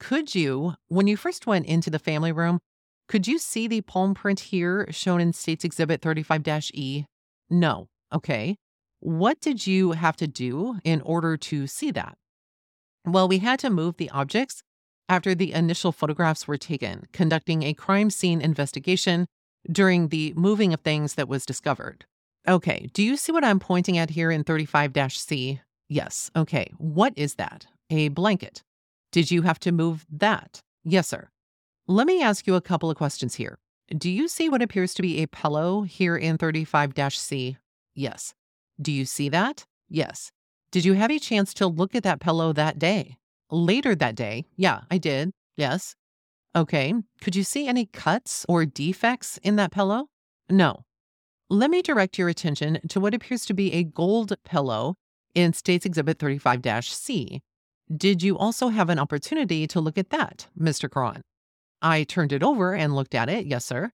Could 0.00 0.34
you, 0.34 0.74
when 0.88 1.06
you 1.06 1.16
first 1.16 1.46
went 1.46 1.66
into 1.66 1.90
the 1.90 1.98
family 1.98 2.32
room, 2.32 2.58
could 3.08 3.28
you 3.28 3.38
see 3.38 3.68
the 3.68 3.82
palm 3.82 4.14
print 4.14 4.40
here 4.40 4.86
shown 4.90 5.20
in 5.20 5.32
States 5.32 5.64
Exhibit 5.64 6.02
35 6.02 6.42
E? 6.74 7.04
No. 7.48 7.88
Okay. 8.12 8.56
What 9.00 9.40
did 9.40 9.66
you 9.66 9.92
have 9.92 10.16
to 10.16 10.26
do 10.26 10.78
in 10.82 11.00
order 11.02 11.36
to 11.36 11.66
see 11.66 11.90
that? 11.92 12.16
Well, 13.04 13.28
we 13.28 13.38
had 13.38 13.60
to 13.60 13.70
move 13.70 13.96
the 13.96 14.10
objects 14.10 14.62
after 15.08 15.34
the 15.34 15.52
initial 15.52 15.92
photographs 15.92 16.48
were 16.48 16.56
taken, 16.56 17.04
conducting 17.12 17.62
a 17.62 17.74
crime 17.74 18.10
scene 18.10 18.40
investigation 18.40 19.26
during 19.70 20.08
the 20.08 20.32
moving 20.36 20.72
of 20.72 20.80
things 20.80 21.14
that 21.14 21.28
was 21.28 21.46
discovered. 21.46 22.06
Okay, 22.48 22.88
do 22.92 23.02
you 23.02 23.16
see 23.16 23.32
what 23.32 23.44
I'm 23.44 23.60
pointing 23.60 23.98
at 23.98 24.10
here 24.10 24.30
in 24.30 24.42
35 24.42 24.92
C? 25.12 25.60
Yes. 25.88 26.30
Okay, 26.34 26.72
what 26.78 27.12
is 27.16 27.34
that? 27.36 27.66
A 27.90 28.08
blanket. 28.08 28.62
Did 29.12 29.30
you 29.30 29.42
have 29.42 29.60
to 29.60 29.70
move 29.70 30.04
that? 30.10 30.60
Yes, 30.84 31.08
sir. 31.08 31.28
Let 31.88 32.08
me 32.08 32.20
ask 32.20 32.48
you 32.48 32.56
a 32.56 32.60
couple 32.60 32.90
of 32.90 32.96
questions 32.96 33.36
here. 33.36 33.60
Do 33.96 34.10
you 34.10 34.26
see 34.26 34.48
what 34.48 34.60
appears 34.60 34.92
to 34.94 35.02
be 35.02 35.22
a 35.22 35.28
pillow 35.28 35.82
here 35.82 36.16
in 36.16 36.36
35 36.36 36.92
C? 37.12 37.58
Yes. 37.94 38.34
Do 38.82 38.90
you 38.90 39.04
see 39.04 39.28
that? 39.28 39.66
Yes. 39.88 40.32
Did 40.72 40.84
you 40.84 40.94
have 40.94 41.12
a 41.12 41.20
chance 41.20 41.54
to 41.54 41.68
look 41.68 41.94
at 41.94 42.02
that 42.02 42.18
pillow 42.18 42.52
that 42.52 42.80
day? 42.80 43.18
Later 43.52 43.94
that 43.94 44.16
day, 44.16 44.46
yeah, 44.56 44.80
I 44.90 44.98
did. 44.98 45.30
Yes. 45.56 45.94
Okay. 46.56 46.92
Could 47.20 47.36
you 47.36 47.44
see 47.44 47.68
any 47.68 47.86
cuts 47.86 48.44
or 48.48 48.66
defects 48.66 49.38
in 49.44 49.54
that 49.54 49.70
pillow? 49.70 50.08
No. 50.50 50.82
Let 51.48 51.70
me 51.70 51.82
direct 51.82 52.18
your 52.18 52.28
attention 52.28 52.80
to 52.88 52.98
what 52.98 53.14
appears 53.14 53.46
to 53.46 53.54
be 53.54 53.72
a 53.72 53.84
gold 53.84 54.32
pillow 54.44 54.96
in 55.36 55.52
States 55.52 55.86
Exhibit 55.86 56.18
35 56.18 56.84
C. 56.84 57.42
Did 57.96 58.24
you 58.24 58.36
also 58.36 58.70
have 58.70 58.90
an 58.90 58.98
opportunity 58.98 59.68
to 59.68 59.80
look 59.80 59.96
at 59.96 60.10
that, 60.10 60.48
Mr. 60.58 60.90
Cron? 60.90 61.22
I 61.86 62.02
turned 62.02 62.32
it 62.32 62.42
over 62.42 62.74
and 62.74 62.96
looked 62.96 63.14
at 63.14 63.28
it, 63.28 63.46
yes, 63.46 63.64
sir. 63.64 63.92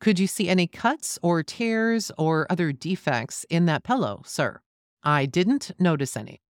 Could 0.00 0.18
you 0.18 0.26
see 0.26 0.48
any 0.48 0.66
cuts 0.66 1.20
or 1.22 1.44
tears 1.44 2.10
or 2.18 2.48
other 2.50 2.72
defects 2.72 3.46
in 3.48 3.66
that 3.66 3.84
pillow, 3.84 4.22
sir? 4.26 4.60
I 5.04 5.26
didn't 5.26 5.70
notice 5.78 6.16
any. 6.16 6.42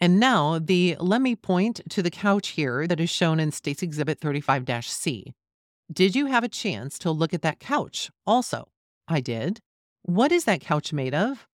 And 0.00 0.18
now 0.18 0.58
the 0.58 0.96
let 0.98 1.20
me 1.20 1.36
point 1.36 1.82
to 1.90 2.02
the 2.02 2.10
couch 2.10 2.48
here 2.48 2.86
that 2.86 2.98
is 2.98 3.10
shown 3.10 3.38
in 3.38 3.52
States 3.52 3.82
Exhibit 3.82 4.20
35 4.20 4.86
C. 4.86 5.34
Did 5.92 6.16
you 6.16 6.26
have 6.26 6.44
a 6.44 6.48
chance 6.48 6.98
to 7.00 7.10
look 7.10 7.34
at 7.34 7.42
that 7.42 7.60
couch 7.60 8.10
also? 8.26 8.68
I 9.06 9.20
did. 9.20 9.60
What 10.00 10.32
is 10.32 10.46
that 10.46 10.62
couch 10.62 10.94
made 10.94 11.14
of? 11.14 11.46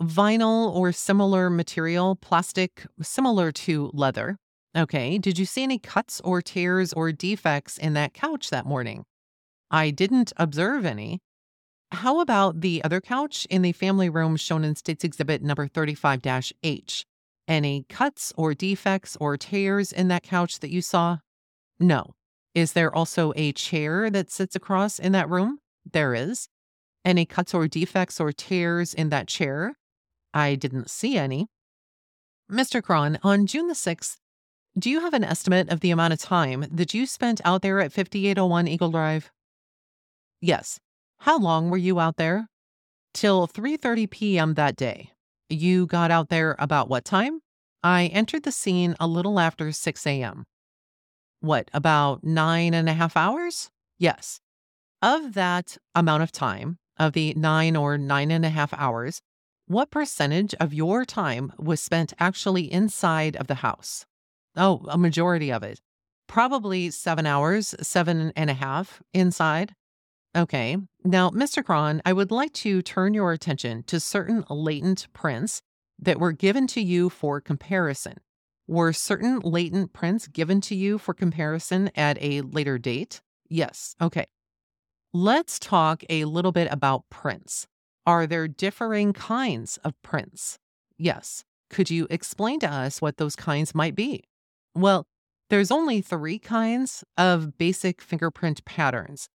Vinyl 0.00 0.72
or 0.72 0.92
similar 0.92 1.50
material, 1.50 2.14
plastic 2.14 2.86
similar 3.02 3.50
to 3.50 3.90
leather. 3.92 4.38
Okay. 4.76 5.16
Did 5.16 5.38
you 5.38 5.46
see 5.46 5.62
any 5.62 5.78
cuts 5.78 6.20
or 6.22 6.42
tears 6.42 6.92
or 6.92 7.10
defects 7.10 7.78
in 7.78 7.94
that 7.94 8.12
couch 8.12 8.50
that 8.50 8.66
morning? 8.66 9.04
I 9.70 9.90
didn't 9.90 10.32
observe 10.36 10.84
any. 10.84 11.20
How 11.92 12.20
about 12.20 12.60
the 12.60 12.84
other 12.84 13.00
couch 13.00 13.46
in 13.48 13.62
the 13.62 13.72
family 13.72 14.08
room 14.10 14.36
shown 14.36 14.64
in 14.64 14.76
States 14.76 15.04
Exhibit 15.04 15.42
number 15.42 15.66
35 15.66 16.20
H? 16.62 17.06
Any 17.48 17.86
cuts 17.88 18.32
or 18.36 18.54
defects 18.54 19.16
or 19.20 19.36
tears 19.36 19.92
in 19.92 20.08
that 20.08 20.24
couch 20.24 20.58
that 20.60 20.70
you 20.70 20.82
saw? 20.82 21.18
No. 21.78 22.14
Is 22.54 22.72
there 22.72 22.94
also 22.94 23.32
a 23.36 23.52
chair 23.52 24.10
that 24.10 24.30
sits 24.30 24.56
across 24.56 24.98
in 24.98 25.12
that 25.12 25.28
room? 25.28 25.58
There 25.90 26.14
is. 26.14 26.48
Any 27.04 27.24
cuts 27.24 27.54
or 27.54 27.68
defects 27.68 28.20
or 28.20 28.32
tears 28.32 28.92
in 28.92 29.10
that 29.10 29.28
chair? 29.28 29.76
I 30.34 30.54
didn't 30.54 30.90
see 30.90 31.16
any. 31.16 31.46
Mr. 32.50 32.82
Cron, 32.82 33.18
on 33.22 33.46
June 33.46 33.68
the 33.68 33.74
6th, 33.74 34.16
do 34.78 34.90
you 34.90 35.00
have 35.00 35.14
an 35.14 35.24
estimate 35.24 35.70
of 35.70 35.80
the 35.80 35.90
amount 35.90 36.12
of 36.12 36.18
time 36.18 36.66
that 36.70 36.92
you 36.92 37.06
spent 37.06 37.40
out 37.44 37.62
there 37.62 37.80
at 37.80 37.92
5801 37.92 38.68
Eagle 38.68 38.90
Drive? 38.90 39.30
Yes. 40.40 40.78
How 41.20 41.38
long 41.38 41.70
were 41.70 41.78
you 41.78 41.98
out 41.98 42.16
there? 42.16 42.48
Till 43.14 43.48
3:30 43.48 44.10
p.m. 44.10 44.54
that 44.54 44.76
day. 44.76 45.12
You 45.48 45.86
got 45.86 46.10
out 46.10 46.28
there 46.28 46.56
about 46.58 46.90
what 46.90 47.06
time? 47.06 47.40
I 47.82 48.06
entered 48.06 48.42
the 48.42 48.52
scene 48.52 48.94
a 49.00 49.06
little 49.06 49.40
after 49.40 49.72
6 49.72 50.06
a.m. 50.06 50.44
What, 51.40 51.70
about 51.72 52.22
nine 52.22 52.74
and 52.74 52.88
a 52.88 52.94
half 52.94 53.16
hours? 53.16 53.70
Yes. 53.98 54.40
Of 55.00 55.32
that 55.34 55.78
amount 55.94 56.22
of 56.22 56.32
time, 56.32 56.78
of 56.98 57.12
the 57.12 57.32
nine 57.34 57.76
or 57.76 57.96
nine 57.96 58.30
and 58.30 58.44
a 58.44 58.50
half 58.50 58.74
hours, 58.74 59.22
what 59.66 59.90
percentage 59.90 60.54
of 60.60 60.74
your 60.74 61.04
time 61.06 61.52
was 61.58 61.80
spent 61.80 62.12
actually 62.18 62.70
inside 62.70 63.36
of 63.36 63.46
the 63.46 63.56
house? 63.56 64.04
Oh, 64.56 64.84
a 64.88 64.98
majority 64.98 65.52
of 65.52 65.62
it. 65.62 65.80
Probably 66.26 66.90
seven 66.90 67.26
hours, 67.26 67.74
seven 67.80 68.32
and 68.34 68.50
a 68.50 68.54
half 68.54 69.02
inside. 69.12 69.74
Okay. 70.36 70.76
Now, 71.04 71.30
Mr. 71.30 71.64
Cron, 71.64 72.02
I 72.04 72.12
would 72.12 72.30
like 72.30 72.52
to 72.54 72.82
turn 72.82 73.14
your 73.14 73.32
attention 73.32 73.84
to 73.84 74.00
certain 74.00 74.44
latent 74.50 75.06
prints 75.12 75.62
that 75.98 76.20
were 76.20 76.32
given 76.32 76.66
to 76.68 76.80
you 76.80 77.08
for 77.08 77.40
comparison. 77.40 78.18
Were 78.66 78.92
certain 78.92 79.40
latent 79.40 79.92
prints 79.92 80.26
given 80.26 80.60
to 80.62 80.74
you 80.74 80.98
for 80.98 81.14
comparison 81.14 81.90
at 81.94 82.18
a 82.20 82.40
later 82.42 82.78
date? 82.78 83.22
Yes. 83.48 83.94
Okay. 84.00 84.26
Let's 85.12 85.58
talk 85.58 86.02
a 86.10 86.24
little 86.24 86.52
bit 86.52 86.68
about 86.70 87.08
prints. 87.08 87.66
Are 88.04 88.26
there 88.26 88.48
differing 88.48 89.12
kinds 89.12 89.78
of 89.78 89.94
prints? 90.02 90.58
Yes. 90.98 91.44
Could 91.70 91.90
you 91.90 92.06
explain 92.10 92.60
to 92.60 92.70
us 92.70 93.00
what 93.00 93.16
those 93.16 93.36
kinds 93.36 93.74
might 93.74 93.94
be? 93.94 94.24
Well, 94.76 95.06
there's 95.48 95.70
only 95.70 96.00
three 96.00 96.38
kinds 96.38 97.02
of 97.16 97.56
basic 97.56 98.02
fingerprint 98.02 98.64
patterns. 98.64 99.28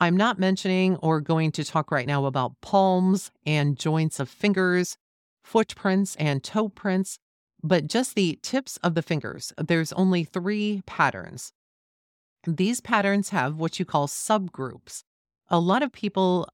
I'm 0.00 0.16
not 0.16 0.38
mentioning 0.38 0.96
or 0.96 1.20
going 1.20 1.52
to 1.52 1.64
talk 1.64 1.90
right 1.90 2.06
now 2.06 2.24
about 2.24 2.60
palms 2.60 3.30
and 3.46 3.78
joints 3.78 4.20
of 4.20 4.28
fingers, 4.28 4.96
footprints 5.44 6.16
and 6.16 6.42
toe 6.42 6.68
prints, 6.68 7.18
but 7.62 7.86
just 7.86 8.14
the 8.14 8.38
tips 8.42 8.76
of 8.78 8.94
the 8.94 9.02
fingers. 9.02 9.52
There's 9.56 9.92
only 9.92 10.24
three 10.24 10.82
patterns. 10.86 11.52
These 12.46 12.80
patterns 12.80 13.30
have 13.30 13.56
what 13.56 13.78
you 13.78 13.84
call 13.84 14.08
subgroups 14.08 15.02
a 15.50 15.58
lot 15.58 15.82
of 15.82 15.92
people 15.92 16.48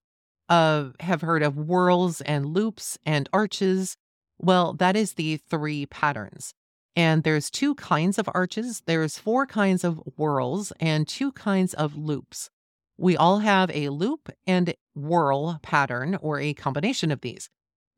uh, 0.49 0.91
have 1.01 1.21
heard 1.21 1.43
of 1.43 1.57
whorls 1.57 2.21
and 2.23 2.47
loops 2.47 2.99
and 3.05 3.29
arches. 3.33 3.97
Well, 4.39 4.73
that 4.75 4.97
is 4.97 5.15
the 5.15 5.39
three 5.39 5.87
patterns. 5.87 6.55
And 6.97 7.25
there's 7.25 7.51
two 7.51 7.75
kinds 7.75 8.19
of 8.19 8.29
arches. 8.33 8.83
There's 8.87 9.19
four 9.19 9.47
kinds 9.47 9.83
of 9.85 10.01
whorls 10.17 10.73
and 10.79 11.09
two 11.09 11.33
kinds 11.33 11.75
of 11.75 11.97
loops. 11.97 12.51
We 12.97 13.17
all 13.17 13.41
have 13.41 13.71
a 13.73 13.89
loop 13.89 14.31
and 14.47 14.75
whorl 14.95 15.59
pattern 15.63 16.17
or 16.21 16.39
a 16.39 16.55
combination 16.55 17.11
of 17.11 17.21
these. 17.21 17.51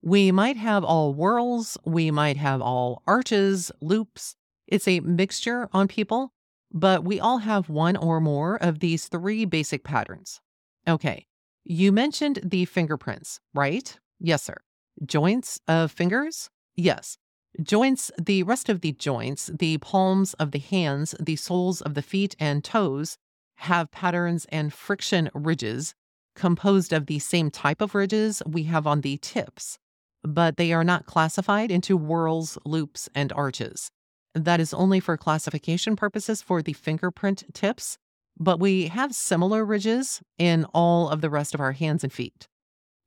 We 0.03 0.33
might 0.33 0.57
have 0.57 0.85
all 0.85 1.13
whorls, 1.13 1.77
we 1.85 2.11
might 2.11 2.37
have 2.37 2.63
all 2.63 3.03
arches, 3.07 3.71
loops. 3.81 4.37
It's 4.67 4.89
a 4.89 5.01
mixture 5.01 5.69
on 5.73 5.89
people, 5.89 6.33
but 6.73 7.05
we 7.05 7.21
all 7.21 7.39
have 7.39 7.69
one 7.69 7.97
or 7.97 8.21
more 8.21 8.57
of 8.57 8.79
these 8.79 9.09
three 9.09 9.45
basic 9.45 9.85
patterns. 9.85 10.41
Okay. 10.89 11.27
You 11.65 11.93
mentioned 11.93 12.41
the 12.45 12.65
fingerprints, 12.65 13.41
right? 13.53 13.99
Yes, 14.21 14.45
sir. 14.45 14.57
Joints 15.05 15.61
of 15.67 15.91
fingers? 15.91 16.49
Yes. 16.77 17.19
Joints, 17.63 18.11
the 18.21 18.43
rest 18.43 18.69
of 18.69 18.81
the 18.81 18.93
joints, 18.93 19.51
the 19.59 19.79
palms 19.79 20.35
of 20.35 20.51
the 20.51 20.59
hands, 20.59 21.15
the 21.19 21.37
soles 21.37 21.81
of 21.81 21.95
the 21.95 22.03
feet 22.03 22.37
and 22.39 22.63
toes 22.63 23.17
have 23.57 23.91
patterns 23.91 24.47
and 24.51 24.73
friction 24.73 25.31
ridges 25.35 25.95
composed 26.35 26.93
of 26.93 27.07
the 27.07 27.19
same 27.19 27.51
type 27.51 27.81
of 27.81 27.95
ridges 27.95 28.43
we 28.47 28.65
have 28.65 28.87
on 28.87 29.01
the 29.01 29.17
tips, 29.17 29.79
but 30.23 30.59
they 30.59 30.73
are 30.73 30.85
not 30.85 31.07
classified 31.07 31.71
into 31.71 31.97
whorls, 31.97 32.59
loops, 32.67 33.09
and 33.15 33.33
arches. 33.33 33.91
That 34.35 34.61
is 34.61 34.75
only 34.75 35.01
for 35.01 35.17
classification 35.17 35.97
purposes 35.97 36.43
for 36.43 36.61
the 36.61 36.75
fingerprint 36.75 37.45
tips 37.55 37.97
but 38.39 38.61
we 38.61 38.89
have 38.89 39.15
similar 39.15 39.65
ridges 39.65 40.21
in 40.39 40.65
all 40.75 41.09
of 41.09 41.21
the 41.21 41.31
rest 41.31 41.55
of 41.55 41.61
our 41.61 41.73
hands 41.73 42.05
and 42.05 42.13
feet. 42.13 42.49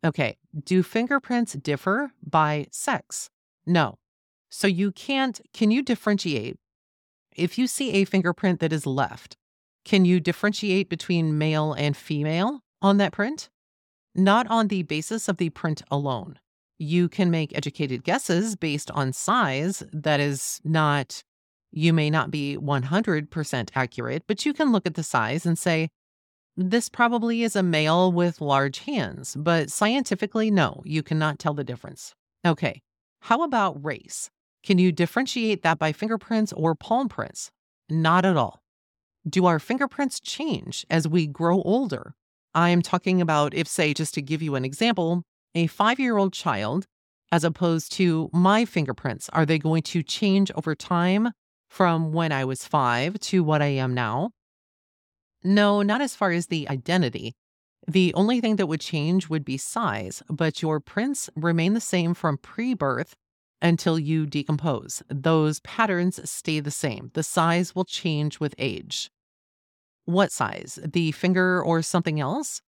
Okay, 0.03 0.37
do 0.63 0.81
fingerprints 0.81 1.53
differ 1.53 2.11
by 2.25 2.67
sex? 2.71 3.29
No. 3.65 3.97
So 4.49 4.67
you 4.67 4.91
can't, 4.91 5.39
can 5.53 5.71
you 5.71 5.81
differentiate? 5.81 6.57
If 7.35 7.57
you 7.57 7.67
see 7.67 7.91
a 7.91 8.05
fingerprint 8.05 8.59
that 8.59 8.73
is 8.73 8.85
left, 8.85 9.37
can 9.85 10.05
you 10.05 10.19
differentiate 10.19 10.89
between 10.89 11.37
male 11.37 11.73
and 11.73 11.95
female 11.95 12.61
on 12.81 12.97
that 12.97 13.13
print? 13.13 13.49
Not 14.15 14.47
on 14.47 14.67
the 14.67 14.83
basis 14.83 15.27
of 15.27 15.37
the 15.37 15.49
print 15.49 15.81
alone. 15.89 16.39
You 16.77 17.09
can 17.09 17.29
make 17.29 17.55
educated 17.55 18.03
guesses 18.03 18.55
based 18.55 18.89
on 18.91 19.13
size 19.13 19.83
that 19.93 20.19
is 20.19 20.59
not 20.63 21.23
you 21.71 21.93
may 21.93 22.09
not 22.09 22.31
be 22.31 22.57
100% 22.57 23.69
accurate, 23.75 24.23
but 24.27 24.45
you 24.45 24.53
can 24.53 24.71
look 24.71 24.87
at 24.87 24.95
the 24.95 25.03
size 25.03 25.45
and 25.45 25.57
say, 25.57 25.89
this 26.57 26.89
probably 26.89 27.43
is 27.43 27.55
a 27.55 27.63
male 27.63 28.11
with 28.11 28.41
large 28.41 28.79
hands, 28.79 29.35
but 29.37 29.69
scientifically, 29.69 30.51
no, 30.51 30.81
you 30.83 31.03
cannot 31.03 31.39
tell 31.39 31.53
the 31.53 31.63
difference. 31.63 32.15
Okay, 32.45 32.81
how 33.21 33.43
about 33.43 33.83
race? 33.83 34.29
Can 34.63 34.77
you 34.77 34.91
differentiate 34.91 35.63
that 35.63 35.79
by 35.79 35.91
fingerprints 35.91 36.53
or 36.53 36.75
palm 36.75 37.09
prints? 37.09 37.51
Not 37.89 38.25
at 38.25 38.37
all. 38.37 38.61
Do 39.27 39.45
our 39.45 39.59
fingerprints 39.59 40.19
change 40.19 40.85
as 40.89 41.07
we 41.07 41.27
grow 41.27 41.61
older? 41.61 42.13
I 42.53 42.69
am 42.69 42.81
talking 42.81 43.21
about 43.21 43.53
if, 43.53 43.67
say, 43.67 43.93
just 43.93 44.13
to 44.15 44.21
give 44.21 44.41
you 44.41 44.55
an 44.55 44.65
example, 44.65 45.23
a 45.55 45.67
five 45.67 45.99
year 45.99 46.17
old 46.17 46.33
child, 46.33 46.85
as 47.31 47.43
opposed 47.43 47.91
to 47.93 48.29
my 48.33 48.65
fingerprints, 48.65 49.29
are 49.29 49.45
they 49.45 49.59
going 49.59 49.83
to 49.83 50.03
change 50.03 50.51
over 50.55 50.75
time 50.75 51.31
from 51.69 52.11
when 52.11 52.31
I 52.31 52.45
was 52.45 52.65
five 52.65 53.19
to 53.19 53.43
what 53.43 53.61
I 53.61 53.67
am 53.67 53.93
now? 53.93 54.31
No, 55.43 55.81
not 55.81 56.01
as 56.01 56.15
far 56.15 56.31
as 56.31 56.47
the 56.47 56.67
identity. 56.69 57.33
The 57.87 58.13
only 58.13 58.41
thing 58.41 58.57
that 58.57 58.67
would 58.67 58.81
change 58.81 59.29
would 59.29 59.45
be 59.45 59.57
size, 59.57 60.21
but 60.29 60.61
your 60.61 60.79
prints 60.79 61.29
remain 61.35 61.73
the 61.73 61.81
same 61.81 62.13
from 62.13 62.37
pre 62.37 62.73
birth 62.73 63.15
until 63.61 63.99
you 63.99 64.25
decompose. 64.25 65.03
Those 65.09 65.59
patterns 65.61 66.19
stay 66.29 66.59
the 66.59 66.71
same. 66.71 67.11
The 67.13 67.23
size 67.23 67.75
will 67.75 67.85
change 67.85 68.39
with 68.39 68.55
age. 68.57 69.09
What 70.05 70.31
size? 70.31 70.79
The 70.83 71.11
finger 71.11 71.61
or 71.61 71.81
something 71.81 72.19
else? 72.19 72.61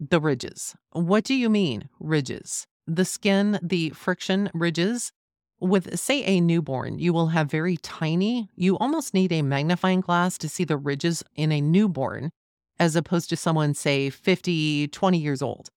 The 0.00 0.20
ridges. 0.20 0.74
What 0.92 1.24
do 1.24 1.34
you 1.34 1.48
mean, 1.48 1.88
ridges? 1.98 2.66
The 2.86 3.04
skin, 3.04 3.58
the 3.62 3.90
friction 3.90 4.50
ridges? 4.54 5.12
With, 5.60 5.98
say, 5.98 6.22
a 6.24 6.40
newborn, 6.40 6.98
you 6.98 7.12
will 7.12 7.28
have 7.28 7.50
very 7.50 7.76
tiny, 7.78 8.48
you 8.54 8.76
almost 8.76 9.14
need 9.14 9.32
a 9.32 9.40
magnifying 9.40 10.00
glass 10.00 10.36
to 10.38 10.48
see 10.48 10.64
the 10.64 10.76
ridges 10.76 11.22
in 11.36 11.52
a 11.52 11.60
newborn, 11.60 12.30
as 12.78 12.96
opposed 12.96 13.30
to 13.30 13.36
someone, 13.36 13.72
say, 13.72 14.10
50, 14.10 14.88
20 14.88 15.18
years 15.18 15.40
old. 15.40 15.70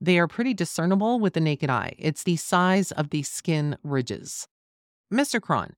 They 0.00 0.18
are 0.18 0.26
pretty 0.26 0.54
discernible 0.54 1.20
with 1.20 1.34
the 1.34 1.40
naked 1.40 1.68
eye. 1.68 1.94
It's 1.98 2.22
the 2.22 2.36
size 2.36 2.90
of 2.92 3.10
the 3.10 3.22
skin 3.22 3.76
ridges. 3.82 4.46
Mr. 5.12 5.40
Cron, 5.40 5.74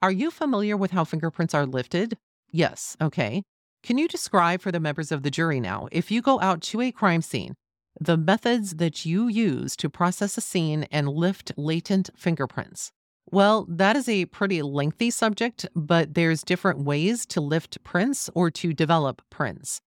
are 0.00 0.12
you 0.12 0.30
familiar 0.30 0.76
with 0.76 0.92
how 0.92 1.04
fingerprints 1.04 1.54
are 1.54 1.66
lifted? 1.66 2.16
Yes, 2.50 2.96
okay. 3.00 3.42
Can 3.82 3.98
you 3.98 4.08
describe 4.08 4.62
for 4.62 4.72
the 4.72 4.80
members 4.80 5.12
of 5.12 5.22
the 5.22 5.30
jury 5.30 5.60
now, 5.60 5.88
if 5.92 6.10
you 6.10 6.22
go 6.22 6.40
out 6.40 6.62
to 6.62 6.80
a 6.80 6.90
crime 6.90 7.22
scene, 7.22 7.54
the 8.00 8.16
methods 8.16 8.76
that 8.76 9.04
you 9.04 9.28
use 9.28 9.76
to 9.76 9.90
process 9.90 10.36
a 10.36 10.40
scene 10.40 10.84
and 10.90 11.08
lift 11.08 11.52
latent 11.56 12.10
fingerprints? 12.16 12.92
Well, 13.30 13.66
that 13.68 13.96
is 13.96 14.08
a 14.08 14.26
pretty 14.26 14.62
lengthy 14.62 15.10
subject, 15.10 15.66
but 15.74 16.14
there's 16.14 16.42
different 16.42 16.84
ways 16.84 17.26
to 17.26 17.40
lift 17.40 17.82
prints 17.84 18.30
or 18.34 18.50
to 18.52 18.72
develop 18.72 19.22
prints. 19.30 19.80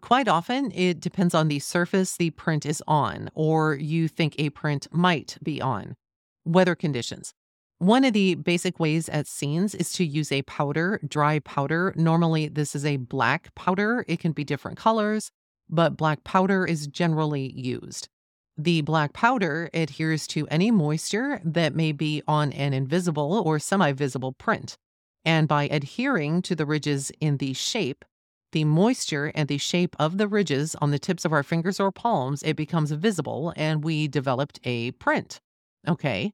Quite 0.00 0.28
often, 0.28 0.70
it 0.72 1.00
depends 1.00 1.34
on 1.34 1.48
the 1.48 1.58
surface 1.58 2.16
the 2.16 2.30
print 2.30 2.64
is 2.64 2.82
on, 2.86 3.28
or 3.34 3.74
you 3.74 4.08
think 4.08 4.34
a 4.38 4.50
print 4.50 4.86
might 4.92 5.36
be 5.42 5.60
on. 5.60 5.96
Weather 6.44 6.74
conditions. 6.74 7.34
One 7.78 8.04
of 8.04 8.12
the 8.12 8.36
basic 8.36 8.78
ways 8.78 9.08
at 9.08 9.26
scenes 9.26 9.74
is 9.74 9.92
to 9.94 10.04
use 10.04 10.30
a 10.30 10.42
powder, 10.42 11.00
dry 11.06 11.40
powder. 11.40 11.92
Normally, 11.96 12.46
this 12.46 12.76
is 12.76 12.86
a 12.86 12.96
black 12.96 13.52
powder. 13.56 14.04
It 14.06 14.20
can 14.20 14.30
be 14.30 14.44
different 14.44 14.78
colors, 14.78 15.32
but 15.68 15.96
black 15.96 16.22
powder 16.22 16.64
is 16.64 16.86
generally 16.86 17.52
used. 17.52 18.08
The 18.56 18.82
black 18.82 19.12
powder 19.12 19.68
adheres 19.74 20.28
to 20.28 20.46
any 20.48 20.70
moisture 20.70 21.40
that 21.44 21.74
may 21.74 21.90
be 21.90 22.22
on 22.28 22.52
an 22.52 22.72
invisible 22.72 23.42
or 23.44 23.58
semi 23.58 23.90
visible 23.90 24.32
print. 24.32 24.76
And 25.24 25.48
by 25.48 25.64
adhering 25.64 26.42
to 26.42 26.54
the 26.54 26.66
ridges 26.66 27.10
in 27.20 27.38
the 27.38 27.52
shape, 27.52 28.04
the 28.52 28.64
moisture 28.64 29.32
and 29.34 29.48
the 29.48 29.58
shape 29.58 29.96
of 29.98 30.18
the 30.18 30.28
ridges 30.28 30.74
on 30.76 30.90
the 30.90 30.98
tips 30.98 31.24
of 31.24 31.32
our 31.32 31.42
fingers 31.42 31.80
or 31.80 31.90
palms, 31.90 32.42
it 32.42 32.56
becomes 32.56 32.90
visible 32.92 33.52
and 33.56 33.84
we 33.84 34.08
developed 34.08 34.60
a 34.64 34.92
print. 34.92 35.40
Okay. 35.86 36.32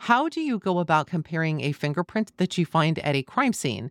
How 0.00 0.28
do 0.28 0.40
you 0.40 0.58
go 0.58 0.78
about 0.78 1.06
comparing 1.06 1.60
a 1.60 1.72
fingerprint 1.72 2.32
that 2.38 2.56
you 2.56 2.64
find 2.64 2.98
at 3.00 3.14
a 3.14 3.22
crime 3.22 3.52
scene 3.52 3.90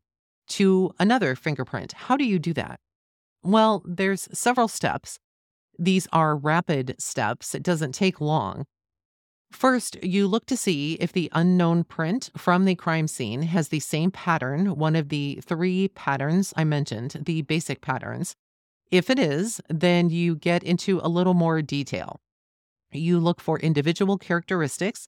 to 0.49 0.91
another 0.99 1.35
fingerprint? 1.35 1.93
How 1.93 2.17
do 2.17 2.25
you 2.25 2.39
do 2.39 2.53
that? 2.53 2.79
Well, 3.43 3.83
there's 3.85 4.27
several 4.33 4.67
steps. 4.67 5.19
These 5.77 6.07
are 6.11 6.35
rapid 6.35 6.95
steps. 6.99 7.55
It 7.55 7.63
doesn't 7.63 7.93
take 7.93 8.19
long. 8.19 8.65
First, 9.51 10.01
you 10.03 10.27
look 10.27 10.45
to 10.45 10.57
see 10.57 10.93
if 10.95 11.11
the 11.11 11.29
unknown 11.33 11.83
print 11.83 12.29
from 12.37 12.65
the 12.65 12.75
crime 12.75 13.07
scene 13.07 13.41
has 13.43 13.69
the 13.69 13.79
same 13.79 14.11
pattern, 14.11 14.75
one 14.75 14.95
of 14.95 15.09
the 15.09 15.41
three 15.43 15.87
patterns 15.89 16.53
I 16.55 16.63
mentioned, 16.63 17.23
the 17.25 17.41
basic 17.41 17.81
patterns. 17.81 18.35
If 18.91 19.09
it 19.09 19.19
is, 19.19 19.59
then 19.69 20.09
you 20.09 20.35
get 20.35 20.63
into 20.63 20.99
a 21.03 21.09
little 21.09 21.33
more 21.33 21.61
detail. 21.61 22.21
You 22.91 23.19
look 23.19 23.41
for 23.41 23.59
individual 23.59 24.17
characteristics 24.17 25.07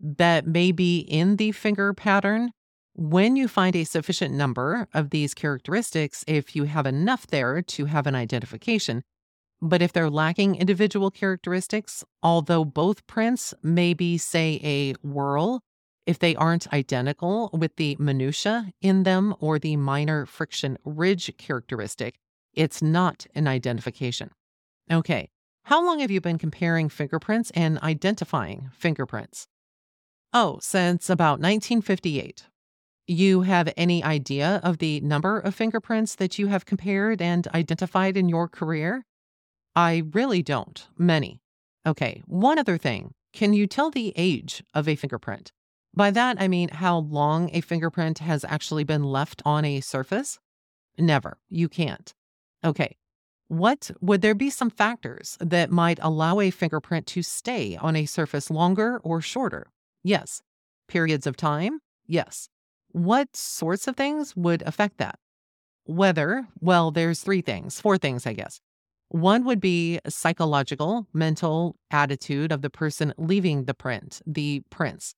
that 0.00 0.46
may 0.46 0.72
be 0.72 1.00
in 1.00 1.36
the 1.36 1.52
finger 1.52 1.92
pattern. 1.92 2.52
When 2.94 3.36
you 3.36 3.46
find 3.46 3.76
a 3.76 3.84
sufficient 3.84 4.34
number 4.34 4.88
of 4.92 5.10
these 5.10 5.34
characteristics, 5.34 6.24
if 6.26 6.56
you 6.56 6.64
have 6.64 6.86
enough 6.86 7.26
there 7.26 7.62
to 7.62 7.84
have 7.84 8.06
an 8.06 8.14
identification, 8.14 9.02
but 9.60 9.82
if 9.82 9.92
they're 9.92 10.10
lacking 10.10 10.54
individual 10.54 11.10
characteristics, 11.10 12.04
although 12.22 12.64
both 12.64 13.06
prints 13.06 13.54
may 13.62 13.94
be, 13.94 14.18
say, 14.18 14.60
a 14.62 14.92
whorl, 15.06 15.60
if 16.06 16.18
they 16.18 16.34
aren't 16.36 16.72
identical 16.72 17.50
with 17.52 17.76
the 17.76 17.96
minutia 17.98 18.72
in 18.80 19.02
them 19.02 19.34
or 19.40 19.58
the 19.58 19.76
minor 19.76 20.24
friction 20.26 20.78
ridge 20.84 21.36
characteristic, 21.36 22.18
it's 22.54 22.80
not 22.80 23.26
an 23.34 23.46
identification. 23.46 24.30
Okay, 24.90 25.28
how 25.64 25.84
long 25.84 26.00
have 26.00 26.10
you 26.10 26.20
been 26.20 26.38
comparing 26.38 26.88
fingerprints 26.88 27.50
and 27.54 27.78
identifying 27.80 28.70
fingerprints? 28.72 29.46
Oh, 30.32 30.58
since 30.62 31.10
about 31.10 31.40
1958. 31.40 32.46
You 33.06 33.42
have 33.42 33.72
any 33.76 34.02
idea 34.02 34.60
of 34.62 34.78
the 34.78 35.00
number 35.00 35.38
of 35.38 35.54
fingerprints 35.54 36.14
that 36.14 36.38
you 36.38 36.46
have 36.46 36.64
compared 36.64 37.20
and 37.20 37.46
identified 37.48 38.16
in 38.16 38.28
your 38.28 38.48
career? 38.48 39.04
I 39.78 40.02
really 40.12 40.42
don't. 40.42 40.84
Many. 40.98 41.40
Okay, 41.86 42.20
one 42.26 42.58
other 42.58 42.78
thing. 42.78 43.14
Can 43.32 43.52
you 43.52 43.68
tell 43.68 43.92
the 43.92 44.12
age 44.16 44.64
of 44.74 44.88
a 44.88 44.96
fingerprint? 44.96 45.52
By 45.94 46.10
that, 46.10 46.36
I 46.40 46.48
mean 46.48 46.68
how 46.68 46.98
long 46.98 47.48
a 47.52 47.60
fingerprint 47.60 48.18
has 48.18 48.44
actually 48.44 48.82
been 48.82 49.04
left 49.04 49.40
on 49.44 49.64
a 49.64 49.80
surface? 49.80 50.40
Never. 50.98 51.38
You 51.48 51.68
can't. 51.68 52.12
Okay. 52.64 52.96
What 53.46 53.92
would 54.00 54.20
there 54.20 54.34
be 54.34 54.50
some 54.50 54.68
factors 54.68 55.38
that 55.40 55.70
might 55.70 56.00
allow 56.02 56.40
a 56.40 56.50
fingerprint 56.50 57.06
to 57.08 57.22
stay 57.22 57.76
on 57.76 57.94
a 57.94 58.04
surface 58.04 58.50
longer 58.50 58.98
or 59.04 59.20
shorter? 59.20 59.68
Yes. 60.02 60.42
Periods 60.88 61.24
of 61.24 61.36
time? 61.36 61.78
Yes. 62.04 62.48
What 62.90 63.36
sorts 63.36 63.86
of 63.86 63.94
things 63.94 64.34
would 64.34 64.62
affect 64.62 64.98
that? 64.98 65.20
Weather, 65.86 66.48
well, 66.60 66.90
there's 66.90 67.20
three 67.20 67.42
things, 67.42 67.80
four 67.80 67.96
things, 67.96 68.26
I 68.26 68.32
guess. 68.32 68.60
One 69.10 69.44
would 69.44 69.60
be 69.60 70.00
psychological, 70.06 71.06
mental 71.14 71.76
attitude 71.90 72.52
of 72.52 72.60
the 72.60 72.70
person 72.70 73.14
leaving 73.16 73.64
the 73.64 73.74
print, 73.74 74.20
the 74.26 74.62
prints. 74.68 75.14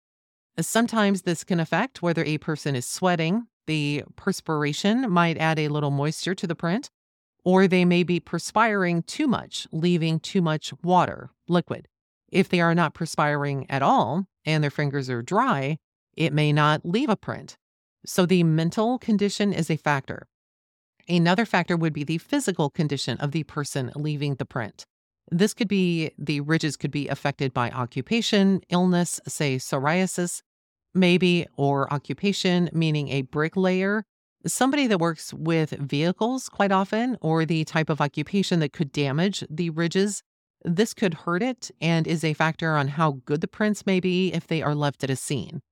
Uh, 0.57 0.63
sometimes 0.63 1.23
this 1.23 1.43
can 1.43 1.59
affect 1.59 2.01
whether 2.01 2.25
a 2.25 2.39
person 2.39 2.77
is 2.77 2.87
sweating. 2.87 3.47
The 3.67 4.05
perspiration 4.17 5.11
might 5.11 5.39
add 5.39 5.59
a 5.59 5.69
little 5.69 5.91
moisture 5.91 6.35
to 6.37 6.47
the 6.47 6.55
print, 6.55 6.91
or 7.45 7.67
they 7.67 7.85
may 7.85 8.05
be 8.05 8.21
perspiring 8.21 9.03
too 9.03 9.27
much, 9.27 9.67
leaving 9.73 10.21
too 10.21 10.41
much 10.41 10.73
water, 10.83 11.31
liquid. 11.49 11.89
If 12.31 12.49
they 12.49 12.61
are 12.61 12.75
not 12.75 12.95
perspiring 12.95 13.67
at 13.69 13.83
all 13.83 14.27
and 14.45 14.63
their 14.63 14.71
fingers 14.71 15.11
are 15.11 15.23
dry, 15.23 15.79
it 16.17 16.33
may 16.33 16.53
not 16.53 16.85
leave 16.85 17.09
a 17.09 17.17
print. 17.17 17.57
So 18.07 18.25
the 18.25 18.45
mental 18.45 18.99
condition 18.99 19.53
is 19.53 19.69
a 19.69 19.77
factor. 19.77 20.29
Another 21.09 21.45
factor 21.45 21.77
would 21.77 21.93
be 21.93 22.05
the 22.05 22.19
physical 22.19 22.71
condition 22.71 23.19
of 23.19 23.33
the 23.33 23.45
person 23.45 23.93
leaving 23.95 24.35
the 24.35 24.45
print. 24.45 24.85
This 25.31 25.55
could 25.55 25.69
be 25.69 26.11
the 26.19 26.41
ridges 26.41 26.77
could 26.77 26.91
be 26.91 27.09
affected 27.09 27.53
by 27.55 27.71
occupation, 27.71 28.63
illness, 28.69 29.21
say 29.29 29.57
psoriasis, 29.57 30.43
maybe, 30.95 31.47
or 31.57 31.93
occupation, 31.93 32.69
meaning 32.73 33.09
a 33.09 33.23
bricklayer, 33.23 34.05
somebody 34.47 34.87
that 34.89 34.99
works 34.99 35.33
with 35.33 35.71
vehicles 35.71 36.49
quite 36.49 36.73
often, 36.73 37.17
or 37.21 37.45
the 37.45 37.65
type 37.65 37.91
of 37.91 38.01
occupation 38.01 38.59
that 38.61 38.73
could 38.73 38.91
damage 38.91 39.45
the 39.49 39.71
ridges 39.71 40.23
this 40.65 40.95
could 40.95 41.15
hurt 41.15 41.43
it 41.43 41.71
and 41.81 42.07
is 42.07 42.25
a 42.25 42.35
factor 42.35 42.77
on 42.77 42.89
how 42.89 43.13
good 43.25 43.41
the 43.41 43.49
prints 43.49 43.87
may 43.87 44.01
be 44.01 44.33
if 44.33 44.47
they 44.47 44.63
are 44.63 44.75
left 44.75 45.03
at 45.03 45.11
a 45.11 45.17
scene. 45.17 45.63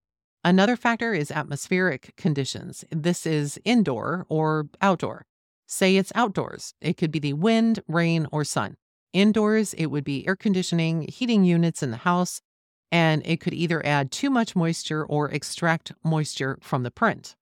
Another 0.44 0.76
factor 0.76 1.12
is 1.14 1.30
atmospheric 1.30 2.14
conditions. 2.16 2.84
This 2.90 3.26
is 3.26 3.60
indoor 3.64 4.24
or 4.28 4.68
outdoor. 4.80 5.26
Say 5.66 5.96
it's 5.96 6.12
outdoors, 6.14 6.74
it 6.80 6.96
could 6.96 7.10
be 7.10 7.18
the 7.18 7.34
wind, 7.34 7.80
rain, 7.86 8.26
or 8.32 8.44
sun. 8.44 8.76
Indoors, 9.12 9.74
it 9.74 9.86
would 9.86 10.04
be 10.04 10.26
air 10.26 10.36
conditioning, 10.36 11.02
heating 11.02 11.44
units 11.44 11.82
in 11.82 11.90
the 11.90 11.98
house, 11.98 12.40
and 12.90 13.20
it 13.26 13.40
could 13.40 13.52
either 13.52 13.84
add 13.84 14.10
too 14.10 14.30
much 14.30 14.56
moisture 14.56 15.04
or 15.04 15.30
extract 15.30 15.92
moisture 16.02 16.58
from 16.62 16.84
the 16.84 16.90
print. 16.90 17.36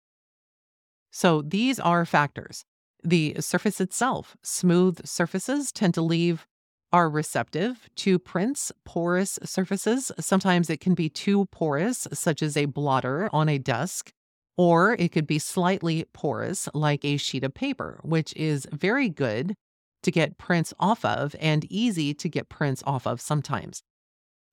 So 1.12 1.42
these 1.42 1.78
are 1.78 2.04
factors. 2.04 2.64
The 3.04 3.36
surface 3.40 3.80
itself, 3.80 4.36
smooth 4.42 5.06
surfaces 5.06 5.70
tend 5.70 5.94
to 5.94 6.02
leave 6.02 6.46
are 6.92 7.08
receptive 7.10 7.88
to 7.96 8.18
prints, 8.18 8.72
porous 8.84 9.38
surfaces. 9.44 10.12
Sometimes 10.18 10.70
it 10.70 10.80
can 10.80 10.94
be 10.94 11.08
too 11.08 11.46
porous, 11.46 12.06
such 12.12 12.42
as 12.42 12.56
a 12.56 12.66
blotter 12.66 13.28
on 13.32 13.48
a 13.48 13.58
desk, 13.58 14.12
or 14.56 14.94
it 14.98 15.12
could 15.12 15.26
be 15.26 15.38
slightly 15.38 16.04
porous, 16.12 16.68
like 16.72 17.04
a 17.04 17.16
sheet 17.16 17.44
of 17.44 17.54
paper, 17.54 18.00
which 18.02 18.34
is 18.34 18.66
very 18.72 19.08
good 19.08 19.54
to 20.02 20.10
get 20.10 20.38
prints 20.38 20.72
off 20.78 21.04
of 21.04 21.34
and 21.40 21.64
easy 21.70 22.14
to 22.14 22.28
get 22.28 22.48
prints 22.48 22.82
off 22.86 23.06
of 23.06 23.20
sometimes. 23.20 23.82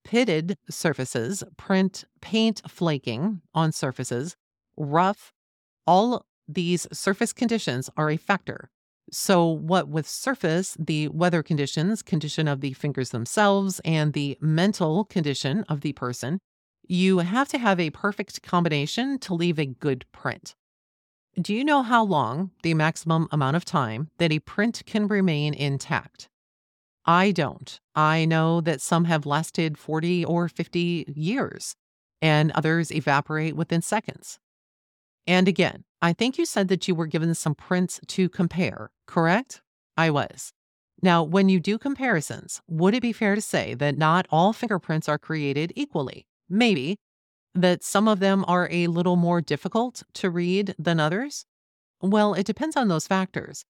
Pitted 0.03 0.57
surfaces, 0.69 1.43
print 1.55 2.03
paint 2.21 2.61
flaking 2.67 3.41
on 3.53 3.71
surfaces, 3.71 4.35
rough, 4.75 5.31
all 5.87 6.25
these 6.47 6.87
surface 6.91 7.31
conditions 7.31 7.89
are 7.95 8.09
a 8.09 8.17
factor 8.17 8.69
so, 9.13 9.47
what 9.47 9.87
with 9.87 10.07
surface, 10.07 10.75
the 10.79 11.07
weather 11.09 11.43
conditions, 11.43 12.01
condition 12.01 12.47
of 12.47 12.61
the 12.61 12.73
fingers 12.73 13.11
themselves, 13.11 13.79
and 13.85 14.13
the 14.13 14.37
mental 14.41 15.05
condition 15.05 15.63
of 15.69 15.81
the 15.81 15.93
person, 15.93 16.39
you 16.87 17.19
have 17.19 17.47
to 17.49 17.57
have 17.57 17.79
a 17.79 17.91
perfect 17.91 18.41
combination 18.41 19.17
to 19.19 19.33
leave 19.33 19.59
a 19.59 19.65
good 19.65 20.05
print. 20.11 20.55
Do 21.39 21.53
you 21.53 21.63
know 21.63 21.81
how 21.81 22.03
long, 22.03 22.51
the 22.61 22.73
maximum 22.73 23.27
amount 23.31 23.55
of 23.55 23.65
time, 23.65 24.09
that 24.17 24.31
a 24.31 24.39
print 24.39 24.83
can 24.85 25.07
remain 25.07 25.53
intact? 25.53 26.27
I 27.05 27.31
don't. 27.31 27.79
I 27.95 28.25
know 28.25 28.61
that 28.61 28.81
some 28.81 29.05
have 29.05 29.25
lasted 29.25 29.77
40 29.77 30.25
or 30.25 30.47
50 30.47 31.13
years. 31.15 31.75
and 32.21 32.51
others 32.51 32.89
evaporate 32.89 33.53
within 33.53 33.81
seconds. 33.81 34.39
And 35.27 35.45
again, 35.47 35.83
I 36.03 36.11
think 36.11 36.37
you 36.37 36.45
said 36.45 36.67
that 36.67 36.85
you 36.85 36.95
were 36.95 37.07
given 37.07 37.33
some 37.33 37.55
prints 37.55 38.01
to 38.07 38.27
compare, 38.27 38.91
correct? 39.07 39.61
I 39.95 40.09
was. 40.09 40.51
Now, 41.01 41.23
when 41.23 41.47
you 41.47 41.61
do 41.61 41.77
comparisons, 41.77 42.61
would 42.67 42.93
it 42.93 43.01
be 43.01 43.13
fair 43.13 43.35
to 43.35 43.41
say 43.41 43.73
that 43.75 43.97
not 43.97 44.27
all 44.29 44.51
fingerprints 44.51 45.07
are 45.07 45.17
created 45.17 45.71
equally? 45.77 46.25
Maybe. 46.49 46.97
That 47.55 47.85
some 47.85 48.09
of 48.09 48.19
them 48.19 48.43
are 48.49 48.67
a 48.69 48.87
little 48.87 49.15
more 49.15 49.39
difficult 49.39 50.03
to 50.15 50.29
read 50.29 50.75
than 50.77 50.99
others? 50.99 51.45
Well, 52.01 52.33
it 52.33 52.45
depends 52.45 52.75
on 52.75 52.89
those 52.89 53.07
factors. 53.07 53.63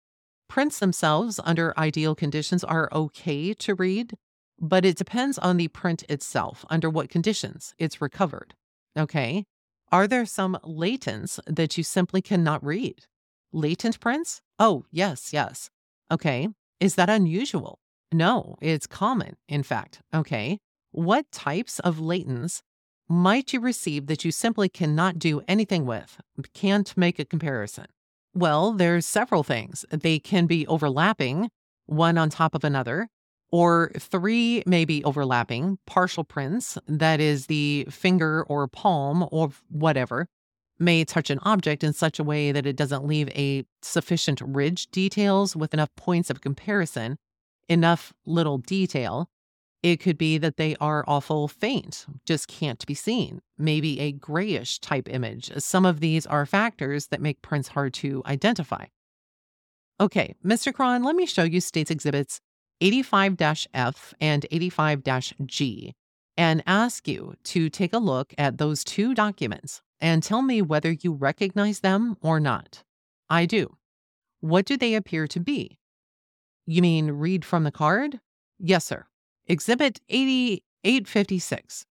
Prints 0.49 0.79
themselves, 0.79 1.39
under 1.43 1.77
ideal 1.77 2.15
conditions, 2.15 2.63
are 2.63 2.89
okay 2.91 3.53
to 3.53 3.75
read, 3.75 4.17
but 4.59 4.85
it 4.85 4.97
depends 4.97 5.37
on 5.37 5.57
the 5.57 5.67
print 5.67 6.03
itself, 6.09 6.65
under 6.67 6.89
what 6.89 7.09
conditions 7.09 7.75
it's 7.77 8.01
recovered. 8.01 8.55
Okay. 8.97 9.45
Are 9.93 10.07
there 10.07 10.25
some 10.25 10.57
latents 10.63 11.39
that 11.45 11.77
you 11.77 11.83
simply 11.83 12.19
cannot 12.19 12.65
read? 12.65 13.05
Latent 13.51 13.99
prints? 13.99 14.41
Oh, 14.57 14.85
yes, 14.89 15.31
yes. 15.31 15.69
Okay. 16.09 16.47
Is 16.79 16.95
that 16.95 17.11
unusual? 17.11 17.77
No, 18.11 18.55
it's 18.59 18.87
common, 18.87 19.35
in 19.47 19.61
fact. 19.61 20.01
Okay. 20.11 20.57
What 20.89 21.31
types 21.31 21.77
of 21.77 21.97
latents 21.97 22.61
might 23.07 23.53
you 23.53 23.59
receive 23.59 24.07
that 24.07 24.25
you 24.25 24.31
simply 24.31 24.67
cannot 24.67 25.19
do 25.19 25.43
anything 25.47 25.85
with, 25.85 26.17
can't 26.55 26.97
make 26.97 27.19
a 27.19 27.25
comparison? 27.25 27.85
Well, 28.33 28.73
there's 28.73 29.05
several 29.05 29.43
things. 29.43 29.85
They 29.91 30.17
can 30.17 30.47
be 30.47 30.65
overlapping, 30.65 31.51
one 31.85 32.17
on 32.17 32.31
top 32.31 32.55
of 32.55 32.63
another, 32.63 33.09
or 33.53 33.91
three 33.99 34.63
maybe 34.65 35.03
overlapping, 35.03 35.77
partial 35.85 36.23
prints, 36.23 36.75
that 36.87 37.19
is, 37.19 37.45
the 37.45 37.85
finger 37.87 38.43
or 38.49 38.67
palm 38.67 39.27
or 39.31 39.51
whatever, 39.69 40.27
may 40.79 41.05
touch 41.05 41.29
an 41.29 41.37
object 41.43 41.83
in 41.83 41.93
such 41.93 42.17
a 42.17 42.23
way 42.23 42.51
that 42.51 42.65
it 42.65 42.75
doesn't 42.75 43.05
leave 43.05 43.29
a 43.29 43.63
sufficient 43.83 44.41
ridge 44.43 44.89
details 44.89 45.55
with 45.55 45.71
enough 45.71 45.95
points 45.95 46.31
of 46.31 46.41
comparison, 46.41 47.15
enough 47.69 48.11
little 48.25 48.57
detail. 48.57 49.29
It 49.83 49.99
could 49.99 50.17
be 50.17 50.39
that 50.39 50.57
they 50.57 50.75
are 50.81 51.05
awful 51.07 51.47
faint, 51.47 52.07
just 52.25 52.47
can't 52.47 52.83
be 52.87 52.95
seen, 52.95 53.39
maybe 53.55 53.99
a 53.99 54.13
grayish 54.13 54.79
type 54.79 55.07
image. 55.07 55.51
Some 55.59 55.85
of 55.85 55.99
these 55.99 56.25
are 56.25 56.47
factors 56.47 57.07
that 57.09 57.21
make 57.21 57.43
prints 57.43 57.67
hard 57.67 57.93
to 57.95 58.23
identify. 58.25 58.85
Okay, 60.01 60.33
Mr. 60.43 60.73
Cron, 60.73 61.03
let 61.03 61.15
me 61.15 61.27
show 61.27 61.43
you 61.43 61.61
states 61.61 61.91
exhibits 61.91 62.41
85 62.81 63.65
F 63.73 64.13
and 64.19 64.45
85 64.51 65.03
G 65.45 65.93
and 66.35 66.63
ask 66.65 67.07
you 67.07 67.35
to 67.43 67.69
take 67.69 67.93
a 67.93 67.99
look 67.99 68.33
at 68.37 68.57
those 68.57 68.83
two 68.83 69.13
documents 69.13 69.81
and 70.01 70.21
tell 70.21 70.41
me 70.41 70.61
whether 70.61 70.91
you 70.91 71.13
recognize 71.13 71.79
them 71.79 72.17
or 72.21 72.39
not. 72.39 72.83
I 73.29 73.45
do. 73.45 73.77
What 74.41 74.65
do 74.65 74.75
they 74.75 74.95
appear 74.95 75.27
to 75.27 75.39
be? 75.39 75.77
You 76.65 76.81
mean 76.81 77.11
read 77.11 77.45
from 77.45 77.63
the 77.63 77.71
card? 77.71 78.19
Yes, 78.59 78.85
sir. 78.85 79.05
Exhibit 79.47 79.99
8856. 80.09 81.85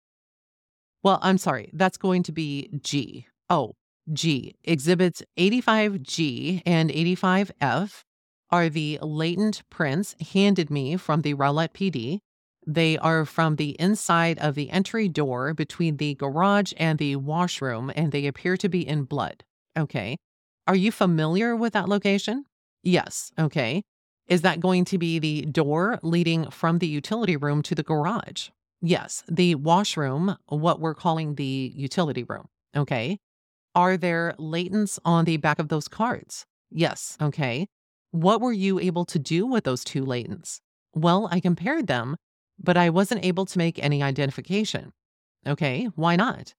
Well, 1.03 1.19
I'm 1.23 1.39
sorry, 1.39 1.71
that's 1.73 1.97
going 1.97 2.23
to 2.25 2.33
be 2.33 2.71
G. 2.83 3.27
Oh, 3.49 3.77
G. 4.13 4.57
Exhibits 4.65 5.23
85G 5.39 6.63
and 6.67 6.91
85F 6.91 8.05
are 8.51 8.69
the 8.69 8.99
latent 9.03 9.63
prints 9.71 10.15
handed 10.33 10.71
me 10.71 10.97
from 10.97 11.23
the 11.23 11.35
Rowlett 11.35 11.73
PD 11.73 12.21
they 12.69 12.99
are 12.99 13.25
from 13.25 13.57
the 13.57 13.71
inside 13.81 14.39
of 14.41 14.55
the 14.55 14.69
entry 14.69 15.09
door 15.09 15.55
between 15.55 15.97
the 15.97 16.15
garage 16.15 16.75
and 16.77 16.99
the 16.99 17.17
washroom, 17.17 17.91
and 17.97 18.13
they 18.13 18.27
appear 18.27 18.59
to 18.59 18.69
be 18.69 18.87
in 18.87 19.05
blood. 19.05 19.43
Okay. 19.77 20.19
Are 20.67 20.77
you 20.77 20.93
familiar 20.93 21.57
with 21.57 21.73
that 21.73 21.89
location? 21.89 22.45
Yes. 22.83 23.33
Okay. 23.39 23.85
Is 24.29 24.43
that 24.43 24.61
going 24.61 24.85
to 24.85 24.99
be 24.99 25.19
the 25.19 25.47
door 25.47 25.99
leading 26.03 26.51
from 26.51 26.79
the 26.79 26.87
utility 26.87 27.39
room 27.39 27.63
to 27.63 27.75
the 27.75 27.83
garage? 27.83 28.51
Yes. 28.83 29.25
The 29.31 29.55
washroom, 29.55 30.37
what 30.49 30.79
we're 30.79 30.95
calling 30.95 31.37
the 31.37 31.73
utility 31.75 32.23
room. 32.23 32.49
Okay. 32.77 33.19
Are 33.75 33.97
there 33.97 34.35
latents 34.39 34.99
on 35.07 35.25
the 35.25 35.39
back 35.39 35.59
of 35.59 35.69
those 35.69 35.89
cards? 35.89 36.45
Yes. 36.71 37.17
Okay. 37.19 37.67
What 38.11 38.41
were 38.41 38.53
you 38.53 38.79
able 38.79 39.05
to 39.07 39.19
do 39.19 39.47
with 39.47 39.65
those 39.65 39.85
two 39.85 40.05
latents? 40.05 40.61
Well, 40.95 41.29
I 41.31 41.41
compared 41.41 41.87
them 41.87 42.17
but 42.59 42.77
I 42.77 42.91
wasn't 42.91 43.25
able 43.25 43.47
to 43.47 43.59
make 43.59 43.83
any 43.83 44.03
identification. 44.03 44.93
Okay, 45.47 45.89
why 45.95 46.17
not? 46.17 46.55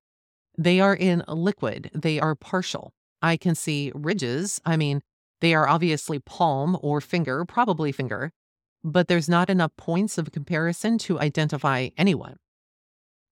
They 0.58 0.80
are 0.80 0.96
in 0.96 1.24
liquid, 1.28 1.92
they 1.94 2.20
are 2.20 2.36
partial. 2.36 2.94
I 3.22 3.38
can 3.38 3.56
see 3.56 3.92
ridges. 3.94 4.62
I 4.66 4.78
mean, 4.78 5.02
they 5.42 5.54
are 5.54 5.68
obviously 5.68 6.20
palm 6.20 6.78
or 6.82 7.02
finger, 7.02 7.44
probably 7.46 7.92
finger, 7.92 8.32
but 8.84 9.08
there's 9.08 9.30
not 9.30 9.50
enough 9.50 9.72
points 9.78 10.18
of 10.18 10.32
comparison 10.32 10.98
to 11.00 11.20
identify 11.20 11.90
anyone. 11.98 12.38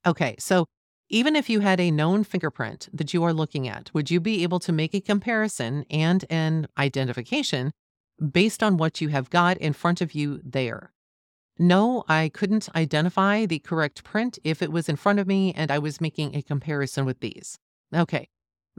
Okay, 0.06 0.36
so 0.40 0.66
even 1.10 1.38
if 1.38 1.50
you 1.50 1.62
had 1.62 1.80
a 1.80 1.92
known 1.92 2.26
fingerprint 2.26 2.90
that 2.92 3.14
you 3.14 3.24
are 3.24 3.34
looking 3.34 3.68
at, 3.68 3.90
would 3.94 4.12
you 4.12 4.20
be 4.20 4.44
able 4.44 4.60
to 4.60 4.74
make 4.74 4.94
a 4.94 5.00
comparison 5.00 5.86
and 5.90 6.26
an 6.30 6.68
identification 6.78 7.72
based 8.32 8.64
on 8.64 8.78
what 8.78 9.02
you 9.02 9.10
have 9.10 9.30
got 9.30 9.58
in 9.58 9.74
front 9.74 10.02
of 10.02 10.14
you 10.14 10.42
there? 10.44 10.92
No, 11.60 12.04
I 12.08 12.30
couldn't 12.30 12.70
identify 12.76 13.46
the 13.46 13.60
correct 13.60 14.04
print 14.04 14.38
if 14.44 14.62
it 14.62 14.72
was 14.72 14.88
in 14.88 14.96
front 14.96 15.20
of 15.20 15.28
me 15.28 15.54
and 15.54 15.72
I 15.72 15.80
was 15.80 16.02
making 16.02 16.36
a 16.36 16.42
comparison 16.42 17.06
with 17.06 17.20
these. 17.20 17.58
Okay. 17.96 18.30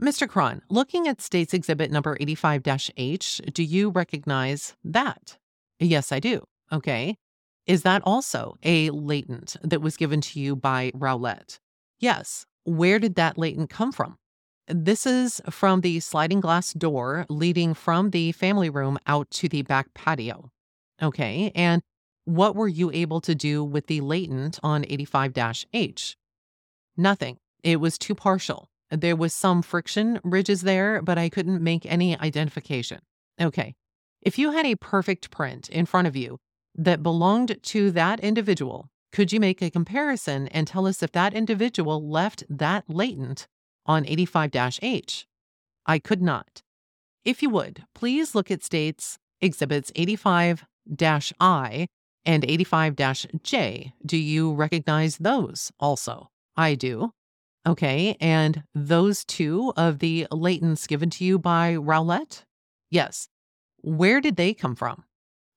Mr. 0.01 0.29
Cron, 0.29 0.61
looking 0.69 1.09
at 1.09 1.19
States 1.19 1.53
Exhibit 1.53 1.91
number 1.91 2.15
85 2.21 2.63
H, 2.95 3.41
do 3.51 3.63
you 3.63 3.89
recognize 3.89 4.75
that? 4.83 5.37
Yes, 5.77 6.13
I 6.13 6.19
do. 6.19 6.45
Okay. 6.71 7.17
Is 7.65 7.83
that 7.83 8.01
also 8.05 8.55
a 8.63 8.89
latent 8.91 9.57
that 9.61 9.81
was 9.81 9.97
given 9.97 10.21
to 10.21 10.39
you 10.39 10.55
by 10.55 10.91
Rowlett? 10.95 11.59
Yes. 11.99 12.45
Where 12.63 12.97
did 12.97 13.15
that 13.15 13.37
latent 13.37 13.69
come 13.69 13.91
from? 13.91 14.18
This 14.71 15.07
is 15.07 15.41
from 15.49 15.81
the 15.81 15.99
sliding 15.99 16.41
glass 16.41 16.73
door 16.73 17.25
leading 17.27 17.73
from 17.73 18.11
the 18.11 18.31
family 18.33 18.69
room 18.69 18.99
out 19.07 19.31
to 19.31 19.49
the 19.49 19.63
back 19.63 19.95
patio. 19.95 20.51
Okay. 21.01 21.51
And 21.55 21.81
what 22.25 22.55
were 22.55 22.67
you 22.67 22.91
able 22.91 23.19
to 23.21 23.33
do 23.33 23.63
with 23.63 23.87
the 23.87 24.01
latent 24.01 24.59
on 24.61 24.85
85 24.87 25.65
H? 25.73 26.15
Nothing. 26.95 27.37
It 27.63 27.79
was 27.79 27.97
too 27.97 28.13
partial. 28.13 28.69
There 28.91 29.15
was 29.15 29.33
some 29.33 29.63
friction 29.63 30.19
ridges 30.23 30.61
there, 30.61 31.01
but 31.01 31.17
I 31.17 31.29
couldn't 31.29 31.63
make 31.63 31.87
any 31.87 32.19
identification. 32.19 32.99
Okay. 33.41 33.73
If 34.21 34.37
you 34.37 34.51
had 34.51 34.67
a 34.67 34.75
perfect 34.75 35.31
print 35.31 35.67
in 35.69 35.87
front 35.87 36.07
of 36.07 36.15
you 36.15 36.37
that 36.75 37.01
belonged 37.01 37.57
to 37.63 37.89
that 37.91 38.19
individual, 38.19 38.89
could 39.11 39.31
you 39.31 39.39
make 39.39 39.63
a 39.63 39.71
comparison 39.71 40.47
and 40.49 40.67
tell 40.67 40.85
us 40.85 41.01
if 41.01 41.11
that 41.13 41.33
individual 41.33 42.07
left 42.07 42.43
that 42.49 42.83
latent 42.87 43.47
on 43.85 44.05
85 44.05 44.79
H? 44.81 45.25
I 45.85 45.99
could 45.99 46.21
not. 46.21 46.61
If 47.25 47.41
you 47.41 47.49
would, 47.49 47.83
please 47.93 48.35
look 48.35 48.49
at 48.51 48.63
states 48.63 49.17
exhibits 49.41 49.91
85 49.95 50.65
I 51.39 51.87
and 52.25 52.45
85 52.45 52.95
J. 53.43 53.93
Do 54.05 54.17
you 54.17 54.53
recognize 54.53 55.17
those 55.17 55.71
also? 55.79 56.29
I 56.55 56.75
do. 56.75 57.11
Okay, 57.67 58.15
and 58.19 58.63
those 58.73 59.25
two 59.25 59.73
of 59.75 59.99
the 59.99 60.27
latents 60.31 60.87
given 60.87 61.09
to 61.11 61.23
you 61.23 61.37
by 61.37 61.75
Rowlett? 61.75 62.43
Yes. 62.89 63.27
Where 63.81 64.21
did 64.21 64.37
they 64.37 64.53
come 64.53 64.75
from? 64.75 65.03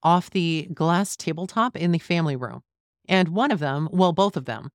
Off 0.03 0.29
the 0.29 0.69
glass 0.73 1.15
tabletop 1.15 1.75
in 1.75 1.91
the 1.91 1.99
family 1.99 2.35
room. 2.35 2.61
And 3.07 3.29
one 3.29 3.51
of 3.51 3.59
them, 3.59 3.89
well, 3.91 4.13
both 4.13 4.37
of 4.37 4.45
them, 4.45 4.69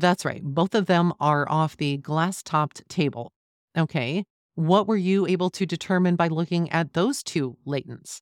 that's 0.00 0.24
right, 0.24 0.42
both 0.42 0.74
of 0.74 0.86
them 0.86 1.12
are 1.20 1.48
off 1.50 1.76
the 1.76 1.96
glass 1.98 2.42
topped 2.42 2.88
table. 2.88 3.32
Okay, 3.76 4.24
what 4.54 4.86
were 4.86 4.96
you 4.96 5.26
able 5.26 5.50
to 5.50 5.66
determine 5.66 6.16
by 6.16 6.28
looking 6.28 6.70
at 6.70 6.92
those 6.92 7.22
two 7.22 7.56
latents? 7.66 8.20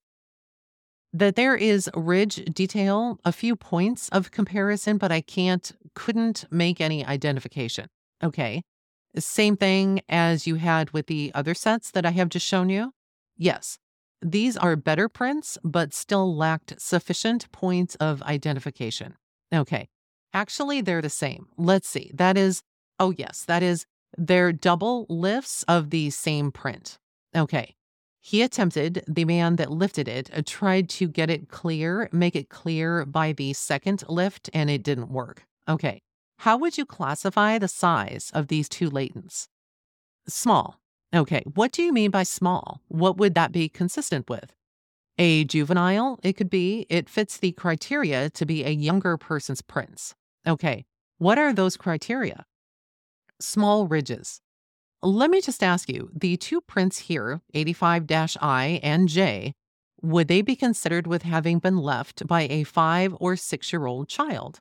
that 1.12 1.36
there 1.36 1.56
is 1.56 1.90
ridge 1.94 2.36
detail, 2.52 3.18
a 3.24 3.32
few 3.32 3.56
points 3.56 4.08
of 4.10 4.30
comparison, 4.30 4.96
but 4.96 5.10
I 5.10 5.20
can't, 5.20 5.72
couldn't 5.94 6.44
make 6.50 6.80
any 6.80 7.04
identification. 7.04 7.88
Okay. 8.22 8.62
Same 9.18 9.56
thing 9.56 10.02
as 10.08 10.46
you 10.46 10.54
had 10.56 10.92
with 10.92 11.06
the 11.06 11.32
other 11.34 11.54
sets 11.54 11.90
that 11.92 12.06
I 12.06 12.10
have 12.10 12.28
just 12.28 12.46
shown 12.46 12.68
you. 12.68 12.92
Yes, 13.36 13.78
these 14.22 14.56
are 14.56 14.76
better 14.76 15.08
prints, 15.08 15.58
but 15.64 15.92
still 15.92 16.36
lacked 16.36 16.74
sufficient 16.80 17.50
points 17.50 17.96
of 17.96 18.22
identification. 18.22 19.16
Okay. 19.52 19.88
Actually, 20.32 20.80
they're 20.80 21.02
the 21.02 21.10
same. 21.10 21.46
Let's 21.56 21.88
see. 21.88 22.10
That 22.14 22.36
is, 22.36 22.62
oh, 22.98 23.12
yes, 23.16 23.44
that 23.46 23.62
is, 23.62 23.86
they're 24.16 24.52
double 24.52 25.06
lifts 25.08 25.64
of 25.64 25.90
the 25.90 26.10
same 26.10 26.52
print. 26.52 26.98
Okay. 27.34 27.74
He 28.20 28.42
attempted, 28.42 29.02
the 29.08 29.24
man 29.24 29.56
that 29.56 29.70
lifted 29.70 30.06
it 30.06 30.30
uh, 30.36 30.42
tried 30.44 30.88
to 30.90 31.08
get 31.08 31.30
it 31.30 31.48
clear, 31.48 32.08
make 32.12 32.36
it 32.36 32.50
clear 32.50 33.06
by 33.06 33.32
the 33.32 33.54
second 33.54 34.04
lift, 34.08 34.50
and 34.52 34.68
it 34.68 34.82
didn't 34.82 35.10
work. 35.10 35.44
Okay. 35.66 36.02
How 36.40 36.56
would 36.56 36.76
you 36.78 36.84
classify 36.84 37.58
the 37.58 37.68
size 37.68 38.30
of 38.34 38.48
these 38.48 38.68
two 38.68 38.90
latents? 38.90 39.48
Small. 40.28 40.80
Okay, 41.12 41.42
what 41.54 41.72
do 41.72 41.82
you 41.82 41.92
mean 41.92 42.10
by 42.10 42.22
small? 42.22 42.82
What 42.88 43.16
would 43.16 43.34
that 43.34 43.52
be 43.52 43.68
consistent 43.68 44.30
with? 44.30 44.52
A 45.18 45.44
juvenile, 45.44 46.20
it 46.22 46.34
could 46.34 46.48
be, 46.48 46.86
it 46.88 47.08
fits 47.08 47.36
the 47.36 47.52
criteria 47.52 48.30
to 48.30 48.46
be 48.46 48.64
a 48.64 48.70
younger 48.70 49.16
person's 49.16 49.60
prints. 49.60 50.14
Okay, 50.46 50.84
what 51.18 51.38
are 51.38 51.52
those 51.52 51.76
criteria? 51.76 52.46
Small 53.40 53.86
ridges. 53.86 54.40
Let 55.02 55.30
me 55.30 55.40
just 55.40 55.62
ask 55.62 55.88
you 55.88 56.10
the 56.14 56.36
two 56.36 56.60
prints 56.60 56.98
here, 56.98 57.40
85 57.54 58.06
I 58.40 58.80
and 58.82 59.08
J, 59.08 59.54
would 60.02 60.28
they 60.28 60.42
be 60.42 60.56
considered 60.56 61.06
with 61.06 61.22
having 61.22 61.58
been 61.58 61.78
left 61.78 62.26
by 62.26 62.42
a 62.42 62.64
five 62.64 63.14
or 63.20 63.36
six 63.36 63.72
year 63.72 63.86
old 63.86 64.08
child? 64.08 64.60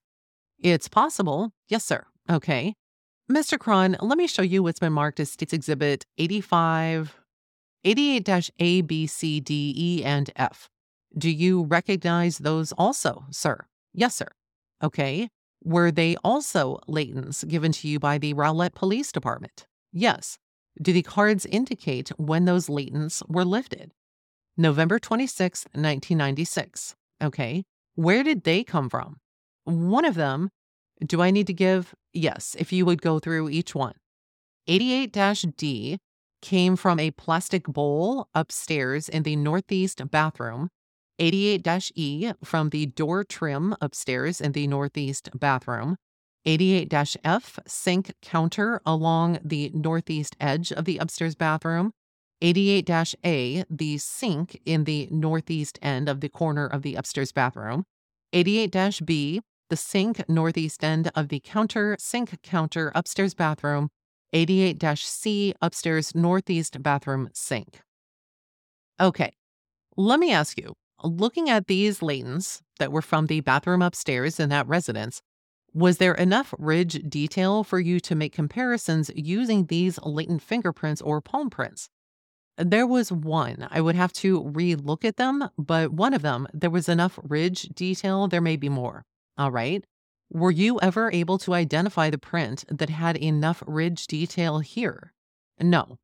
It's 0.59 0.89
possible. 0.89 1.51
Yes, 1.67 1.85
sir. 1.85 2.05
Okay. 2.29 2.73
Mr. 3.31 3.57
Cron, 3.57 3.95
let 4.01 4.17
me 4.17 4.27
show 4.27 4.41
you 4.41 4.63
what's 4.63 4.79
been 4.79 4.93
marked 4.93 5.19
as 5.19 5.31
States 5.31 5.53
Exhibit 5.53 6.05
85, 6.17 7.15
88 7.83 8.51
A, 8.59 8.81
B, 8.81 9.07
C, 9.07 9.39
D, 9.39 9.73
E, 9.77 10.03
and 10.03 10.29
F. 10.35 10.69
Do 11.17 11.29
you 11.29 11.63
recognize 11.63 12.39
those 12.39 12.71
also, 12.73 13.25
sir? 13.31 13.65
Yes, 13.93 14.15
sir. 14.15 14.27
Okay. 14.83 15.29
Were 15.63 15.91
they 15.91 16.15
also 16.23 16.79
latents 16.87 17.47
given 17.47 17.71
to 17.73 17.87
you 17.87 17.99
by 17.99 18.17
the 18.17 18.33
Rowlett 18.33 18.73
Police 18.75 19.11
Department? 19.11 19.67
Yes. 19.91 20.37
Do 20.81 20.93
the 20.93 21.01
cards 21.01 21.45
indicate 21.45 22.09
when 22.17 22.45
those 22.45 22.67
latents 22.67 23.21
were 23.27 23.43
lifted? 23.43 23.91
November 24.55 24.99
26, 24.99 25.65
1996. 25.73 26.95
Okay. 27.21 27.63
Where 27.95 28.23
did 28.23 28.43
they 28.43 28.63
come 28.63 28.89
from? 28.89 29.17
One 29.65 30.05
of 30.05 30.15
them 30.15 30.49
do 31.05 31.21
I 31.21 31.31
need 31.31 31.47
to 31.47 31.53
give? 31.53 31.93
Yes, 32.13 32.55
if 32.59 32.71
you 32.73 32.85
would 32.85 33.01
go 33.01 33.19
through 33.19 33.49
each 33.49 33.73
one. 33.73 33.95
88 34.67 35.17
D 35.55 35.99
came 36.41 36.75
from 36.75 36.99
a 36.99 37.11
plastic 37.11 37.63
bowl 37.63 38.27
upstairs 38.33 39.09
in 39.09 39.23
the 39.23 39.35
northeast 39.35 40.01
bathroom. 40.11 40.69
88 41.19 41.91
E 41.95 42.31
from 42.43 42.69
the 42.69 42.85
door 42.87 43.23
trim 43.23 43.75
upstairs 43.81 44.39
in 44.39 44.53
the 44.53 44.67
northeast 44.67 45.29
bathroom. 45.37 45.97
88 46.45 47.17
F 47.23 47.59
sink 47.67 48.13
counter 48.21 48.81
along 48.85 49.39
the 49.43 49.69
northeast 49.73 50.35
edge 50.39 50.71
of 50.71 50.85
the 50.85 50.97
upstairs 50.97 51.35
bathroom. 51.35 51.91
88 52.41 53.15
A, 53.25 53.65
the 53.69 53.97
sink 53.97 54.61
in 54.65 54.85
the 54.85 55.09
northeast 55.11 55.77
end 55.81 56.07
of 56.07 56.21
the 56.21 56.29
corner 56.29 56.65
of 56.65 56.83
the 56.83 56.95
upstairs 56.95 57.33
bathroom. 57.33 57.83
88 58.31 59.01
B, 59.05 59.41
the 59.69 59.75
sink 59.75 60.27
northeast 60.29 60.83
end 60.83 61.11
of 61.15 61.27
the 61.27 61.41
counter, 61.41 61.97
sink 61.99 62.41
counter, 62.41 62.91
upstairs 62.95 63.33
bathroom, 63.33 63.89
88 64.31 64.97
C, 64.97 65.53
upstairs 65.61 66.15
northeast 66.15 66.81
bathroom 66.81 67.29
sink. 67.33 67.81
Okay, 69.01 69.33
let 69.97 70.19
me 70.19 70.31
ask 70.31 70.57
you 70.57 70.73
looking 71.03 71.49
at 71.49 71.67
these 71.67 71.99
latents 71.99 72.61
that 72.79 72.91
were 72.91 73.01
from 73.01 73.27
the 73.27 73.41
bathroom 73.41 73.81
upstairs 73.81 74.39
in 74.39 74.49
that 74.49 74.67
residence, 74.67 75.21
was 75.73 75.97
there 75.97 76.15
enough 76.15 76.53
ridge 76.57 77.03
detail 77.07 77.63
for 77.63 77.79
you 77.79 77.99
to 77.99 78.15
make 78.15 78.33
comparisons 78.33 79.11
using 79.15 79.65
these 79.65 79.99
latent 80.01 80.41
fingerprints 80.41 81.01
or 81.01 81.21
palm 81.21 81.49
prints? 81.49 81.89
There 82.57 82.87
was 82.87 83.11
one. 83.11 83.67
I 83.71 83.79
would 83.79 83.95
have 83.95 84.11
to 84.13 84.49
re 84.49 84.75
look 84.75 85.05
at 85.05 85.17
them, 85.17 85.49
but 85.57 85.93
one 85.93 86.13
of 86.13 86.21
them, 86.21 86.47
there 86.53 86.69
was 86.69 86.89
enough 86.89 87.17
ridge 87.23 87.63
detail. 87.69 88.27
There 88.27 88.41
may 88.41 88.57
be 88.57 88.67
more. 88.67 89.05
All 89.37 89.51
right. 89.51 89.85
Were 90.31 90.51
you 90.51 90.79
ever 90.81 91.11
able 91.11 91.37
to 91.39 91.53
identify 91.53 92.09
the 92.09 92.17
print 92.17 92.65
that 92.69 92.89
had 92.89 93.15
enough 93.17 93.63
ridge 93.65 94.07
detail 94.07 94.59
here? 94.59 95.13
No. 95.59 95.97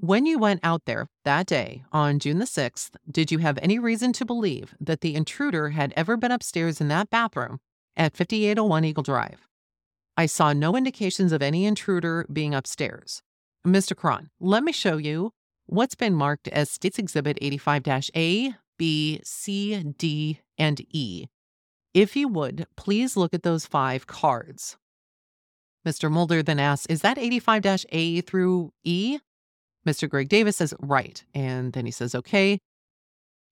When 0.00 0.24
you 0.24 0.38
went 0.38 0.60
out 0.62 0.86
there 0.86 1.08
that 1.24 1.46
day 1.46 1.84
on 1.92 2.18
June 2.18 2.38
the 2.38 2.46
6th, 2.46 2.92
did 3.10 3.30
you 3.30 3.38
have 3.38 3.58
any 3.60 3.78
reason 3.78 4.12
to 4.14 4.24
believe 4.24 4.74
that 4.80 5.02
the 5.02 5.14
intruder 5.14 5.70
had 5.70 5.92
ever 5.94 6.16
been 6.16 6.32
upstairs 6.32 6.80
in 6.80 6.88
that 6.88 7.10
bathroom 7.10 7.60
at 7.96 8.16
5801 8.16 8.84
Eagle 8.84 9.02
Drive? 9.02 9.46
I 10.16 10.26
saw 10.26 10.52
no 10.52 10.74
indications 10.74 11.32
of 11.32 11.42
any 11.42 11.66
intruder 11.66 12.26
being 12.32 12.54
upstairs. 12.54 13.22
Mr. 13.66 13.94
Cron, 13.94 14.30
let 14.40 14.64
me 14.64 14.72
show 14.72 14.96
you 14.96 15.32
what's 15.66 15.94
been 15.94 16.14
marked 16.14 16.48
as 16.48 16.70
States 16.70 16.98
Exhibit 16.98 17.36
85 17.40 18.10
A, 18.16 18.54
B, 18.78 19.20
C, 19.22 19.82
D, 19.98 20.40
and 20.56 20.80
E 20.88 21.26
if 21.92 22.14
you 22.14 22.28
would, 22.28 22.66
please 22.76 23.16
look 23.16 23.34
at 23.34 23.42
those 23.42 23.66
five 23.66 24.06
cards. 24.06 24.76
Mr. 25.86 26.10
Mulder 26.10 26.42
then 26.42 26.60
asks, 26.60 26.86
Is 26.86 27.00
that 27.00 27.18
85 27.18 27.86
A 27.90 28.20
through 28.20 28.72
E? 28.84 29.18
Mr. 29.86 30.08
Greg 30.08 30.28
Davis 30.28 30.56
says, 30.56 30.74
Right. 30.80 31.24
And 31.34 31.72
then 31.72 31.86
he 31.86 31.92
says, 31.92 32.14
Okay. 32.14 32.58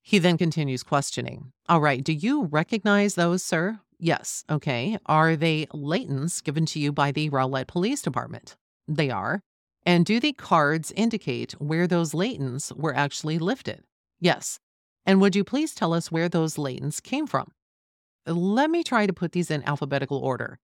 He 0.02 0.18
then 0.18 0.38
continues 0.38 0.82
questioning. 0.82 1.52
All 1.68 1.80
right. 1.80 2.02
Do 2.02 2.12
you 2.12 2.44
recognize 2.44 3.14
those, 3.14 3.42
sir? 3.42 3.80
Yes. 3.98 4.44
Okay. 4.48 4.96
Are 5.06 5.36
they 5.36 5.66
latents 5.66 6.42
given 6.42 6.64
to 6.66 6.78
you 6.78 6.92
by 6.92 7.12
the 7.12 7.28
Rowlett 7.30 7.66
Police 7.66 8.00
Department? 8.00 8.56
They 8.86 9.10
are. 9.10 9.40
And 9.84 10.06
do 10.06 10.20
the 10.20 10.32
cards 10.32 10.92
indicate 10.96 11.52
where 11.52 11.86
those 11.86 12.12
latents 12.12 12.74
were 12.76 12.94
actually 12.94 13.38
lifted? 13.38 13.82
Yes. 14.20 14.58
And 15.04 15.20
would 15.20 15.34
you 15.34 15.44
please 15.44 15.74
tell 15.74 15.94
us 15.94 16.12
where 16.12 16.28
those 16.28 16.56
latents 16.56 17.02
came 17.02 17.26
from? 17.26 17.52
Let 18.26 18.70
me 18.70 18.84
try 18.84 19.06
to 19.06 19.12
put 19.12 19.32
these 19.32 19.50
in 19.50 19.62
alphabetical 19.62 20.18
order. 20.18 20.58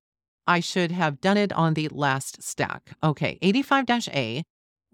I 0.47 0.61
should 0.61 0.93
have 0.93 1.21
done 1.21 1.39
it 1.39 1.53
on 1.53 1.75
the 1.75 1.89
last 1.89 2.43
stack. 2.43 2.97
Okay, 3.03 3.39
85 3.41 3.87
A 4.09 4.43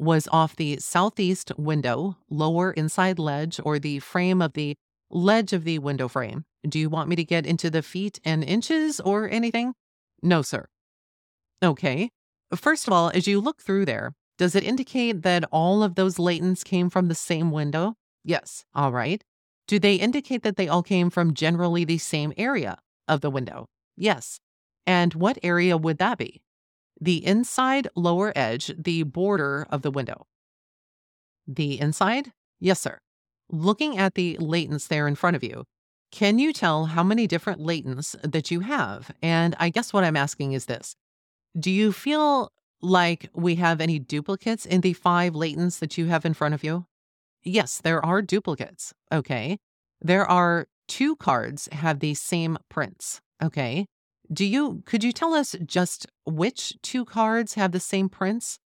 was 0.00 0.28
off 0.32 0.56
the 0.56 0.78
southeast 0.78 1.52
window, 1.58 2.16
lower 2.30 2.72
inside 2.72 3.18
ledge, 3.18 3.60
or 3.62 3.78
the 3.78 3.98
frame 3.98 4.40
of 4.40 4.54
the 4.54 4.74
ledge 5.10 5.52
of 5.52 5.64
the 5.64 5.78
window 5.78 6.08
frame. 6.08 6.44
Do 6.66 6.78
you 6.78 6.88
want 6.88 7.08
me 7.08 7.16
to 7.16 7.24
get 7.24 7.46
into 7.46 7.70
the 7.70 7.82
feet 7.82 8.18
and 8.24 8.42
inches 8.42 9.00
or 9.00 9.28
anything? 9.28 9.74
No, 10.22 10.42
sir. 10.42 10.66
Okay. 11.62 12.10
First 12.54 12.86
of 12.86 12.92
all, 12.92 13.10
as 13.14 13.26
you 13.26 13.40
look 13.40 13.60
through 13.60 13.84
there, 13.84 14.12
does 14.38 14.54
it 14.54 14.64
indicate 14.64 15.22
that 15.22 15.44
all 15.52 15.82
of 15.82 15.94
those 15.94 16.16
latents 16.16 16.64
came 16.64 16.88
from 16.88 17.08
the 17.08 17.14
same 17.14 17.50
window? 17.50 17.94
Yes. 18.24 18.64
All 18.74 18.92
right. 18.92 19.22
Do 19.68 19.78
they 19.78 19.94
indicate 19.94 20.42
that 20.42 20.56
they 20.56 20.66
all 20.66 20.82
came 20.82 21.10
from 21.10 21.34
generally 21.34 21.84
the 21.84 21.98
same 21.98 22.32
area 22.36 22.78
of 23.06 23.20
the 23.20 23.30
window? 23.30 23.66
Yes. 23.96 24.40
And 24.86 25.14
what 25.14 25.38
area 25.42 25.76
would 25.76 25.98
that 25.98 26.18
be? 26.18 26.40
The 27.00 27.24
inside 27.24 27.88
lower 27.96 28.32
edge, 28.36 28.72
the 28.76 29.04
border 29.04 29.66
of 29.70 29.82
the 29.82 29.90
window. 29.90 30.26
The 31.46 31.80
inside? 31.80 32.32
Yes, 32.58 32.80
sir. 32.80 32.98
Looking 33.48 33.98
at 33.98 34.14
the 34.14 34.36
latents 34.38 34.88
there 34.88 35.08
in 35.08 35.14
front 35.14 35.36
of 35.36 35.42
you, 35.42 35.64
can 36.12 36.38
you 36.38 36.52
tell 36.52 36.86
how 36.86 37.02
many 37.02 37.26
different 37.26 37.60
latents 37.60 38.16
that 38.22 38.50
you 38.50 38.60
have? 38.60 39.12
And 39.22 39.56
I 39.58 39.70
guess 39.70 39.92
what 39.92 40.04
I'm 40.04 40.16
asking 40.16 40.52
is 40.52 40.66
this 40.66 40.94
Do 41.58 41.70
you 41.70 41.92
feel 41.92 42.52
like 42.82 43.30
we 43.34 43.56
have 43.56 43.80
any 43.80 43.98
duplicates 43.98 44.66
in 44.66 44.80
the 44.80 44.92
five 44.92 45.34
latents 45.34 45.78
that 45.78 45.96
you 45.98 46.06
have 46.06 46.24
in 46.24 46.34
front 46.34 46.54
of 46.54 46.64
you? 46.64 46.86
Yes, 47.42 47.80
there 47.80 48.04
are 48.04 48.22
duplicates. 48.22 48.92
Okay. 49.12 49.58
There 50.00 50.26
are 50.26 50.66
two 50.88 51.16
cards 51.16 51.68
have 51.72 52.00
the 52.00 52.14
same 52.14 52.58
prints. 52.68 53.20
Okay. 53.42 53.86
Do 54.32 54.44
you 54.44 54.82
could 54.86 55.02
you 55.02 55.12
tell 55.12 55.34
us 55.34 55.56
just 55.64 56.06
which 56.24 56.76
two 56.82 57.04
cards 57.04 57.54
have 57.54 57.72
the 57.72 57.80
same 57.80 58.08
prints? 58.08 58.58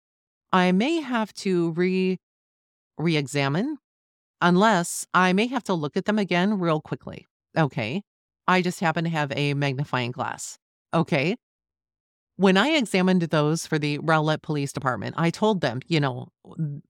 I 0.53 0.73
may 0.73 1.01
have 1.01 1.33
to 1.35 1.71
re 1.73 2.19
re-examine 2.99 3.79
unless 4.41 5.07
I 5.15 5.33
may 5.33 5.47
have 5.47 5.65
to 5.65 5.75
look 5.75 5.97
at 5.97 6.05
them 6.05 6.19
again 6.19 6.59
real 6.59 6.81
quickly. 6.81 7.27
Okay. 7.57 8.03
I 8.47 8.61
just 8.61 8.81
happen 8.81 9.05
to 9.05 9.11
have 9.11 9.33
a 9.35 9.55
magnifying 9.55 10.11
glass. 10.11 10.59
Okay. 10.93 11.37
When 12.37 12.57
I 12.57 12.71
examined 12.71 13.23
those 13.23 13.67
for 13.67 13.79
the 13.79 13.99
Rowlett 13.99 14.43
Police 14.43 14.73
Department, 14.73 15.15
I 15.17 15.31
told 15.31 15.61
them, 15.61 15.81
you 15.87 16.01
know, 16.01 16.29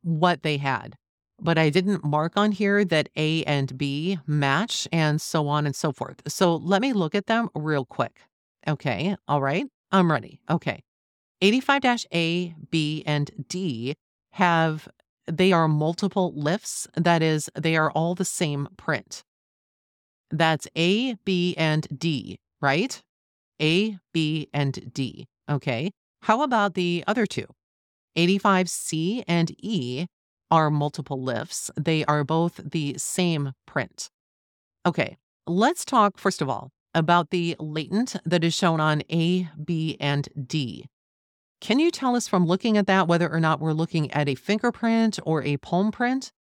what 0.03 0.43
they 0.43 0.57
had 0.57 0.97
but 1.43 1.59
I 1.59 1.71
didn't 1.71 2.05
mark 2.05 2.37
on 2.37 2.53
here 2.53 2.85
that 2.85 3.09
A 3.17 3.43
and 3.45 3.77
B 3.77 4.19
match 4.27 4.87
and 4.93 5.21
so 5.21 5.49
on 5.49 5.67
and 5.67 5.75
so 5.75 5.93
forth. 5.93 6.23
So 6.29 6.57
let 6.57 6.81
me 6.81 6.93
look 6.93 7.15
at 7.15 7.27
them 7.27 7.49
real 7.55 7.85
quick. 7.85 8.21
Okay. 8.67 9.17
All 9.29 9.41
right. 9.41 9.67
I'm 9.91 10.11
ready. 10.11 10.41
Okay. 10.49 10.83
85 11.41 12.07
A, 12.15 12.55
B, 12.71 13.03
and 13.05 13.31
D 13.49 13.95
have, 14.33 14.89
they 15.27 15.53
are 15.53 15.69
multiple 15.69 16.33
lifts. 16.35 16.87
That 16.97 17.23
is, 17.23 17.51
they 17.59 17.77
are 17.77 17.91
all 17.91 18.15
the 18.15 18.25
same 18.25 18.69
print. 18.77 19.23
That's 20.31 20.67
A, 20.77 21.15
B, 21.25 21.55
and 21.59 21.87
D, 21.99 22.39
right? 22.61 23.03
A, 23.61 23.99
B, 24.13 24.49
and 24.53 24.93
D. 24.95 25.27
Okay. 25.51 25.91
How 26.23 26.43
about 26.43 26.75
the 26.75 27.03
other 27.07 27.27
two? 27.27 27.47
85C 28.17 29.25
and 29.27 29.51
E 29.59 30.07
are 30.51 30.71
multiple 30.71 31.21
lifts. 31.21 31.71
They 31.77 32.05
are 32.05 32.25
both 32.25 32.61
the 32.63 32.95
same 32.99 33.53
print. 33.67 34.11
Okay, 34.85 35.17
let's 35.47 35.85
talk 35.85 36.19
first 36.19 36.43
of 36.43 36.49
all 36.49 36.71
about 36.95 37.31
the 37.31 37.57
latent 37.59 38.17
that 38.25 38.45
is 38.45 38.55
shown 38.55 38.81
on 38.81 39.03
A, 39.11 39.49
B, 39.63 39.97
and 40.01 40.29
D. 40.47 40.87
Can 41.61 41.79
you 41.79 41.91
tell 41.91 42.17
us 42.17 42.27
from 42.27 42.47
looking 42.47 42.77
at 42.77 42.87
that 42.89 43.07
whether 43.07 43.33
or 43.33 43.39
not 43.39 43.61
we're 43.61 43.73
looking 43.73 44.11
at 44.11 44.29
a 44.29 44.35
fingerprint 44.35 45.19
or 45.25 45.43
a 45.43 45.59
palm 45.59 45.93
print? 45.93 46.33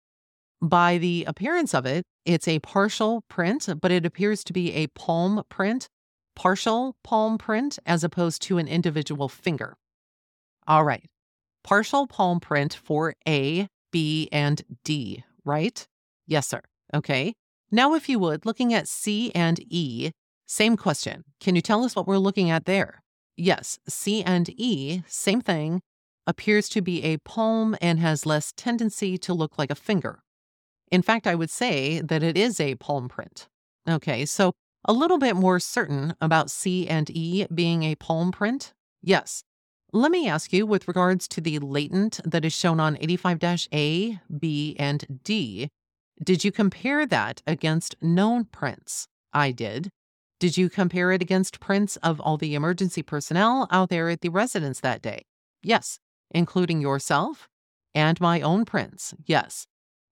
By 0.61 0.97
the 0.97 1.25
appearance 1.25 1.73
of 1.73 1.85
it, 1.85 2.05
it's 2.25 2.47
a 2.47 2.59
partial 2.59 3.23
print, 3.29 3.69
but 3.81 3.91
it 3.91 4.05
appears 4.05 4.43
to 4.43 4.53
be 4.53 4.73
a 4.73 4.87
palm 4.87 5.43
print, 5.49 5.87
partial 6.35 6.95
palm 7.03 7.37
print, 7.37 7.79
as 7.85 8.03
opposed 8.03 8.41
to 8.43 8.57
an 8.57 8.67
individual 8.67 9.29
finger. 9.29 9.75
All 10.67 10.83
right. 10.83 11.09
Partial 11.63 12.07
palm 12.07 12.39
print 12.39 12.73
for 12.73 13.15
A, 13.27 13.67
B, 13.91 14.27
and 14.31 14.61
D, 14.83 15.23
right? 15.45 15.87
Yes, 16.27 16.47
sir. 16.47 16.61
Okay. 16.93 17.33
Now, 17.71 17.93
if 17.93 18.09
you 18.09 18.19
would, 18.19 18.45
looking 18.45 18.73
at 18.73 18.87
C 18.87 19.31
and 19.33 19.59
E, 19.71 20.11
same 20.51 20.75
question. 20.75 21.23
Can 21.39 21.55
you 21.55 21.61
tell 21.61 21.85
us 21.85 21.95
what 21.95 22.05
we're 22.05 22.17
looking 22.17 22.49
at 22.49 22.65
there? 22.65 23.01
Yes, 23.37 23.79
C 23.87 24.21
and 24.21 24.49
E, 24.49 25.01
same 25.07 25.39
thing, 25.39 25.79
appears 26.27 26.67
to 26.69 26.81
be 26.81 27.03
a 27.03 27.19
palm 27.19 27.77
and 27.81 27.99
has 27.99 28.25
less 28.25 28.51
tendency 28.57 29.17
to 29.19 29.33
look 29.33 29.57
like 29.57 29.71
a 29.71 29.75
finger. 29.75 30.19
In 30.91 31.01
fact, 31.01 31.25
I 31.25 31.35
would 31.35 31.49
say 31.49 32.01
that 32.01 32.21
it 32.21 32.37
is 32.37 32.59
a 32.59 32.75
palm 32.75 33.07
print. 33.07 33.47
Okay, 33.89 34.25
so 34.25 34.51
a 34.83 34.91
little 34.91 35.17
bit 35.17 35.37
more 35.37 35.57
certain 35.57 36.15
about 36.19 36.51
C 36.51 36.85
and 36.85 37.09
E 37.09 37.47
being 37.53 37.83
a 37.83 37.95
palm 37.95 38.33
print? 38.33 38.73
Yes. 39.01 39.43
Let 39.93 40.11
me 40.11 40.27
ask 40.27 40.51
you 40.51 40.65
with 40.65 40.85
regards 40.85 41.29
to 41.29 41.39
the 41.39 41.59
latent 41.59 42.19
that 42.25 42.43
is 42.43 42.51
shown 42.51 42.81
on 42.81 42.97
85 42.99 43.67
A, 43.71 44.19
B, 44.37 44.75
and 44.77 45.21
D, 45.23 45.69
did 46.21 46.43
you 46.43 46.51
compare 46.51 47.05
that 47.05 47.41
against 47.47 47.95
known 48.01 48.43
prints? 48.43 49.07
I 49.31 49.51
did. 49.51 49.91
Did 50.41 50.57
you 50.57 50.71
compare 50.71 51.11
it 51.11 51.21
against 51.21 51.59
prints 51.59 51.97
of 51.97 52.19
all 52.19 52.35
the 52.35 52.55
emergency 52.55 53.03
personnel 53.03 53.67
out 53.69 53.89
there 53.89 54.09
at 54.09 54.21
the 54.21 54.29
residence 54.29 54.79
that 54.79 55.03
day? 55.03 55.27
Yes, 55.61 55.99
including 56.31 56.81
yourself 56.81 57.47
and 57.93 58.19
my 58.19 58.41
own 58.41 58.65
prints. 58.65 59.13
Yes. 59.23 59.67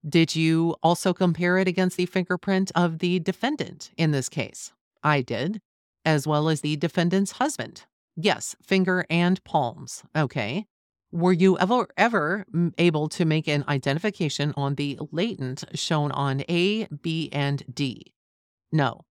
Did 0.08 0.36
you 0.36 0.76
also 0.84 1.16
compare 1.16 1.58
it 1.58 1.68
against 1.68 1.98
the 1.98 2.06
fingerprint 2.06 2.72
of 2.76 3.00
the 3.00 3.18
defendant 3.18 3.90
in 3.98 4.12
this 4.12 4.30
case? 4.30 4.72
I 5.04 5.24
did, 5.24 5.62
as 6.06 6.28
well 6.28 6.48
as 6.48 6.62
the 6.62 6.76
defendant's 6.76 7.32
husband. 7.32 7.86
Yes, 8.16 8.56
finger 8.62 9.08
and 9.10 9.44
palms. 9.44 10.04
Okay. 10.16 10.68
Were 11.12 11.34
you 11.34 11.58
ever 11.58 11.88
ever 11.98 12.46
able 12.78 13.10
to 13.10 13.26
make 13.26 13.48
an 13.48 13.66
identification 13.68 14.54
on 14.56 14.76
the 14.76 15.00
latent 15.12 15.64
shown 15.74 16.12
on 16.12 16.44
A, 16.48 16.86
B, 16.86 17.30
and 17.32 17.64
D? 17.74 18.14
No. 18.72 19.06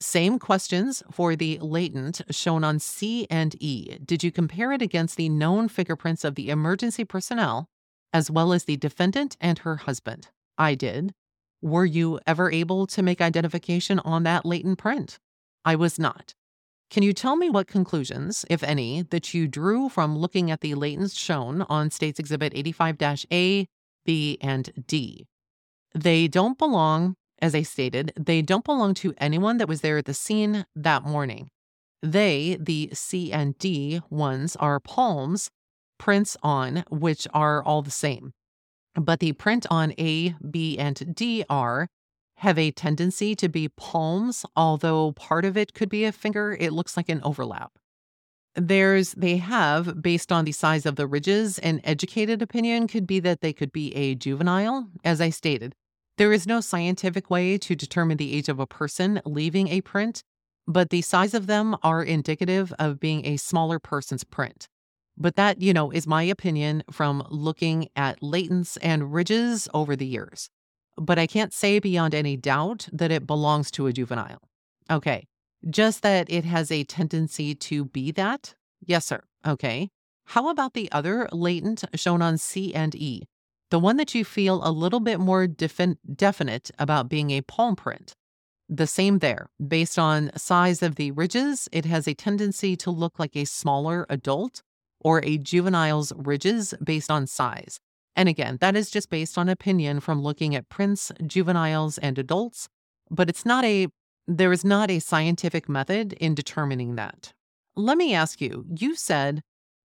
Same 0.00 0.38
questions 0.38 1.02
for 1.10 1.34
the 1.34 1.58
latent 1.60 2.22
shown 2.30 2.62
on 2.62 2.78
C 2.78 3.26
and 3.28 3.60
E. 3.60 3.98
Did 4.04 4.22
you 4.22 4.30
compare 4.30 4.70
it 4.70 4.80
against 4.80 5.16
the 5.16 5.28
known 5.28 5.68
fingerprints 5.68 6.24
of 6.24 6.36
the 6.36 6.50
emergency 6.50 7.04
personnel 7.04 7.66
as 8.12 8.30
well 8.30 8.52
as 8.52 8.64
the 8.64 8.76
defendant 8.76 9.36
and 9.40 9.58
her 9.60 9.76
husband? 9.76 10.28
I 10.56 10.76
did. 10.76 11.14
Were 11.60 11.84
you 11.84 12.20
ever 12.26 12.50
able 12.52 12.86
to 12.86 13.02
make 13.02 13.20
identification 13.20 13.98
on 14.00 14.22
that 14.22 14.46
latent 14.46 14.78
print? 14.78 15.18
I 15.64 15.74
was 15.74 15.98
not. 15.98 16.32
Can 16.90 17.02
you 17.02 17.12
tell 17.12 17.36
me 17.36 17.50
what 17.50 17.66
conclusions, 17.66 18.44
if 18.48 18.62
any, 18.62 19.02
that 19.02 19.34
you 19.34 19.48
drew 19.48 19.88
from 19.88 20.16
looking 20.16 20.50
at 20.50 20.60
the 20.60 20.74
latents 20.74 21.18
shown 21.18 21.62
on 21.62 21.90
States 21.90 22.18
Exhibit 22.18 22.52
85 22.54 22.96
A, 23.32 23.66
B, 24.06 24.38
and 24.40 24.84
D? 24.86 25.26
They 25.94 26.28
don't 26.28 26.56
belong 26.56 27.16
as 27.40 27.54
I 27.54 27.62
stated, 27.62 28.12
they 28.18 28.42
don't 28.42 28.64
belong 28.64 28.94
to 28.94 29.14
anyone 29.18 29.58
that 29.58 29.68
was 29.68 29.80
there 29.80 29.98
at 29.98 30.04
the 30.06 30.14
scene 30.14 30.66
that 30.74 31.04
morning. 31.04 31.50
They, 32.02 32.56
the 32.60 32.90
C 32.92 33.32
and 33.32 33.58
D 33.58 34.00
ones, 34.10 34.56
are 34.56 34.80
palms, 34.80 35.50
prints 35.98 36.36
on, 36.42 36.84
which 36.90 37.26
are 37.34 37.62
all 37.62 37.82
the 37.82 37.90
same. 37.90 38.32
But 38.94 39.20
the 39.20 39.32
print 39.32 39.66
on 39.70 39.92
A, 39.98 40.34
B, 40.48 40.78
and 40.78 41.14
D 41.14 41.44
are 41.48 41.88
have 42.38 42.58
a 42.58 42.70
tendency 42.70 43.34
to 43.34 43.48
be 43.48 43.68
palms, 43.68 44.44
although 44.54 45.12
part 45.12 45.44
of 45.44 45.56
it 45.56 45.74
could 45.74 45.88
be 45.88 46.04
a 46.04 46.12
finger. 46.12 46.56
It 46.58 46.72
looks 46.72 46.96
like 46.96 47.08
an 47.08 47.20
overlap. 47.24 47.72
There's, 48.54 49.12
they 49.12 49.36
have, 49.38 50.00
based 50.02 50.32
on 50.32 50.44
the 50.44 50.52
size 50.52 50.86
of 50.86 50.96
the 50.96 51.06
ridges, 51.06 51.58
an 51.58 51.80
educated 51.84 52.40
opinion 52.40 52.86
could 52.86 53.06
be 53.06 53.20
that 53.20 53.40
they 53.40 53.52
could 53.52 53.72
be 53.72 53.94
a 53.94 54.14
juvenile, 54.14 54.88
as 55.04 55.20
I 55.20 55.30
stated. 55.30 55.74
There 56.18 56.32
is 56.32 56.48
no 56.48 56.60
scientific 56.60 57.30
way 57.30 57.58
to 57.58 57.76
determine 57.76 58.16
the 58.16 58.34
age 58.34 58.48
of 58.48 58.58
a 58.58 58.66
person 58.66 59.22
leaving 59.24 59.68
a 59.68 59.82
print, 59.82 60.24
but 60.66 60.90
the 60.90 61.00
size 61.00 61.32
of 61.32 61.46
them 61.46 61.76
are 61.84 62.02
indicative 62.02 62.74
of 62.76 62.98
being 62.98 63.24
a 63.24 63.36
smaller 63.36 63.78
person's 63.78 64.24
print. 64.24 64.66
But 65.16 65.36
that, 65.36 65.62
you 65.62 65.72
know, 65.72 65.92
is 65.92 66.08
my 66.08 66.24
opinion 66.24 66.82
from 66.90 67.24
looking 67.30 67.88
at 67.94 68.20
latents 68.20 68.76
and 68.82 69.14
ridges 69.14 69.68
over 69.72 69.94
the 69.94 70.06
years. 70.06 70.50
But 70.96 71.20
I 71.20 71.28
can't 71.28 71.52
say 71.52 71.78
beyond 71.78 72.16
any 72.16 72.36
doubt 72.36 72.88
that 72.92 73.12
it 73.12 73.24
belongs 73.24 73.70
to 73.72 73.86
a 73.86 73.92
juvenile. 73.92 74.42
Okay. 74.90 75.28
Just 75.70 76.02
that 76.02 76.28
it 76.28 76.44
has 76.44 76.72
a 76.72 76.82
tendency 76.82 77.54
to 77.54 77.84
be 77.84 78.10
that? 78.10 78.56
Yes, 78.84 79.06
sir. 79.06 79.22
Okay. 79.46 79.88
How 80.24 80.48
about 80.48 80.74
the 80.74 80.90
other 80.90 81.28
latent 81.30 81.84
shown 81.94 82.22
on 82.22 82.38
C 82.38 82.74
and 82.74 82.96
E? 82.96 83.28
The 83.70 83.78
one 83.78 83.96
that 83.96 84.14
you 84.14 84.24
feel 84.24 84.66
a 84.66 84.72
little 84.72 85.00
bit 85.00 85.20
more 85.20 85.46
defin- 85.46 85.98
definite 86.14 86.70
about 86.78 87.08
being 87.08 87.30
a 87.30 87.42
palm 87.42 87.76
print. 87.76 88.12
The 88.68 88.86
same 88.86 89.18
there. 89.18 89.48
Based 89.66 89.98
on 89.98 90.30
size 90.36 90.82
of 90.82 90.96
the 90.96 91.10
ridges, 91.10 91.68
it 91.72 91.84
has 91.84 92.06
a 92.06 92.14
tendency 92.14 92.76
to 92.76 92.90
look 92.90 93.18
like 93.18 93.36
a 93.36 93.44
smaller 93.44 94.06
adult 94.08 94.62
or 95.00 95.24
a 95.24 95.38
juvenile's 95.38 96.12
ridges 96.16 96.74
based 96.82 97.10
on 97.10 97.26
size. 97.26 97.78
And 98.16 98.28
again, 98.28 98.58
that 98.60 98.76
is 98.76 98.90
just 98.90 99.10
based 99.10 99.38
on 99.38 99.48
opinion 99.48 100.00
from 100.00 100.22
looking 100.22 100.54
at 100.54 100.68
prints, 100.68 101.12
juveniles, 101.26 101.98
and 101.98 102.18
adults, 102.18 102.68
but 103.10 103.28
it's 103.28 103.46
not 103.46 103.64
a 103.64 103.88
there 104.30 104.52
is 104.52 104.62
not 104.62 104.90
a 104.90 104.98
scientific 104.98 105.70
method 105.70 106.12
in 106.14 106.34
determining 106.34 106.96
that. 106.96 107.32
Let 107.76 107.96
me 107.96 108.12
ask 108.12 108.42
you, 108.42 108.66
you 108.68 108.94
said 108.94 109.40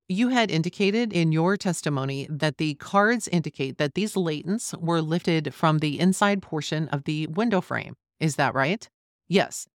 you 0.07 0.29
had 0.29 0.51
indicated 0.51 1.13
in 1.13 1.31
your 1.31 1.57
testimony 1.57 2.27
that 2.29 2.57
the 2.57 2.75
cards 2.75 3.27
indicate 3.27 3.77
that 3.77 3.93
these 3.93 4.15
latents 4.15 4.77
were 4.79 5.01
lifted 5.01 5.53
from 5.53 5.79
the 5.79 5.99
inside 5.99 6.41
portion 6.41 6.87
of 6.89 7.05
the 7.05 7.27
window 7.27 7.61
frame. 7.61 7.95
Is 8.19 8.35
that 8.35 8.53
right? 8.53 8.87
Yes. 9.27 9.67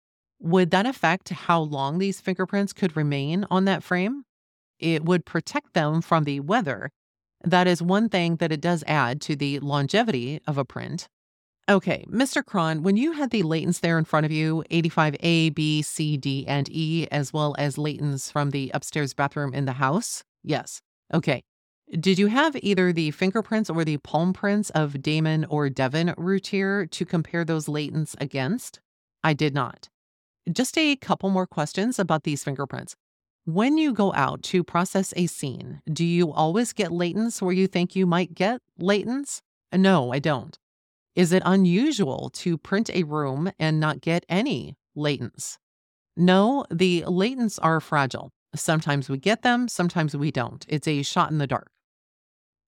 Would 0.40 0.70
that 0.72 0.86
affect 0.86 1.30
how 1.30 1.60
long 1.60 1.98
these 1.98 2.20
fingerprints 2.20 2.72
could 2.72 2.96
remain 2.96 3.46
on 3.50 3.64
that 3.64 3.82
frame? 3.82 4.24
It 4.78 5.04
would 5.04 5.24
protect 5.24 5.72
them 5.72 6.02
from 6.02 6.24
the 6.24 6.40
weather. 6.40 6.90
That 7.42 7.66
is 7.66 7.82
one 7.82 8.08
thing 8.08 8.36
that 8.36 8.52
it 8.52 8.60
does 8.60 8.84
add 8.86 9.20
to 9.22 9.36
the 9.36 9.60
longevity 9.60 10.40
of 10.46 10.58
a 10.58 10.64
print. 10.64 11.08
Okay, 11.68 12.04
Mr. 12.08 12.44
Cron, 12.44 12.84
when 12.84 12.96
you 12.96 13.10
had 13.10 13.30
the 13.30 13.42
latents 13.42 13.80
there 13.80 13.98
in 13.98 14.04
front 14.04 14.24
of 14.24 14.30
you, 14.30 14.62
85A, 14.70 15.52
B, 15.52 15.82
C, 15.82 16.16
D, 16.16 16.46
and 16.46 16.68
E, 16.70 17.08
as 17.10 17.32
well 17.32 17.56
as 17.58 17.74
latents 17.74 18.30
from 18.30 18.50
the 18.50 18.70
upstairs 18.72 19.14
bathroom 19.14 19.52
in 19.52 19.64
the 19.64 19.72
house? 19.72 20.22
Yes. 20.44 20.80
Okay. 21.12 21.42
Did 21.98 22.20
you 22.20 22.28
have 22.28 22.54
either 22.62 22.92
the 22.92 23.10
fingerprints 23.10 23.68
or 23.68 23.84
the 23.84 23.96
palm 23.98 24.32
prints 24.32 24.70
of 24.70 25.02
Damon 25.02 25.44
or 25.46 25.68
Devin 25.68 26.14
Routier 26.16 26.86
to 26.86 27.04
compare 27.04 27.44
those 27.44 27.66
latents 27.66 28.14
against? 28.20 28.78
I 29.24 29.34
did 29.34 29.52
not. 29.52 29.88
Just 30.50 30.78
a 30.78 30.94
couple 30.94 31.30
more 31.30 31.48
questions 31.48 31.98
about 31.98 32.22
these 32.22 32.44
fingerprints. 32.44 32.94
When 33.44 33.76
you 33.76 33.92
go 33.92 34.12
out 34.14 34.44
to 34.44 34.62
process 34.62 35.12
a 35.16 35.26
scene, 35.26 35.80
do 35.92 36.04
you 36.04 36.32
always 36.32 36.72
get 36.72 36.90
latents 36.90 37.42
where 37.42 37.52
you 37.52 37.66
think 37.66 37.96
you 37.96 38.06
might 38.06 38.34
get 38.34 38.60
latents? 38.80 39.40
No, 39.72 40.12
I 40.12 40.20
don't. 40.20 40.56
Is 41.16 41.32
it 41.32 41.42
unusual 41.46 42.28
to 42.34 42.58
print 42.58 42.90
a 42.90 43.04
room 43.04 43.50
and 43.58 43.80
not 43.80 44.02
get 44.02 44.26
any 44.28 44.76
latents? 44.94 45.56
No, 46.14 46.66
the 46.70 47.04
latents 47.06 47.58
are 47.62 47.80
fragile. 47.80 48.32
Sometimes 48.54 49.08
we 49.08 49.16
get 49.16 49.40
them, 49.40 49.66
sometimes 49.66 50.14
we 50.14 50.30
don't. 50.30 50.64
It's 50.68 50.86
a 50.86 51.02
shot 51.02 51.30
in 51.30 51.38
the 51.38 51.46
dark. 51.46 51.70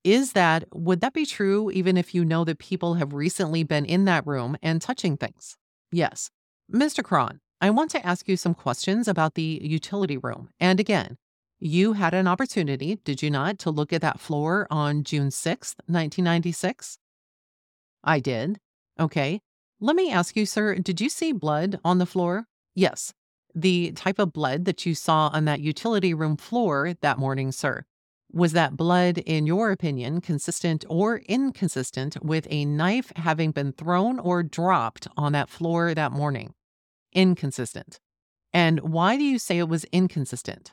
Is 0.02 0.32
that, 0.32 0.64
would 0.72 1.02
that 1.02 1.12
be 1.12 1.26
true 1.26 1.70
even 1.70 1.98
if 1.98 2.14
you 2.14 2.24
know 2.24 2.44
that 2.44 2.58
people 2.58 2.94
have 2.94 3.12
recently 3.12 3.64
been 3.64 3.84
in 3.84 4.06
that 4.06 4.26
room 4.26 4.56
and 4.62 4.80
touching 4.80 5.18
things? 5.18 5.56
Yes. 5.92 6.30
Mr. 6.72 7.04
Cron, 7.04 7.40
I 7.60 7.68
want 7.68 7.90
to 7.90 8.06
ask 8.06 8.28
you 8.28 8.38
some 8.38 8.54
questions 8.54 9.08
about 9.08 9.34
the 9.34 9.60
utility 9.62 10.16
room. 10.16 10.48
And 10.58 10.80
again, 10.80 11.18
you 11.60 11.94
had 11.94 12.14
an 12.14 12.26
opportunity, 12.26 12.98
did 13.04 13.22
you 13.22 13.30
not, 13.30 13.58
to 13.60 13.70
look 13.70 13.92
at 13.92 14.00
that 14.00 14.20
floor 14.20 14.66
on 14.70 15.04
June 15.04 15.28
6th, 15.28 15.74
1996? 15.86 16.98
I 18.08 18.20
did. 18.20 18.58
Okay. 18.98 19.40
Let 19.80 19.94
me 19.94 20.10
ask 20.10 20.34
you, 20.34 20.46
sir, 20.46 20.76
did 20.76 20.98
you 20.98 21.10
see 21.10 21.32
blood 21.32 21.78
on 21.84 21.98
the 21.98 22.06
floor? 22.06 22.46
Yes. 22.74 23.12
The 23.54 23.92
type 23.92 24.18
of 24.18 24.32
blood 24.32 24.64
that 24.64 24.86
you 24.86 24.94
saw 24.94 25.28
on 25.32 25.44
that 25.44 25.60
utility 25.60 26.14
room 26.14 26.38
floor 26.38 26.94
that 27.02 27.18
morning, 27.18 27.52
sir. 27.52 27.84
Was 28.32 28.52
that 28.52 28.76
blood, 28.78 29.18
in 29.18 29.46
your 29.46 29.70
opinion, 29.70 30.22
consistent 30.22 30.86
or 30.88 31.18
inconsistent 31.28 32.24
with 32.24 32.46
a 32.50 32.64
knife 32.64 33.12
having 33.16 33.50
been 33.50 33.72
thrown 33.72 34.18
or 34.18 34.42
dropped 34.42 35.06
on 35.16 35.32
that 35.32 35.50
floor 35.50 35.94
that 35.94 36.12
morning? 36.12 36.54
Inconsistent. 37.12 38.00
And 38.54 38.80
why 38.80 39.18
do 39.18 39.24
you 39.24 39.38
say 39.38 39.58
it 39.58 39.68
was 39.68 39.84
inconsistent? 39.92 40.72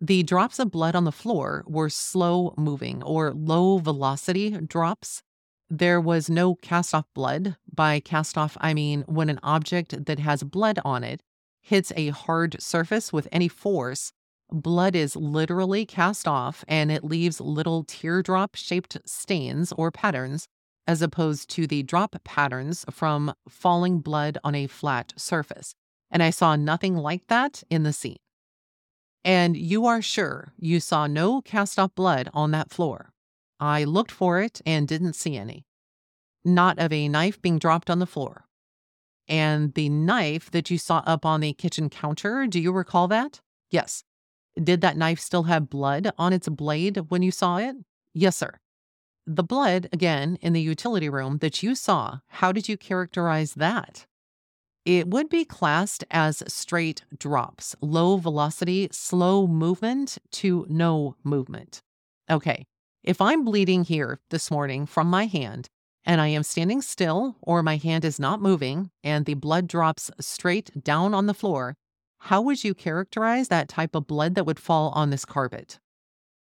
The 0.00 0.22
drops 0.22 0.58
of 0.58 0.70
blood 0.70 0.96
on 0.96 1.04
the 1.04 1.12
floor 1.12 1.62
were 1.66 1.90
slow 1.90 2.54
moving 2.56 3.02
or 3.02 3.32
low 3.34 3.78
velocity 3.78 4.50
drops. 4.50 5.22
There 5.70 6.00
was 6.00 6.28
no 6.28 6.54
cast 6.54 6.94
off 6.94 7.06
blood. 7.14 7.56
By 7.72 8.00
cast 8.00 8.36
off, 8.36 8.56
I 8.60 8.74
mean 8.74 9.02
when 9.06 9.30
an 9.30 9.40
object 9.42 10.06
that 10.06 10.18
has 10.18 10.42
blood 10.42 10.78
on 10.84 11.02
it 11.02 11.22
hits 11.60 11.92
a 11.96 12.10
hard 12.10 12.60
surface 12.60 13.12
with 13.12 13.26
any 13.32 13.48
force, 13.48 14.12
blood 14.50 14.94
is 14.94 15.16
literally 15.16 15.86
cast 15.86 16.28
off 16.28 16.64
and 16.68 16.92
it 16.92 17.02
leaves 17.02 17.40
little 17.40 17.84
teardrop 17.84 18.54
shaped 18.54 18.98
stains 19.06 19.72
or 19.72 19.90
patterns, 19.90 20.46
as 20.86 21.00
opposed 21.00 21.48
to 21.48 21.66
the 21.66 21.82
drop 21.82 22.16
patterns 22.24 22.84
from 22.90 23.32
falling 23.48 24.00
blood 24.00 24.36
on 24.44 24.54
a 24.54 24.66
flat 24.66 25.14
surface. 25.16 25.74
And 26.10 26.22
I 26.22 26.30
saw 26.30 26.54
nothing 26.54 26.96
like 26.96 27.26
that 27.28 27.62
in 27.70 27.82
the 27.82 27.92
scene. 27.92 28.18
And 29.24 29.56
you 29.56 29.86
are 29.86 30.02
sure 30.02 30.52
you 30.58 30.80
saw 30.80 31.06
no 31.06 31.40
cast 31.40 31.78
off 31.78 31.94
blood 31.94 32.28
on 32.34 32.50
that 32.50 32.70
floor. 32.70 33.13
I 33.60 33.84
looked 33.84 34.10
for 34.10 34.40
it 34.40 34.60
and 34.66 34.88
didn't 34.88 35.14
see 35.14 35.36
any. 35.36 35.64
Not 36.44 36.78
of 36.78 36.92
a 36.92 37.08
knife 37.08 37.40
being 37.40 37.58
dropped 37.58 37.88
on 37.88 37.98
the 37.98 38.06
floor. 38.06 38.44
And 39.26 39.72
the 39.74 39.88
knife 39.88 40.50
that 40.50 40.70
you 40.70 40.78
saw 40.78 41.02
up 41.06 41.24
on 41.24 41.40
the 41.40 41.54
kitchen 41.54 41.88
counter, 41.88 42.46
do 42.46 42.60
you 42.60 42.72
recall 42.72 43.08
that? 43.08 43.40
Yes. 43.70 44.04
Did 44.62 44.82
that 44.82 44.96
knife 44.96 45.18
still 45.18 45.44
have 45.44 45.70
blood 45.70 46.12
on 46.18 46.32
its 46.32 46.48
blade 46.48 46.98
when 47.08 47.22
you 47.22 47.30
saw 47.30 47.56
it? 47.56 47.76
Yes, 48.12 48.36
sir. 48.36 48.58
The 49.26 49.42
blood, 49.42 49.88
again, 49.92 50.36
in 50.42 50.52
the 50.52 50.60
utility 50.60 51.08
room 51.08 51.38
that 51.38 51.62
you 51.62 51.74
saw, 51.74 52.18
how 52.26 52.52
did 52.52 52.68
you 52.68 52.76
characterize 52.76 53.54
that? 53.54 54.06
It 54.84 55.08
would 55.08 55.30
be 55.30 55.46
classed 55.46 56.04
as 56.10 56.42
straight 56.46 57.04
drops, 57.18 57.74
low 57.80 58.18
velocity, 58.18 58.88
slow 58.92 59.46
movement 59.46 60.18
to 60.32 60.66
no 60.68 61.16
movement. 61.24 61.80
Okay, 62.30 62.66
if 63.04 63.20
I'm 63.20 63.44
bleeding 63.44 63.84
here 63.84 64.18
this 64.30 64.50
morning 64.50 64.86
from 64.86 65.08
my 65.08 65.26
hand 65.26 65.68
and 66.06 66.20
I 66.20 66.28
am 66.28 66.42
standing 66.42 66.80
still 66.80 67.36
or 67.42 67.62
my 67.62 67.76
hand 67.76 68.04
is 68.04 68.18
not 68.18 68.40
moving 68.40 68.90
and 69.02 69.26
the 69.26 69.34
blood 69.34 69.68
drops 69.68 70.10
straight 70.20 70.82
down 70.82 71.12
on 71.12 71.26
the 71.26 71.34
floor, 71.34 71.74
how 72.18 72.40
would 72.40 72.64
you 72.64 72.74
characterize 72.74 73.48
that 73.48 73.68
type 73.68 73.94
of 73.94 74.06
blood 74.06 74.34
that 74.34 74.46
would 74.46 74.58
fall 74.58 74.90
on 74.90 75.10
this 75.10 75.26
carpet? 75.26 75.78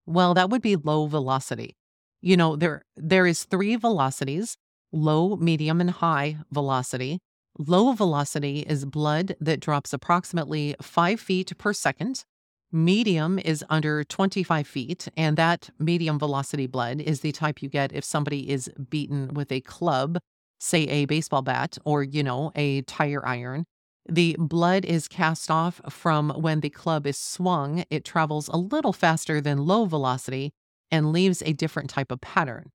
Well, 0.05 0.35
that 0.35 0.51
would 0.51 0.61
be 0.61 0.77
low 0.77 1.07
velocity. 1.07 1.77
You 2.21 2.37
know, 2.37 2.57
there 2.57 2.83
there 2.95 3.27
is 3.27 3.45
three 3.45 3.77
velocities, 3.77 4.59
low, 4.93 5.37
medium 5.37 5.81
and 5.81 5.91
high 5.91 6.39
velocity. 6.51 7.21
Low 7.59 7.93
velocity 7.93 8.61
is 8.61 8.85
blood 8.85 9.37
that 9.41 9.61
drops 9.61 9.95
approximately 9.95 10.75
5 10.83 11.21
feet 11.21 11.57
per 11.57 11.73
second. 11.73 12.25
Medium 12.75 13.39
is 13.39 13.65
under 13.71 14.03
25 14.03 14.67
feet, 14.67 15.07
and 15.17 15.37
that 15.37 15.71
medium 15.79 16.19
velocity 16.19 16.67
blood 16.67 17.01
is 17.01 17.21
the 17.21 17.31
type 17.31 17.63
you 17.63 17.69
get 17.69 17.93
if 17.93 18.03
somebody 18.03 18.51
is 18.51 18.69
beaten 18.91 19.33
with 19.33 19.53
a 19.53 19.61
club, 19.61 20.19
say 20.59 20.83
a 20.89 21.05
baseball 21.05 21.41
bat 21.41 21.79
or, 21.85 22.03
you 22.03 22.21
know, 22.21 22.51
a 22.57 22.83
tire 22.83 23.25
iron. 23.25 23.65
The 24.09 24.35
blood 24.41 24.85
is 24.85 25.07
cast 25.07 25.53
off 25.53 25.81
from 25.89 26.31
when 26.31 26.63
the 26.63 26.69
club 26.69 27.07
is 27.07 27.17
swung. 27.17 27.85
It 27.91 28.05
travels 28.05 28.49
a 28.49 28.57
little 28.57 28.93
faster 28.93 29.41
than 29.41 29.59
low 29.59 29.85
velocity 29.85 30.51
and 30.91 31.13
leaves 31.13 31.45
a 31.47 31.53
different 31.53 31.91
type 31.91 32.11
of 32.11 32.21
pattern. 32.21 32.73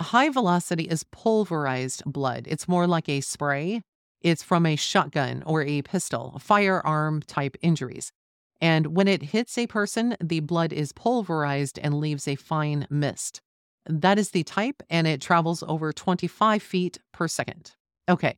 High 0.00 0.28
velocity 0.28 0.84
is 0.84 1.02
pulverized 1.10 2.04
blood. 2.06 2.46
It's 2.48 2.68
more 2.68 2.86
like 2.86 3.08
a 3.08 3.20
spray 3.20 3.82
it's 4.20 4.42
from 4.42 4.66
a 4.66 4.76
shotgun 4.76 5.42
or 5.46 5.62
a 5.62 5.82
pistol, 5.82 6.38
firearm 6.40 7.22
type 7.22 7.56
injuries. 7.62 8.12
And 8.60 8.88
when 8.88 9.08
it 9.08 9.22
hits 9.22 9.56
a 9.56 9.66
person, 9.66 10.16
the 10.22 10.40
blood 10.40 10.72
is 10.72 10.92
pulverized 10.92 11.78
and 11.78 11.98
leaves 11.98 12.28
a 12.28 12.34
fine 12.34 12.86
mist. 12.90 13.40
That 13.86 14.18
is 14.18 14.30
the 14.30 14.44
type, 14.44 14.82
and 14.90 15.06
it 15.06 15.20
travels 15.20 15.64
over 15.66 15.92
25 15.92 16.62
feet 16.62 16.98
per 17.12 17.26
second. 17.26 17.72
Okay, 18.08 18.36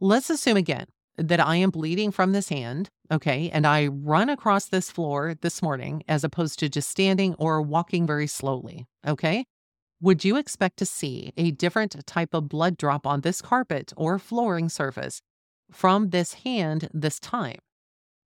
let's 0.00 0.30
assume 0.30 0.56
again 0.56 0.86
that 1.16 1.40
I 1.40 1.56
am 1.56 1.70
bleeding 1.70 2.10
from 2.10 2.32
this 2.32 2.48
hand, 2.48 2.88
okay, 3.10 3.50
and 3.50 3.66
I 3.66 3.86
run 3.86 4.28
across 4.28 4.66
this 4.66 4.90
floor 4.90 5.34
this 5.40 5.62
morning 5.62 6.02
as 6.08 6.24
opposed 6.24 6.58
to 6.60 6.68
just 6.68 6.88
standing 6.88 7.34
or 7.34 7.62
walking 7.62 8.06
very 8.06 8.26
slowly, 8.26 8.86
okay? 9.06 9.44
Would 10.00 10.24
you 10.24 10.36
expect 10.36 10.76
to 10.78 10.86
see 10.86 11.32
a 11.36 11.50
different 11.50 12.04
type 12.06 12.34
of 12.34 12.48
blood 12.48 12.76
drop 12.76 13.06
on 13.06 13.20
this 13.22 13.40
carpet 13.40 13.92
or 13.96 14.18
flooring 14.18 14.68
surface 14.68 15.20
from 15.70 16.10
this 16.10 16.34
hand 16.34 16.88
this 16.92 17.18
time? 17.20 17.58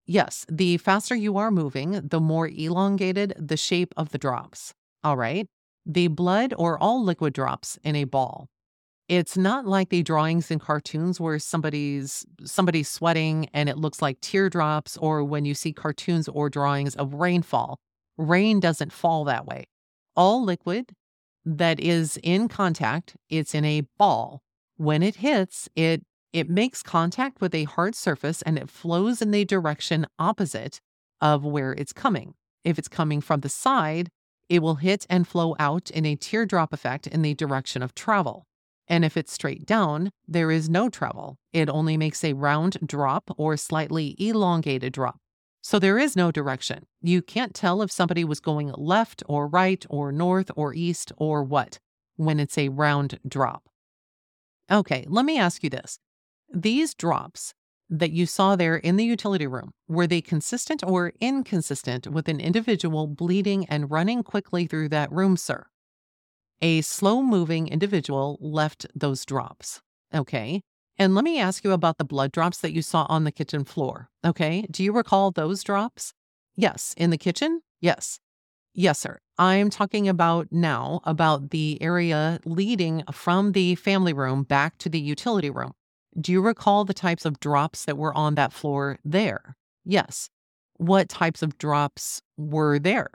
Yes, 0.07 0.45
the 0.49 0.77
faster 0.77 1.15
you 1.15 1.37
are 1.37 1.51
moving, 1.51 1.91
the 2.07 2.21
more 2.21 2.47
elongated 2.47 3.33
the 3.37 3.57
shape 3.57 3.93
of 3.97 4.09
the 4.11 4.17
drops. 4.17 4.73
All 5.03 5.17
right. 5.17 5.47
The 5.85 6.07
blood 6.07 6.53
or 6.57 6.81
all 6.81 7.03
liquid 7.03 7.33
drops 7.33 7.77
in 7.83 7.95
a 7.95 8.05
ball. 8.05 8.47
It's 9.09 9.37
not 9.37 9.65
like 9.65 9.89
the 9.89 10.03
drawings 10.03 10.49
in 10.49 10.59
cartoons 10.59 11.19
where 11.19 11.39
somebody's 11.39 12.25
somebody's 12.43 12.89
sweating 12.89 13.49
and 13.53 13.69
it 13.69 13.77
looks 13.77 14.01
like 14.01 14.19
teardrops 14.21 14.97
or 14.97 15.23
when 15.23 15.45
you 15.45 15.53
see 15.53 15.71
cartoons 15.73 16.27
or 16.27 16.49
drawings 16.49 16.95
of 16.95 17.13
rainfall. 17.13 17.79
Rain 18.17 18.59
doesn't 18.59 18.91
fall 18.91 19.25
that 19.25 19.45
way. 19.45 19.65
All 20.15 20.43
liquid 20.43 20.93
that 21.45 21.79
is 21.79 22.17
in 22.23 22.47
contact, 22.47 23.15
it's 23.29 23.53
in 23.55 23.63
a 23.63 23.81
ball. 23.97 24.41
When 24.75 25.03
it 25.03 25.17
hits, 25.17 25.69
it 25.75 26.03
it 26.37 26.49
makes 26.49 26.83
contact 26.83 27.41
with 27.41 27.55
a 27.55 27.63
hard 27.63 27.95
surface 27.95 28.43
and 28.43 28.59
it 28.59 28.69
flows 28.69 29.23
in 29.23 29.31
the 29.31 29.43
direction 29.43 30.05
opposite 30.19 30.79
of 31.19 31.43
where 31.43 31.73
it's 31.73 31.91
coming. 31.91 32.35
If 32.63 32.77
it's 32.77 32.87
coming 32.87 33.21
from 33.21 33.39
the 33.39 33.49
side, 33.49 34.09
it 34.47 34.61
will 34.61 34.75
hit 34.75 35.07
and 35.09 35.27
flow 35.27 35.55
out 35.57 35.89
in 35.89 36.05
a 36.05 36.15
teardrop 36.15 36.73
effect 36.73 37.07
in 37.07 37.23
the 37.23 37.33
direction 37.33 37.81
of 37.81 37.95
travel. 37.95 38.45
And 38.87 39.03
if 39.03 39.17
it's 39.17 39.33
straight 39.33 39.65
down, 39.65 40.11
there 40.27 40.51
is 40.51 40.69
no 40.69 40.89
travel. 40.89 41.37
It 41.53 41.69
only 41.69 41.97
makes 41.97 42.23
a 42.23 42.33
round 42.33 42.77
drop 42.85 43.31
or 43.35 43.57
slightly 43.57 44.15
elongated 44.19 44.93
drop. 44.93 45.17
So 45.63 45.79
there 45.79 45.97
is 45.97 46.15
no 46.15 46.31
direction. 46.31 46.85
You 47.01 47.23
can't 47.23 47.55
tell 47.55 47.81
if 47.81 47.91
somebody 47.91 48.23
was 48.23 48.39
going 48.39 48.71
left 48.77 49.23
or 49.27 49.47
right 49.47 49.83
or 49.89 50.11
north 50.11 50.51
or 50.55 50.75
east 50.75 51.11
or 51.17 51.43
what 51.43 51.79
when 52.15 52.39
it's 52.39 52.59
a 52.59 52.69
round 52.69 53.19
drop. 53.27 53.63
Okay, 54.71 55.03
let 55.09 55.25
me 55.25 55.39
ask 55.39 55.63
you 55.63 55.71
this. 55.71 55.97
These 56.53 56.93
drops 56.93 57.53
that 57.89 58.11
you 58.11 58.25
saw 58.25 58.55
there 58.55 58.75
in 58.75 58.97
the 58.97 59.05
utility 59.05 59.47
room, 59.47 59.71
were 59.87 60.07
they 60.07 60.21
consistent 60.21 60.83
or 60.85 61.13
inconsistent 61.21 62.07
with 62.07 62.27
an 62.27 62.39
individual 62.39 63.07
bleeding 63.07 63.65
and 63.65 63.89
running 63.89 64.23
quickly 64.23 64.67
through 64.67 64.89
that 64.89 65.11
room, 65.11 65.37
sir? 65.37 65.67
A 66.61 66.81
slow 66.81 67.21
moving 67.21 67.67
individual 67.67 68.37
left 68.41 68.87
those 68.95 69.25
drops. 69.25 69.81
Okay. 70.13 70.61
And 70.97 71.13
let 71.13 71.23
me 71.23 71.39
ask 71.39 71.63
you 71.63 71.71
about 71.71 71.97
the 71.97 72.05
blood 72.05 72.31
drops 72.31 72.57
that 72.59 72.73
you 72.73 72.81
saw 72.81 73.05
on 73.09 73.23
the 73.23 73.31
kitchen 73.31 73.63
floor. 73.63 74.09
Okay. 74.25 74.65
Do 74.71 74.83
you 74.83 74.91
recall 74.91 75.31
those 75.31 75.63
drops? 75.63 76.13
Yes. 76.55 76.95
In 76.97 77.11
the 77.11 77.17
kitchen? 77.17 77.61
Yes. 77.79 78.19
Yes, 78.73 78.99
sir. 78.99 79.19
I'm 79.37 79.69
talking 79.69 80.07
about 80.09 80.47
now 80.51 81.01
about 81.03 81.51
the 81.51 81.81
area 81.81 82.39
leading 82.45 83.03
from 83.11 83.51
the 83.51 83.75
family 83.75 84.13
room 84.13 84.43
back 84.43 84.77
to 84.79 84.89
the 84.89 84.99
utility 84.99 85.51
room. 85.51 85.73
Do 86.19 86.31
you 86.31 86.41
recall 86.41 86.83
the 86.83 86.95
types 86.95 87.25
of 87.25 87.39
drops 87.39 87.85
that 87.85 87.97
were 87.97 88.15
on 88.17 88.33
that 88.35 88.51
floor 88.51 88.97
there? 89.05 89.55
Yes. 89.85 90.29
What 90.77 91.09
types 91.09 91.43
of 91.43 91.59
drops 91.59 92.23
were 92.37 92.79
there? 92.79 93.09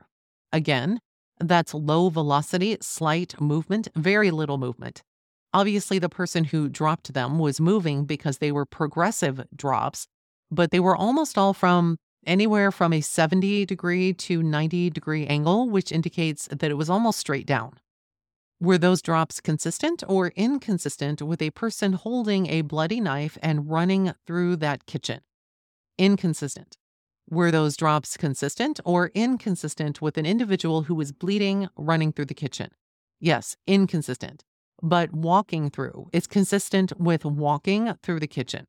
Again, 0.52 1.00
that's 1.40 1.74
low 1.74 2.10
velocity, 2.10 2.76
slight 2.80 3.40
movement, 3.40 3.88
very 3.96 4.30
little 4.30 4.56
movement. 4.56 5.02
Obviously, 5.52 5.98
the 5.98 6.08
person 6.08 6.44
who 6.44 6.68
dropped 6.68 7.12
them 7.12 7.40
was 7.40 7.60
moving 7.60 8.04
because 8.04 8.38
they 8.38 8.52
were 8.52 8.64
progressive 8.64 9.44
drops, 9.54 10.06
but 10.50 10.70
they 10.70 10.80
were 10.80 10.96
almost 10.96 11.36
all 11.36 11.52
from 11.52 11.96
anywhere 12.24 12.70
from 12.70 12.92
a 12.92 13.00
70 13.00 13.66
degree 13.66 14.12
to 14.14 14.42
90 14.44 14.90
degree 14.90 15.26
angle, 15.26 15.68
which 15.68 15.90
indicates 15.90 16.46
that 16.48 16.70
it 16.70 16.78
was 16.78 16.88
almost 16.88 17.18
straight 17.18 17.46
down. 17.46 17.72
Were 18.62 18.78
those 18.78 19.02
drops 19.02 19.40
consistent 19.40 20.04
or 20.06 20.28
inconsistent 20.36 21.20
with 21.20 21.42
a 21.42 21.50
person 21.50 21.94
holding 21.94 22.46
a 22.46 22.62
bloody 22.62 23.00
knife 23.00 23.36
and 23.42 23.68
running 23.68 24.14
through 24.24 24.54
that 24.56 24.86
kitchen? 24.86 25.20
Inconsistent. 25.98 26.76
Were 27.28 27.50
those 27.50 27.76
drops 27.76 28.16
consistent 28.16 28.78
or 28.84 29.10
inconsistent 29.16 30.00
with 30.00 30.16
an 30.16 30.26
individual 30.26 30.84
who 30.84 30.94
was 30.94 31.10
bleeding 31.10 31.68
running 31.76 32.12
through 32.12 32.26
the 32.26 32.34
kitchen? 32.34 32.70
Yes, 33.18 33.56
inconsistent 33.66 34.44
but 34.82 35.12
walking 35.12 35.70
through 35.70 36.08
is 36.12 36.26
consistent 36.26 36.92
with 37.00 37.24
walking 37.24 37.94
through 38.02 38.20
the 38.20 38.26
kitchen. 38.26 38.66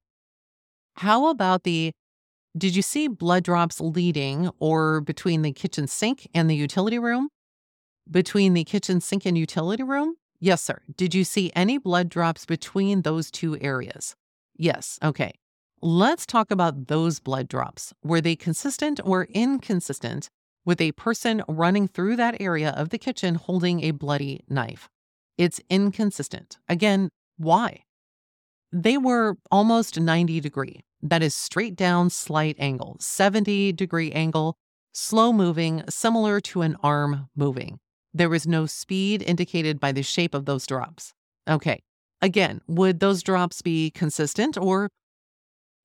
How 0.98 1.28
about 1.28 1.64
the 1.64 1.91
did 2.56 2.76
you 2.76 2.84
see 2.84 3.08
blood 3.08 3.44
drops 3.44 3.82
leading 3.82 4.50
or 4.60 5.02
between 5.02 5.41
the 5.41 5.52
kitchen 5.52 5.88
sink 5.88 6.28
and 6.36 6.50
the 6.50 6.56
utility 6.56 7.00
room? 7.00 7.30
Between 8.10 8.54
the 8.54 8.64
kitchen 8.64 8.99
sink 8.99 9.26
and 9.26 9.38
utility 9.38 9.84
room? 9.84 10.16
Yes, 10.39 10.62
sir. 10.62 10.82
Did 10.97 11.16
you 11.16 11.24
see 11.24 11.51
any 11.56 11.78
blood 11.78 12.10
drops 12.10 12.45
between 12.45 13.04
those 13.04 13.32
two 13.32 13.58
areas? 13.62 14.16
Yes. 14.58 14.99
Okay. 15.01 15.34
Let's 15.82 16.26
talk 16.26 16.51
about 16.51 16.88
those 16.88 17.20
blood 17.20 17.47
drops. 17.47 17.93
Were 18.04 18.22
they 18.22 18.36
consistent 18.36 18.99
or 19.04 19.26
inconsistent 19.26 20.30
with 20.66 20.82
a 20.82 20.91
person 20.93 21.43
running 21.47 21.88
through 21.88 22.18
that 22.18 22.41
area 22.41 22.72
of 22.72 22.89
the 22.89 22.97
kitchen 22.97 23.36
holding 23.36 23.82
a 23.84 23.91
bloody 23.91 24.43
knife? 24.49 24.89
It's 25.38 25.62
inconsistent. 25.70 26.58
Again, 26.68 27.10
why? 27.38 27.84
They 28.72 28.97
were 28.97 29.38
almost 29.49 29.99
90 29.99 30.39
degree. 30.39 30.82
That 31.01 31.24
is 31.24 31.36
straight 31.36 31.76
down, 31.76 32.10
slight 32.10 32.56
angle, 32.60 32.97
70 32.99 33.72
degree 33.74 34.12
angle, 34.12 34.56
slow 34.93 35.34
moving, 35.34 35.84
similar 35.89 36.39
to 36.41 36.62
an 36.62 36.76
arm 36.84 37.30
moving. 37.36 37.80
There 38.14 38.30
was 38.30 38.45
no 38.47 38.66
speed 38.66 39.24
indicated 39.24 39.80
by 39.80 39.91
the 39.91 40.03
shape 40.03 40.34
of 40.34 40.45
those 40.45 40.68
drops. 40.68 41.14
Okay. 41.47 41.82
Again, 42.22 42.61
would 42.68 42.99
those 42.99 43.24
drops 43.24 43.61
be 43.61 43.91
consistent 43.91 44.57
or 44.57 44.89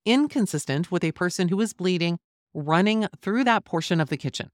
inconsistent 0.04 0.92
with 0.92 1.02
a 1.02 1.12
person 1.12 1.48
who 1.48 1.60
is 1.60 1.72
bleeding 1.72 2.18
running 2.54 3.06
through 3.20 3.44
that 3.44 3.64
portion 3.64 4.00
of 4.00 4.08
the 4.08 4.16
kitchen? 4.16 4.50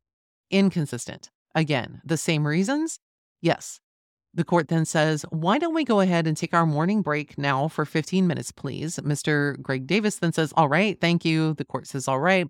Inconsistent. 0.51 1.31
Again, 1.55 2.01
the 2.05 2.16
same 2.16 2.47
reasons? 2.47 2.99
Yes. 3.41 3.81
The 4.33 4.45
court 4.45 4.68
then 4.68 4.85
says, 4.85 5.25
Why 5.31 5.59
don't 5.59 5.75
we 5.75 5.85
go 5.85 6.01
ahead 6.01 6.27
and 6.27 6.37
take 6.37 6.55
our 6.55 6.66
morning 6.66 7.03
break 7.03 7.39
now 7.39 7.68
for 7.68 7.85
15 7.85 8.27
minutes, 8.27 8.51
please? 8.51 8.97
Mr. 8.97 9.61
Greg 9.61 9.87
Davis 9.87 10.16
then 10.16 10.33
says, 10.33 10.53
All 10.57 10.68
right, 10.68 11.01
thank 11.01 11.25
you. 11.25 11.55
The 11.55 11.64
court 11.64 11.87
says, 11.87 12.09
All 12.09 12.18
right. 12.18 12.49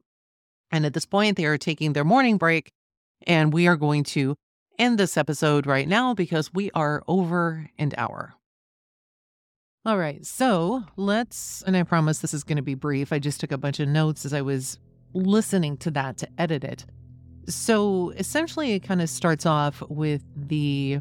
And 0.71 0.87
at 0.87 0.95
this 0.95 1.05
point, 1.05 1.37
they 1.37 1.45
are 1.45 1.59
taking 1.59 1.93
their 1.93 2.05
morning 2.05 2.39
break, 2.39 2.73
and 3.27 3.53
we 3.53 3.67
are 3.67 3.77
going 3.77 4.05
to 4.05 4.35
end 4.79 4.99
this 4.99 5.17
episode 5.17 5.67
right 5.67 5.89
now 5.89 6.15
because 6.15 6.53
we 6.53 6.71
are 6.73 7.03
over 7.07 7.71
an 7.79 7.93
hour. 7.97 8.35
All 9.87 9.99
right, 9.99 10.25
so 10.25 10.85
let's, 10.97 11.63
and 11.67 11.77
I 11.77 11.83
promise 11.83 12.21
this 12.21 12.33
is 12.33 12.43
going 12.43 12.57
to 12.57 12.63
be 12.63 12.75
brief. 12.75 13.13
I 13.13 13.19
just 13.19 13.39
took 13.39 13.53
a 13.53 13.59
bunch 13.59 13.81
of 13.81 13.89
notes 13.89 14.25
as 14.25 14.33
I 14.33 14.41
was 14.41 14.79
listening 15.13 15.77
to 15.79 15.91
that 15.91 16.17
to 16.19 16.29
edit 16.39 16.65
it. 16.65 16.87
So 17.49 18.11
essentially, 18.17 18.73
it 18.73 18.81
kind 18.81 19.03
of 19.03 19.11
starts 19.11 19.45
off 19.45 19.83
with 19.91 20.23
the, 20.35 21.01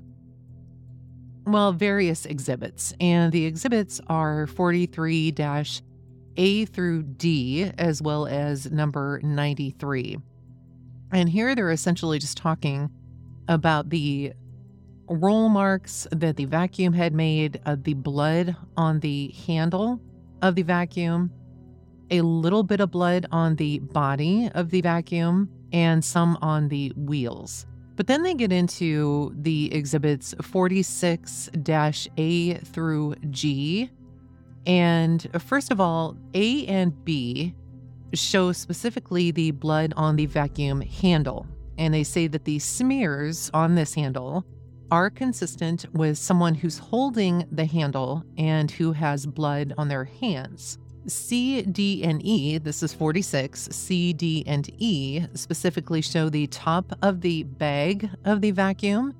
well, 1.45 1.71
various 1.71 2.25
exhibits. 2.25 2.93
And 2.99 3.31
the 3.31 3.45
exhibits 3.45 4.01
are 4.07 4.47
43 4.47 5.33
A 6.35 6.65
through 6.65 7.03
D, 7.03 7.71
as 7.77 8.01
well 8.01 8.27
as 8.27 8.69
number 8.69 9.21
93. 9.23 10.17
And 11.13 11.29
here 11.29 11.55
they're 11.55 11.71
essentially 11.71 12.19
just 12.19 12.37
talking 12.37 12.89
about 13.47 13.89
the 13.89 14.33
roll 15.09 15.49
marks 15.49 16.07
that 16.11 16.37
the 16.37 16.45
vacuum 16.45 16.93
had 16.93 17.13
made, 17.13 17.59
uh, 17.65 17.75
the 17.81 17.93
blood 17.93 18.55
on 18.77 18.99
the 18.99 19.33
handle 19.45 19.99
of 20.41 20.55
the 20.55 20.61
vacuum, 20.61 21.31
a 22.09 22.21
little 22.21 22.63
bit 22.63 22.79
of 22.79 22.91
blood 22.91 23.25
on 23.31 23.55
the 23.55 23.79
body 23.79 24.49
of 24.55 24.69
the 24.69 24.81
vacuum, 24.81 25.49
and 25.71 26.03
some 26.03 26.37
on 26.41 26.67
the 26.69 26.93
wheels. 26.95 27.65
But 27.95 28.07
then 28.07 28.23
they 28.23 28.33
get 28.33 28.51
into 28.51 29.33
the 29.35 29.73
exhibits 29.73 30.33
46 30.41 31.49
A 32.17 32.53
through 32.55 33.15
G. 33.29 33.89
And 34.65 35.27
first 35.39 35.71
of 35.71 35.79
all, 35.79 36.17
A 36.33 36.65
and 36.67 37.03
B 37.05 37.53
show 38.13 38.51
specifically 38.51 39.31
the 39.31 39.51
blood 39.51 39.93
on 39.95 40.15
the 40.15 40.25
vacuum 40.25 40.81
handle. 40.81 41.47
And 41.77 41.93
they 41.93 42.03
say 42.03 42.27
that 42.27 42.45
the 42.45 42.59
smears 42.59 43.49
on 43.53 43.75
this 43.75 43.93
handle 43.93 44.45
are 44.91 45.09
consistent 45.09 45.85
with 45.93 46.17
someone 46.17 46.53
who's 46.53 46.77
holding 46.77 47.45
the 47.51 47.65
handle 47.65 48.23
and 48.37 48.69
who 48.69 48.91
has 48.91 49.25
blood 49.25 49.73
on 49.77 49.87
their 49.87 50.03
hands. 50.03 50.77
C, 51.07 51.63
D, 51.63 52.03
and 52.03 52.23
E, 52.23 52.59
this 52.59 52.83
is 52.83 52.93
46, 52.93 53.69
C, 53.71 54.13
D, 54.13 54.43
and 54.47 54.69
E 54.77 55.25
specifically 55.33 56.01
show 56.01 56.29
the 56.29 56.47
top 56.47 56.93
of 57.01 57.21
the 57.21 57.43
bag 57.43 58.09
of 58.23 58.41
the 58.41 58.51
vacuum 58.51 59.13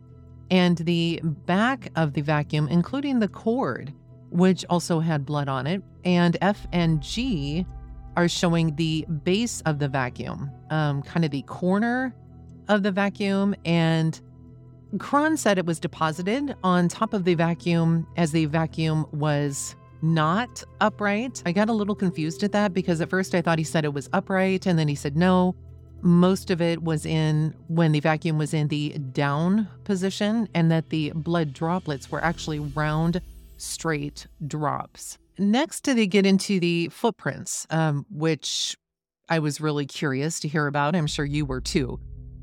and 0.51 0.77
the 0.77 1.19
back 1.23 1.89
of 1.95 2.13
the 2.13 2.21
vacuum, 2.21 2.67
including 2.69 3.19
the 3.19 3.27
cord, 3.27 3.91
which 4.29 4.63
also 4.69 4.99
had 4.99 5.25
blood 5.25 5.49
on 5.49 5.67
it. 5.67 5.81
And 6.05 6.37
F 6.41 6.67
and 6.71 7.01
G 7.01 7.65
are 8.15 8.27
showing 8.27 8.75
the 8.75 9.05
base 9.23 9.61
of 9.61 9.79
the 9.79 9.87
vacuum, 9.87 10.51
um, 10.69 11.01
kind 11.01 11.25
of 11.25 11.31
the 11.31 11.41
corner 11.43 12.13
of 12.67 12.83
the 12.83 12.91
vacuum 12.91 13.55
and 13.65 14.19
Cron 14.99 15.37
said 15.37 15.57
it 15.57 15.65
was 15.65 15.79
deposited 15.79 16.55
on 16.63 16.87
top 16.87 17.13
of 17.13 17.23
the 17.23 17.33
vacuum 17.33 18.05
as 18.15 18.31
the 18.31 18.45
vacuum 18.45 19.07
was 19.11 19.75
not 20.03 20.63
upright. 20.81 21.41
I 21.45 21.51
got 21.51 21.69
a 21.69 21.73
little 21.73 21.95
confused 21.95 22.43
at 22.43 22.51
that 22.51 22.73
because 22.73 23.01
at 23.01 23.09
first 23.09 23.33
I 23.33 23.41
thought 23.41 23.57
he 23.57 23.63
said 23.63 23.85
it 23.85 23.93
was 23.93 24.09
upright 24.13 24.67
and 24.67 24.77
then 24.77 24.87
he 24.87 24.95
said 24.95 25.15
no. 25.15 25.55
Most 26.01 26.51
of 26.51 26.61
it 26.61 26.83
was 26.83 27.05
in 27.05 27.55
when 27.69 27.93
the 27.93 28.01
vacuum 28.01 28.37
was 28.37 28.53
in 28.53 28.67
the 28.67 28.89
down 29.13 29.67
position 29.85 30.49
and 30.53 30.69
that 30.69 30.89
the 30.89 31.11
blood 31.15 31.53
droplets 31.53 32.11
were 32.11 32.23
actually 32.23 32.59
round, 32.59 33.21
straight 33.57 34.27
drops. 34.45 35.17
Next, 35.39 35.85
they 35.85 36.05
get 36.05 36.25
into 36.25 36.59
the 36.59 36.89
footprints, 36.89 37.65
um, 37.69 38.05
which 38.11 38.77
I 39.29 39.39
was 39.39 39.61
really 39.61 39.85
curious 39.85 40.39
to 40.41 40.47
hear 40.47 40.67
about. 40.67 40.95
I'm 40.95 41.07
sure 41.07 41.25
you 41.25 41.45
were 41.45 41.61
too. 41.61 41.99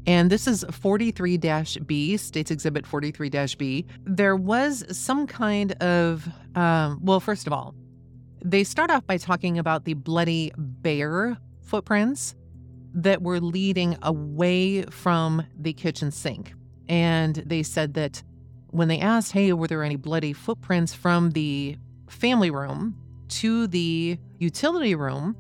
And 0.07 0.30
this 0.30 0.46
is 0.46 0.64
43 0.70 1.38
B, 1.86 2.16
States 2.16 2.51
Exhibit 2.51 2.86
43 2.86 3.30
B. 3.59 3.86
There 4.05 4.36
was 4.36 4.84
some 4.96 5.26
kind 5.26 5.72
of, 5.82 6.28
um, 6.55 6.98
well, 7.03 7.20
first 7.20 7.46
of 7.46 7.53
all, 7.53 7.74
they 8.42 8.64
start 8.64 8.90
off 8.90 9.07
by 9.07 9.18
talking 9.18 9.59
about 9.59 9.84
the 9.84 9.94
bloody 9.94 10.53
bare 10.57 11.36
footprints 11.62 12.34
that 12.94 13.22
were 13.22 13.40
leading 13.40 13.96
away 14.03 14.82
from 14.84 15.44
the 15.59 15.72
kitchen 15.72 16.11
sink. 16.11 16.55
And 16.88 17.36
they 17.46 17.62
said 17.62 17.94
that 17.94 18.22
when 18.68 18.88
they 18.88 18.98
asked, 18.98 19.32
hey, 19.32 19.53
were 19.53 19.68
there 19.68 19.84
any 19.84 19.96
bloody 19.96 20.32
footprints 20.32 20.94
from 20.94 21.30
the 21.30 21.76
family 22.09 22.51
room 22.51 22.96
to 23.28 23.66
the 23.66 24.18
utility 24.38 24.94
room? 24.94 25.36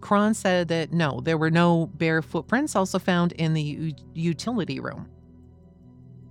Cron 0.00 0.34
said 0.34 0.68
that 0.68 0.92
no, 0.92 1.20
there 1.20 1.38
were 1.38 1.50
no 1.50 1.86
bare 1.86 2.22
footprints 2.22 2.74
also 2.74 2.98
found 2.98 3.32
in 3.32 3.54
the 3.54 3.62
u- 3.62 3.94
utility 4.14 4.80
room. 4.80 5.08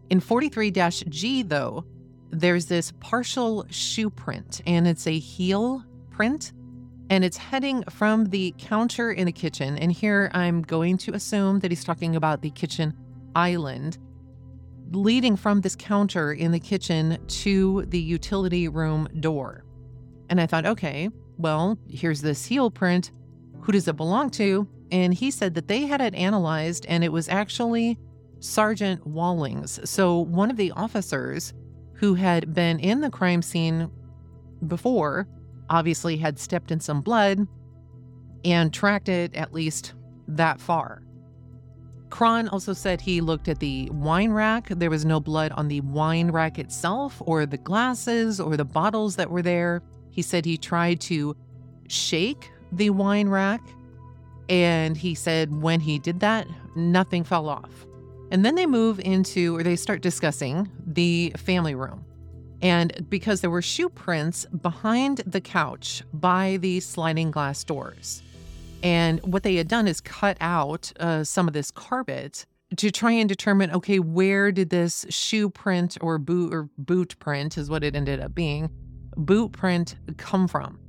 In 0.09 0.19
43 0.19 0.71
G, 0.71 1.43
though, 1.43 1.85
there's 2.31 2.65
this 2.65 2.91
partial 2.99 3.65
shoe 3.69 4.09
print, 4.09 4.61
and 4.65 4.87
it's 4.87 5.07
a 5.07 5.17
heel 5.17 5.83
print, 6.09 6.53
and 7.09 7.23
it's 7.23 7.37
heading 7.37 7.83
from 7.89 8.25
the 8.25 8.53
counter 8.57 9.11
in 9.11 9.25
the 9.25 9.31
kitchen. 9.31 9.77
And 9.77 9.91
here 9.91 10.29
I'm 10.33 10.61
going 10.61 10.97
to 10.99 11.13
assume 11.13 11.59
that 11.59 11.71
he's 11.71 11.83
talking 11.83 12.15
about 12.15 12.41
the 12.41 12.51
kitchen 12.51 12.93
island, 13.35 13.97
leading 14.91 15.35
from 15.35 15.61
this 15.61 15.75
counter 15.75 16.33
in 16.33 16.51
the 16.51 16.59
kitchen 16.59 17.17
to 17.27 17.85
the 17.87 17.99
utility 17.99 18.67
room 18.67 19.07
door. 19.19 19.63
And 20.29 20.39
I 20.39 20.45
thought, 20.45 20.65
okay, 20.65 21.09
well, 21.37 21.77
here's 21.87 22.21
this 22.21 22.45
heel 22.45 22.69
print 22.69 23.11
who 23.61 23.71
does 23.71 23.87
it 23.87 23.95
belong 23.95 24.29
to? 24.31 24.67
And 24.91 25.13
he 25.13 25.31
said 25.31 25.53
that 25.55 25.67
they 25.67 25.81
had 25.81 26.01
it 26.01 26.15
analyzed 26.15 26.85
and 26.87 27.03
it 27.03 27.11
was 27.11 27.29
actually 27.29 27.97
Sergeant 28.39 29.05
Wallings. 29.05 29.79
So, 29.89 30.19
one 30.19 30.49
of 30.49 30.57
the 30.57 30.71
officers 30.71 31.53
who 31.93 32.13
had 32.13 32.53
been 32.53 32.79
in 32.79 33.01
the 33.01 33.09
crime 33.09 33.41
scene 33.41 33.91
before 34.67 35.27
obviously 35.69 36.17
had 36.17 36.39
stepped 36.39 36.71
in 36.71 36.79
some 36.79 37.01
blood 37.01 37.45
and 38.45 38.73
tracked 38.73 39.09
it 39.09 39.35
at 39.35 39.53
least 39.53 39.93
that 40.27 40.59
far. 40.59 41.03
Cron 42.09 42.47
also 42.49 42.73
said 42.73 43.01
he 43.01 43.21
looked 43.21 43.47
at 43.47 43.59
the 43.59 43.89
wine 43.91 44.31
rack. 44.31 44.69
There 44.69 44.89
was 44.89 45.05
no 45.05 45.19
blood 45.19 45.51
on 45.51 45.67
the 45.67 45.81
wine 45.81 46.31
rack 46.31 46.57
itself 46.57 47.21
or 47.25 47.45
the 47.45 47.57
glasses 47.57 48.39
or 48.39 48.57
the 48.57 48.65
bottles 48.65 49.15
that 49.17 49.29
were 49.29 49.43
there. 49.43 49.83
He 50.09 50.21
said 50.21 50.45
he 50.45 50.57
tried 50.57 51.01
to 51.01 51.35
shake 51.87 52.51
the 52.71 52.89
wine 52.89 53.29
rack. 53.29 53.61
And 54.47 54.97
he 54.97 55.13
said 55.15 55.61
when 55.61 55.79
he 55.79 55.99
did 55.99 56.19
that, 56.21 56.47
nothing 56.75 57.23
fell 57.23 57.49
off. 57.49 57.85
And 58.31 58.45
then 58.45 58.55
they 58.55 58.65
move 58.65 58.99
into, 58.99 59.55
or 59.55 59.63
they 59.63 59.75
start 59.75 60.01
discussing 60.01 60.69
the 60.85 61.33
family 61.37 61.75
room. 61.75 62.05
And 62.61 63.07
because 63.09 63.41
there 63.41 63.49
were 63.49 63.61
shoe 63.61 63.89
prints 63.89 64.45
behind 64.45 65.19
the 65.25 65.41
couch 65.41 66.03
by 66.13 66.57
the 66.57 66.79
sliding 66.79 67.31
glass 67.31 67.63
doors. 67.63 68.21
And 68.83 69.19
what 69.21 69.43
they 69.43 69.55
had 69.55 69.67
done 69.67 69.87
is 69.87 70.01
cut 70.01 70.37
out 70.41 70.91
uh, 70.99 71.23
some 71.23 71.47
of 71.47 71.53
this 71.53 71.71
carpet 71.71 72.45
to 72.77 72.91
try 72.91 73.11
and 73.11 73.27
determine 73.27 73.71
okay, 73.71 73.99
where 73.99 74.51
did 74.51 74.69
this 74.69 75.05
shoe 75.09 75.49
print 75.49 75.97
or 76.01 76.17
boot 76.17 76.53
or 76.53 76.69
boot 76.77 77.17
print 77.19 77.57
is 77.57 77.69
what 77.69 77.83
it 77.83 77.95
ended 77.95 78.19
up 78.19 78.35
being, 78.35 78.69
boot 79.15 79.51
print 79.51 79.95
come 80.17 80.47
from? 80.47 80.79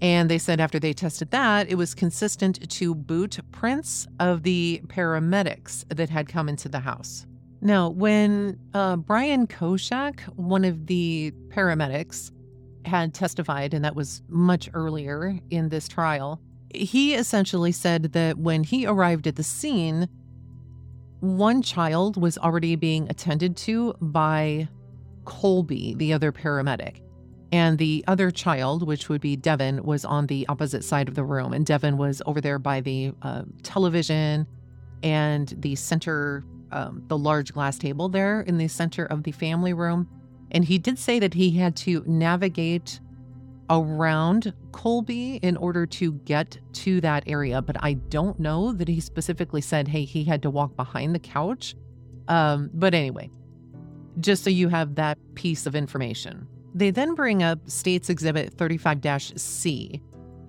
And 0.00 0.30
they 0.30 0.38
said 0.38 0.60
after 0.60 0.78
they 0.78 0.92
tested 0.92 1.30
that, 1.32 1.68
it 1.68 1.74
was 1.74 1.94
consistent 1.94 2.70
to 2.70 2.94
boot 2.94 3.38
prints 3.50 4.06
of 4.20 4.42
the 4.44 4.80
paramedics 4.86 5.84
that 5.88 6.08
had 6.08 6.28
come 6.28 6.48
into 6.48 6.68
the 6.68 6.80
house. 6.80 7.26
Now, 7.60 7.88
when 7.88 8.58
uh, 8.74 8.96
Brian 8.96 9.48
Koschak, 9.48 10.20
one 10.36 10.64
of 10.64 10.86
the 10.86 11.32
paramedics, 11.48 12.30
had 12.84 13.12
testified, 13.12 13.74
and 13.74 13.84
that 13.84 13.96
was 13.96 14.22
much 14.28 14.70
earlier 14.72 15.38
in 15.50 15.68
this 15.68 15.88
trial, 15.88 16.40
he 16.72 17.14
essentially 17.14 17.72
said 17.72 18.12
that 18.12 18.38
when 18.38 18.62
he 18.62 18.86
arrived 18.86 19.26
at 19.26 19.36
the 19.36 19.42
scene, 19.42 20.08
one 21.20 21.62
child 21.62 22.20
was 22.20 22.38
already 22.38 22.76
being 22.76 23.08
attended 23.10 23.56
to 23.56 23.94
by 24.00 24.68
Kolbye, 25.24 25.98
the 25.98 26.12
other 26.12 26.30
paramedic. 26.30 27.00
And 27.50 27.78
the 27.78 28.04
other 28.06 28.30
child, 28.30 28.86
which 28.86 29.08
would 29.08 29.22
be 29.22 29.34
Devin, 29.36 29.82
was 29.82 30.04
on 30.04 30.26
the 30.26 30.46
opposite 30.48 30.84
side 30.84 31.08
of 31.08 31.14
the 31.14 31.24
room. 31.24 31.52
And 31.54 31.64
Devin 31.64 31.96
was 31.96 32.20
over 32.26 32.40
there 32.40 32.58
by 32.58 32.80
the 32.80 33.12
uh, 33.22 33.44
television 33.62 34.46
and 35.02 35.54
the 35.58 35.74
center, 35.74 36.44
um, 36.72 37.02
the 37.08 37.16
large 37.16 37.54
glass 37.54 37.78
table 37.78 38.08
there 38.08 38.42
in 38.42 38.58
the 38.58 38.68
center 38.68 39.06
of 39.06 39.22
the 39.22 39.32
family 39.32 39.72
room. 39.72 40.08
And 40.50 40.64
he 40.64 40.78
did 40.78 40.98
say 40.98 41.18
that 41.20 41.34
he 41.34 41.52
had 41.52 41.74
to 41.76 42.04
navigate 42.06 43.00
around 43.70 44.52
Kolbye 44.70 45.40
in 45.42 45.56
order 45.56 45.86
to 45.86 46.12
get 46.12 46.58
to 46.72 47.00
that 47.00 47.24
area. 47.26 47.62
But 47.62 47.76
I 47.82 47.94
don't 47.94 48.38
know 48.38 48.72
that 48.72 48.88
he 48.88 49.00
specifically 49.00 49.60
said, 49.60 49.88
hey, 49.88 50.04
he 50.04 50.24
had 50.24 50.42
to 50.42 50.50
walk 50.50 50.76
behind 50.76 51.14
the 51.14 51.18
couch. 51.18 51.74
Um, 52.28 52.70
but 52.74 52.94
anyway, 52.94 53.30
just 54.20 54.44
so 54.44 54.50
you 54.50 54.68
have 54.68 54.96
that 54.96 55.18
piece 55.34 55.66
of 55.66 55.74
information. 55.74 56.46
They 56.78 56.92
then 56.92 57.16
bring 57.16 57.42
up 57.42 57.58
States 57.68 58.08
Exhibit 58.08 58.54
35 58.54 59.00
C. 59.36 60.00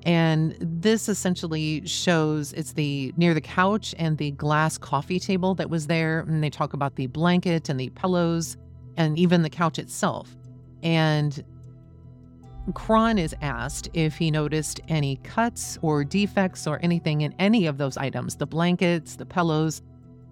And 0.04 0.56
this 0.62 1.10
essentially 1.10 1.86
shows 1.88 2.54
it's 2.54 2.74
the 2.74 3.12
near 3.18 3.34
the 3.34 3.42
couch 3.42 3.96
and 3.98 4.16
the 4.16 4.30
glass 4.32 4.78
coffee 4.78 5.20
table 5.20 5.56
that 5.56 5.72
was 5.72 5.88
there. 5.88 6.20
And 6.20 6.44
they 6.44 6.52
talk 6.52 6.74
about 6.74 6.98
the 6.98 7.08
blanket 7.08 7.68
and 7.68 7.80
the 7.80 7.90
pillows 7.90 8.58
and 8.96 9.18
even 9.18 9.42
the 9.42 9.50
couch 9.50 9.80
itself. 9.80 10.38
And 10.84 11.44
Cron 12.76 13.18
is 13.18 13.36
asked 13.42 13.90
if 13.94 14.16
he 14.16 14.30
noticed 14.30 14.82
any 14.88 15.16
cuts 15.24 15.80
or 15.82 16.04
defects 16.04 16.68
or 16.68 16.78
anything 16.84 17.22
in 17.22 17.34
any 17.40 17.66
of 17.66 17.80
those 17.80 17.98
items 17.98 18.36
the 18.36 18.46
blankets, 18.46 19.16
the 19.16 19.26
pillows, 19.26 19.82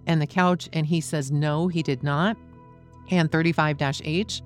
and 0.06 0.22
the 0.22 0.28
couch. 0.28 0.68
And 0.72 0.86
he 0.86 1.00
says 1.00 1.32
no, 1.32 1.66
he 1.66 1.82
did 1.82 2.04
not. 2.04 2.36
And 3.10 3.32
35 3.32 3.78
H, 4.04 4.42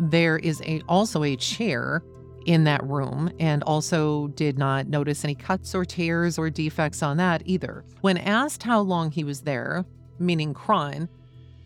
there 0.00 0.38
is 0.38 0.62
a, 0.62 0.80
also 0.88 1.22
a 1.22 1.36
chair 1.36 2.02
in 2.46 2.64
that 2.64 2.82
room 2.84 3.30
and 3.38 3.62
also 3.64 4.28
did 4.28 4.58
not 4.58 4.88
notice 4.88 5.24
any 5.24 5.34
cuts 5.34 5.74
or 5.74 5.84
tears 5.84 6.38
or 6.38 6.48
defects 6.48 7.02
on 7.02 7.18
that 7.18 7.42
either. 7.44 7.84
When 8.00 8.16
asked 8.16 8.62
how 8.62 8.80
long 8.80 9.10
he 9.10 9.24
was 9.24 9.42
there, 9.42 9.84
meaning 10.18 10.54
Cron, 10.54 11.08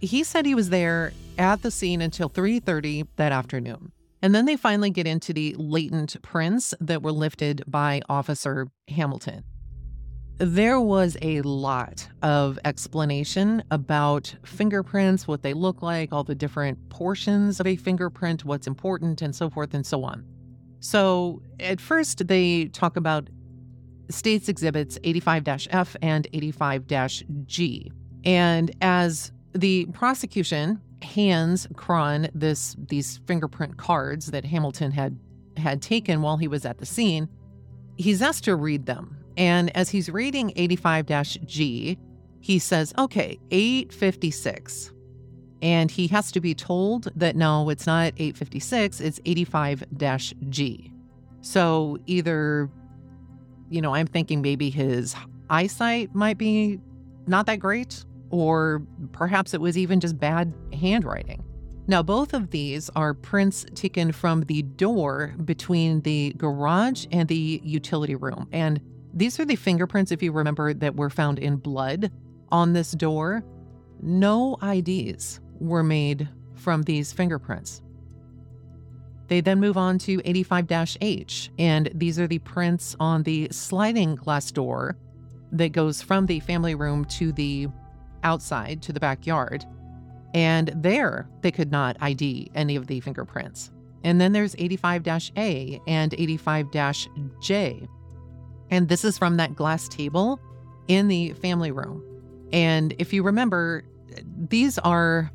he 0.01 0.25
said 0.25 0.47
he 0.47 0.55
was 0.55 0.71
there 0.71 1.13
at 1.39 1.63
the 1.63 1.71
scene 1.71 2.01
until 2.01 2.29
3:30 2.29 3.07
that 3.17 3.33
afternoon. 3.33 3.93
And 4.21 4.35
then 4.35 4.47
they 4.47 4.57
finally 4.57 4.91
get 4.91 5.07
into 5.07 5.33
the 5.33 5.55
latent 5.59 6.21
prints 6.23 6.75
that 6.81 7.03
were 7.03 7.13
lifted 7.13 7.63
by 7.67 8.01
Officer 8.09 8.69
Hamilton. 8.89 9.45
There 10.39 10.81
was 10.81 11.17
a 11.23 11.43
lot 11.43 12.09
of 12.23 12.59
explanation 12.65 13.63
about 13.71 14.35
fingerprints, 14.45 15.29
what 15.29 15.43
they 15.43 15.55
look 15.55 15.81
like, 15.81 16.13
all 16.13 16.25
the 16.25 16.35
different 16.35 16.89
portions 16.89 17.61
of 17.61 17.67
a 17.69 17.77
fingerprint, 17.77 18.45
what's 18.45 18.67
important, 18.67 19.23
and 19.23 19.35
so 19.35 19.49
forth 19.49 19.75
and 19.75 19.87
so 19.87 20.03
on. 20.03 20.25
So, 20.81 21.41
at 21.61 21.81
first, 21.81 22.27
they 22.27 22.67
talk 22.67 22.97
about 22.97 23.31
states 24.11 24.49
exhibits 24.49 24.99
85 25.05 25.45
F 25.71 25.97
and 26.03 26.27
85 26.33 26.85
G. 27.47 27.93
And 28.25 28.71
as 28.83 29.33
the 29.55 29.87
prosecution 29.87 30.81
hands 31.01 31.69
Cron 31.77 32.29
this 32.35 32.75
these 32.89 33.21
fingerprint 33.27 33.77
cards 33.77 34.27
that 34.27 34.45
Hamilton 34.45 34.91
had 34.91 35.17
had 35.57 35.81
taken 35.81 36.23
while 36.23 36.37
he 36.37 36.49
was 36.49 36.65
at 36.65 36.79
the 36.79 36.87
scene. 36.87 37.29
He's 37.97 38.21
asked 38.21 38.45
to 38.45 38.57
read 38.57 38.87
them. 38.87 39.24
And 39.37 39.75
as 39.77 39.91
he's 39.91 40.09
reading 40.09 40.53
85-G, 40.57 41.99
he 42.41 42.59
says, 42.59 42.93
"Okay, 42.99 43.39
856." 43.51 44.93
And 45.63 45.91
he 45.91 46.09
has 46.09 46.31
to 46.33 46.41
be 46.41 46.55
told 46.55 47.09
that 47.17 47.37
no, 47.37 47.71
it's 47.71 47.87
not 47.87 48.13
856, 48.17 49.01
it's 49.01 49.19
85-G. 49.21 50.93
So 51.41 51.99
either 52.07 52.71
you 53.71 53.81
know, 53.81 53.95
I'm 53.95 54.07
thinking 54.07 54.43
maybe 54.43 54.71
his 54.71 55.15
eyesight 55.51 56.15
might 56.15 56.39
be 56.39 56.81
not 57.27 57.47
that 57.47 57.57
great 57.57 58.05
or 58.31 58.83
perhaps 59.13 59.55
it 59.55 59.61
was 59.61 59.79
even 59.79 60.01
just 60.01 60.19
bad 60.19 60.53
handwriting. 60.73 61.45
Now, 61.87 62.03
both 62.03 62.33
of 62.33 62.51
these 62.51 62.91
are 62.97 63.15
prints 63.15 63.67
taken 63.75 64.13
from 64.13 64.43
the 64.43 64.63
door 64.63 65.35
between 65.45 66.01
the 66.01 66.33
garage 66.37 67.07
and 67.13 67.29
the 67.29 67.61
utility 67.63 68.15
room. 68.15 68.49
And 68.53 68.81
these 69.15 69.39
are 69.39 69.45
the 69.45 69.57
fingerprints, 69.57 70.11
if 70.11 70.23
you 70.23 70.33
remember, 70.33 70.75
that 70.75 70.97
were 70.97 71.11
found 71.11 71.39
in 71.39 71.57
blood 71.57 72.11
on 72.51 72.73
this 72.73 72.93
door. 72.93 73.45
No 74.03 74.57
IDs 74.63 75.41
were 75.61 75.85
made 75.85 76.29
from 76.55 76.83
these 76.83 77.13
fingerprints. 77.13 77.81
They 79.29 79.41
then 79.41 79.61
move 79.61 79.77
on 79.77 79.99
to 80.01 80.21
85 80.25 80.97
H, 81.01 81.51
and 81.59 81.91
these 81.95 82.19
are 82.19 82.27
the 82.27 82.41
prints 82.41 82.95
on 83.01 83.23
the 83.23 83.49
sliding 83.51 84.17
glass 84.17 84.51
door 84.51 84.97
that 85.53 85.73
goes 85.73 86.03
from 86.03 86.27
the 86.27 86.41
family 86.41 86.75
room 86.75 87.05
to 87.07 87.33
the 87.33 87.69
outside 88.23 88.83
to 88.83 88.93
the 88.93 89.01
backyard. 89.01 89.65
And 90.35 90.73
there, 90.75 91.29
they 91.41 91.53
could 91.53 91.71
not 91.71 91.97
ID 92.01 92.51
any 92.55 92.77
of 92.77 92.89
the 92.89 93.01
fingerprints. 93.01 93.71
And 94.03 94.21
then 94.21 94.33
there's 94.33 94.57
85 94.59 95.07
A 95.37 95.81
and 95.87 96.13
85 96.13 96.67
J. 97.41 97.89
And 98.71 98.89
this 98.89 99.05
is 99.05 99.19
from 99.19 99.37
that 99.37 99.55
glass 99.55 99.89
table 99.89 100.41
in 100.89 101.09
the 101.09 101.33
family 101.35 101.71
room. 101.71 102.03
And 102.53 102.95
if 102.99 103.13
you 103.13 103.23
remember, 103.23 103.85
these 104.49 104.79
are, 104.79 105.31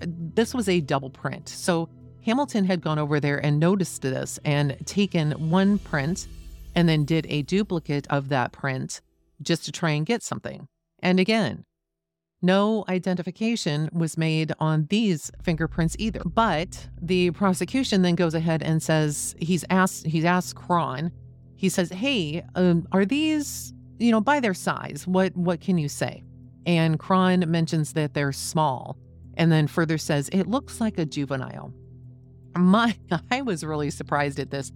this 0.00 0.54
was 0.54 0.68
a 0.68 0.80
double 0.80 1.10
print. 1.10 1.48
So 1.48 1.88
Hamilton 2.24 2.64
had 2.64 2.80
gone 2.80 2.98
over 2.98 3.20
there 3.20 3.38
and 3.44 3.58
noticed 3.58 4.02
this 4.02 4.38
and 4.44 4.76
taken 4.86 5.32
one 5.50 5.78
print 5.78 6.26
and 6.74 6.88
then 6.88 7.04
did 7.04 7.26
a 7.28 7.42
duplicate 7.42 8.06
of 8.10 8.28
that 8.28 8.52
print 8.52 9.00
just 9.42 9.64
to 9.64 9.72
try 9.72 9.90
and 9.90 10.04
get 10.04 10.22
something. 10.22 10.68
And 11.00 11.20
again, 11.20 11.64
no 12.42 12.84
identification 12.88 13.88
was 13.92 14.18
made 14.18 14.52
on 14.58 14.86
these 14.90 15.30
fingerprints 15.42 15.96
either. 15.98 16.20
But 16.24 16.88
the 17.00 17.30
prosecution 17.30 18.02
then 18.02 18.14
goes 18.14 18.34
ahead 18.34 18.62
and 18.62 18.82
says 18.82 19.34
he's 19.38 19.64
asked 19.70 20.06
he's 20.06 20.24
asked 20.24 20.54
Cron. 20.54 21.12
He 21.56 21.68
says, 21.68 21.90
"Hey, 21.90 22.44
um, 22.54 22.86
are 22.92 23.04
these 23.04 23.72
you 23.98 24.10
know 24.10 24.20
by 24.20 24.40
their 24.40 24.54
size? 24.54 25.06
What 25.06 25.36
what 25.36 25.60
can 25.60 25.78
you 25.78 25.88
say?" 25.88 26.22
And 26.66 26.98
Cron 26.98 27.44
mentions 27.50 27.92
that 27.94 28.14
they're 28.14 28.32
small, 28.32 28.96
and 29.36 29.50
then 29.50 29.66
further 29.66 29.98
says 29.98 30.28
it 30.32 30.46
looks 30.46 30.80
like 30.80 30.98
a 30.98 31.06
juvenile. 31.06 31.72
My 32.56 32.96
I 33.30 33.42
was 33.42 33.64
really 33.64 33.90
surprised 33.90 34.38
at 34.38 34.50
this, 34.50 34.72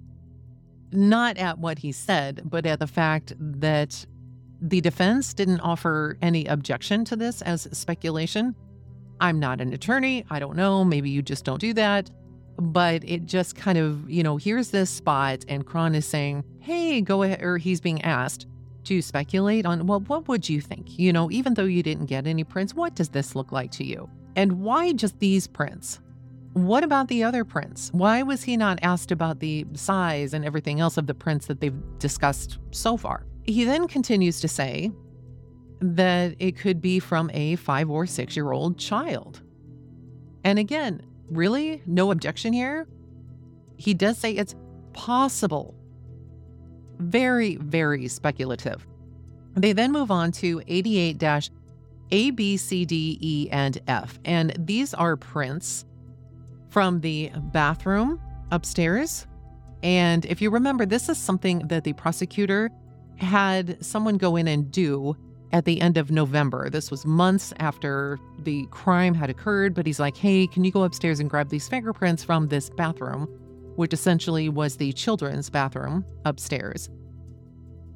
not 0.92 1.36
at 1.38 1.58
what 1.58 1.78
he 1.78 1.92
said, 1.92 2.42
but 2.44 2.66
at 2.66 2.78
the 2.78 2.86
fact 2.86 3.34
that 3.38 4.06
the 4.60 4.80
defense 4.80 5.32
didn't 5.32 5.60
offer 5.60 6.18
any 6.20 6.46
objection 6.46 7.04
to 7.06 7.16
this 7.16 7.42
as 7.42 7.66
speculation. 7.72 8.54
I'm 9.20 9.38
not 9.38 9.60
an 9.60 9.72
attorney. 9.72 10.24
I 10.30 10.38
don't 10.38 10.56
know. 10.56 10.84
Maybe 10.84 11.10
you 11.10 11.22
just 11.22 11.44
don't 11.44 11.60
do 11.60 11.74
that. 11.74 12.10
But 12.61 13.02
it 13.08 13.24
just 13.24 13.56
kind 13.56 13.78
of, 13.78 14.08
you 14.11 14.22
know, 14.22 14.36
here's 14.36 14.70
this 14.70 14.90
spot, 14.90 15.44
and 15.48 15.64
Cron 15.64 15.94
is 15.94 16.04
saying, 16.04 16.44
hey, 16.61 17.00
go 17.00 17.22
ahead, 17.22 17.42
or 17.42 17.56
he's 17.56 17.80
being 17.80 18.02
asked 18.02 18.46
to 18.84 19.00
speculate 19.00 19.64
on, 19.64 19.86
well, 19.86 20.00
what 20.00 20.28
would 20.28 20.48
you 20.48 20.61
think? 20.61 20.98
You 20.98 21.12
know, 21.12 21.30
even 21.30 21.54
though 21.54 21.64
you 21.64 21.82
didn't 21.82 22.06
get 22.06 22.26
any 22.26 22.44
prints, 22.44 22.74
what 22.74 22.94
does 22.94 23.08
this 23.08 23.34
look 23.34 23.50
like 23.50 23.70
to 23.72 23.84
you? 23.84 24.11
And 24.36 24.61
why 24.61 24.92
just 24.92 25.18
these 25.20 25.46
prints? 25.46 26.00
What 26.52 26.84
about 26.84 27.08
the 27.08 27.22
other 27.24 27.44
prints? 27.44 27.90
Why 27.92 28.22
was 28.22 28.42
he 28.42 28.56
not 28.56 28.78
asked 28.82 29.12
about 29.12 29.40
the 29.40 29.66
size 29.74 30.34
and 30.34 30.44
everything 30.44 30.80
else 30.80 30.96
of 30.96 31.06
the 31.06 31.14
prints 31.14 31.46
that 31.46 31.61
they've 31.61 31.98
discussed 31.98 32.58
so 32.72 32.96
far? 32.96 33.24
He 33.44 33.64
then 33.64 33.88
continues 33.88 34.40
to 34.40 34.48
say 34.48 34.90
that 35.80 36.34
it 36.38 36.56
could 36.56 36.80
be 36.80 36.98
from 36.98 37.30
a 37.32 37.56
five 37.56 37.88
or 37.88 38.04
six 38.04 38.36
year 38.36 38.52
old 38.52 38.78
child. 38.78 39.40
And 40.44 40.58
again, 40.58 41.02
really, 41.30 41.82
no 41.86 42.10
objection 42.10 42.52
here. 42.52 42.86
He 43.76 43.94
does 43.94 44.18
say 44.18 44.32
it's 44.32 44.54
possible. 44.92 45.74
Very, 46.98 47.56
very 47.56 48.08
speculative. 48.08 48.86
They 49.54 49.72
then 49.72 49.92
move 49.92 50.10
on 50.10 50.32
to 50.32 50.62
88 50.66 51.22
A, 52.12 52.30
B, 52.30 52.56
C, 52.56 52.84
D, 52.84 53.18
E, 53.20 53.48
and 53.50 53.80
F. 53.86 54.18
And 54.24 54.54
these 54.58 54.94
are 54.94 55.16
prints 55.16 55.84
from 56.68 57.00
the 57.00 57.30
bathroom 57.52 58.20
upstairs. 58.50 59.26
And 59.82 60.24
if 60.26 60.42
you 60.42 60.50
remember, 60.50 60.84
this 60.86 61.08
is 61.08 61.18
something 61.18 61.60
that 61.68 61.84
the 61.84 61.92
prosecutor 61.94 62.70
had 63.16 63.84
someone 63.84 64.18
go 64.18 64.36
in 64.36 64.48
and 64.48 64.70
do 64.70 65.16
at 65.53 65.64
the 65.64 65.80
end 65.80 65.96
of 65.96 66.11
November. 66.11 66.70
This 66.70 66.90
was 66.90 67.05
months 67.05 67.53
after 67.59 68.18
the 68.38 68.66
crime 68.70 69.14
had 69.14 69.30
occurred, 69.30 69.74
but 69.74 69.86
he's 69.86 70.01
like, 70.01 70.16
hey, 70.16 70.46
can 70.46 70.64
you 70.64 70.70
go 70.70 70.84
upstairs 70.84 71.20
and 71.20 71.28
grab 71.28 71.48
these 71.48 71.68
fingerprints 71.68 72.22
from 72.22 72.48
this 72.48 72.70
bathroom? 72.70 73.28
which 73.80 73.94
essentially 73.94 74.48
was 74.51 74.76
the 74.76 74.92
children's 74.92 75.48
bathroom 75.48 76.05
upstairs. 76.26 76.90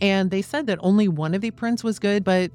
And 0.00 0.30
they 0.30 0.40
said 0.40 0.66
that 0.66 0.78
only 0.80 1.08
one 1.08 1.34
of 1.34 1.42
the 1.42 1.50
prints 1.50 1.84
was 1.84 1.98
good, 1.98 2.24
but 2.24 2.50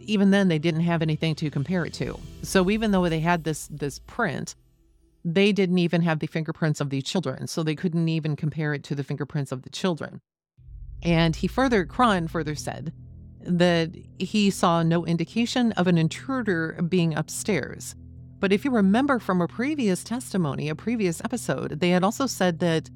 even 0.00 0.30
then 0.30 0.48
they 0.48 0.58
didn't 0.58 0.82
have 0.82 1.00
anything 1.00 1.34
to 1.36 1.50
compare 1.50 1.86
it 1.86 1.94
to. 1.94 2.18
So 2.42 2.70
even 2.70 2.90
though 2.90 3.08
they 3.08 3.20
had 3.20 3.44
this 3.44 3.68
this 3.68 4.00
print, 4.00 4.54
they 5.24 5.50
didn't 5.50 5.78
even 5.78 6.02
have 6.02 6.18
the 6.18 6.26
fingerprints 6.26 6.78
of 6.78 6.90
the 6.90 7.00
children, 7.00 7.46
so 7.46 7.62
they 7.62 7.74
couldn't 7.74 8.08
even 8.08 8.36
compare 8.36 8.74
it 8.74 8.84
to 8.84 8.94
the 8.94 9.02
fingerprints 9.02 9.50
of 9.50 9.62
the 9.62 9.70
children. 9.70 10.20
And 11.02 11.34
he 11.34 11.48
further, 11.48 11.86
Cron 11.86 12.28
further 12.28 12.54
said 12.54 12.92
that 13.46 13.90
he 14.18 14.50
saw 14.50 14.82
no 14.82 15.04
indication 15.06 15.72
of 15.72 15.86
an 15.86 15.98
intruder 15.98 16.80
being 16.88 17.14
upstairs. 17.14 17.94
But 18.40 18.52
if 18.52 18.64
you 18.64 18.70
remember 18.70 19.18
from 19.18 19.40
a 19.40 19.48
previous 19.48 20.04
testimony, 20.04 20.68
a 20.68 20.74
previous 20.74 21.20
episode, 21.24 21.80
they 21.80 21.90
had 21.90 22.04
also 22.04 22.26
said 22.26 22.58
that 22.58 22.90